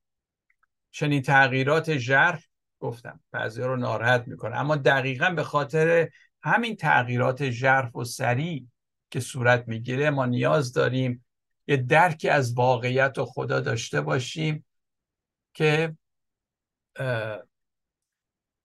چنین 0.91 1.23
تغییرات 1.23 1.99
ژرف 1.99 2.49
گفتم. 2.81 3.21
بعضی 3.31 3.63
رو 3.63 3.77
ناراحت 3.77 4.29
می‌کنه 4.29 4.57
اما 4.57 4.77
دقیقا 4.77 5.31
به 5.31 5.43
خاطر 5.43 6.09
همین 6.43 6.77
تغییرات 6.77 7.51
ژرف 7.51 7.97
و 7.97 8.05
سریع 8.05 8.67
که 9.11 9.21
صورت 9.21 9.69
می‌گیره 9.69 10.11
ما 10.11 10.27
نیاز 10.27 10.73
داریم 10.73 11.26
یه 11.67 11.77
درکی 11.77 12.29
از 12.29 12.55
واقعیت 12.55 13.19
و 13.19 13.25
خدا 13.25 13.61
داشته 13.61 14.01
باشیم 14.01 14.65
که 15.55 15.97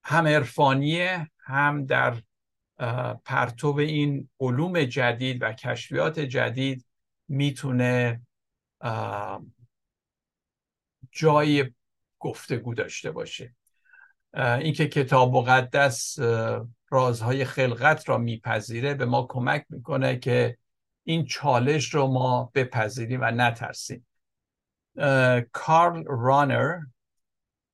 هم 0.04 0.28
عرفانیه 0.28 1.32
هم 1.40 1.86
در 1.86 2.22
پرتو 3.26 3.76
این 3.78 4.30
علوم 4.40 4.84
جدید 4.84 5.42
و 5.42 5.54
کشفیات 5.54 6.20
جدید 6.20 6.86
می‌تونه 7.28 8.22
جای 11.12 11.72
گفتگو 12.20 12.74
داشته 12.74 13.12
باشه. 13.12 13.56
اینکه 14.34 14.88
کتاب 14.88 15.34
مقدس 15.34 16.20
رازهای 16.90 17.46
خلقت 17.46 18.10
را 18.10 18.18
میپذیره 18.18 18.94
به 18.94 19.06
ما 19.06 19.28
کمک 19.30 19.66
می‌کنه 19.70 20.20
که 20.20 20.58
این 21.04 21.26
چالش 21.26 21.94
رو 21.94 22.08
ما 22.08 22.52
بپذیریم 22.56 23.22
و 23.22 23.32
نترسیم. 23.32 24.08
کارل 25.52 26.04
رانر 26.08 26.80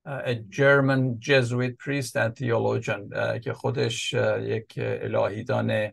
a 0.06 0.34
German 0.50 1.18
Jesuit 1.20 1.76
priest 1.78 2.16
and 2.16 2.34
theologian 2.34 3.38
که 3.44 3.52
خودش 3.52 4.12
یک 4.40 4.74
الهیدان 4.76 5.92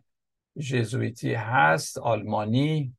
جزویتی 0.58 1.34
هست 1.34 1.98
آلمانی. 1.98 2.96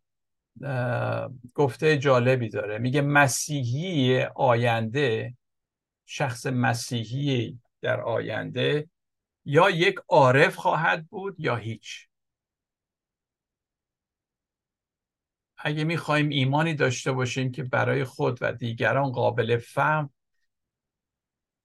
گفته 1.54 1.98
جالبی 1.98 2.50
داره. 2.50 2.78
میگه 2.78 3.02
مسیحی 3.02 4.24
آینده 4.36 5.34
شخص 6.06 6.46
مسیحی 6.46 7.60
در 7.82 8.02
آینده 8.02 8.90
یا 9.46 9.70
یک 9.70 9.96
عارف 10.08 10.56
خواهد 10.56 11.08
بود 11.08 11.40
یا 11.40 11.56
هیچ. 11.56 12.07
اگه 15.58 15.84
می‌خوایم 15.84 16.30
ایمانی 16.30 16.74
داشته 16.74 17.12
باشیم 17.12 17.52
که 17.52 17.64
برای 17.64 18.04
خود 18.04 18.38
و 18.42 18.54
دیگران 18.54 19.12
قابل 19.12 19.58
فهم 19.58 20.10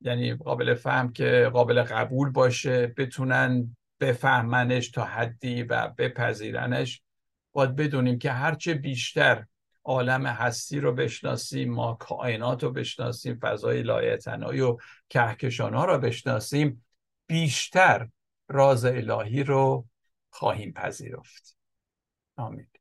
یعنی 0.00 0.34
قابل 0.34 0.74
فهم 0.74 1.12
که 1.12 1.50
قابل 1.52 1.82
قبول 1.82 2.30
باشه 2.30 2.86
بتونن 2.86 3.76
بفهمنش 4.00 4.90
تا 4.90 5.04
حدی 5.04 5.62
و 5.62 5.88
بپذیرنش 5.88 7.02
باید 7.52 7.76
بدونیم 7.76 8.18
که 8.18 8.32
هرچه 8.32 8.74
بیشتر 8.74 9.46
عالم 9.84 10.26
هستی 10.26 10.80
رو 10.80 10.92
بشناسیم 10.92 11.72
ما 11.72 11.94
کائنات 11.94 12.64
رو 12.64 12.70
بشناسیم 12.70 13.38
فضای 13.42 13.82
لایتنایی 13.82 14.60
و 14.60 14.78
کهکشان 15.08 15.74
ها 15.74 15.84
رو 15.84 15.98
بشناسیم 15.98 16.84
بیشتر 17.26 18.08
راز 18.48 18.84
الهی 18.84 19.42
رو 19.42 19.86
خواهیم 20.30 20.72
پذیرفت. 20.72 21.56
آمین. 22.36 22.71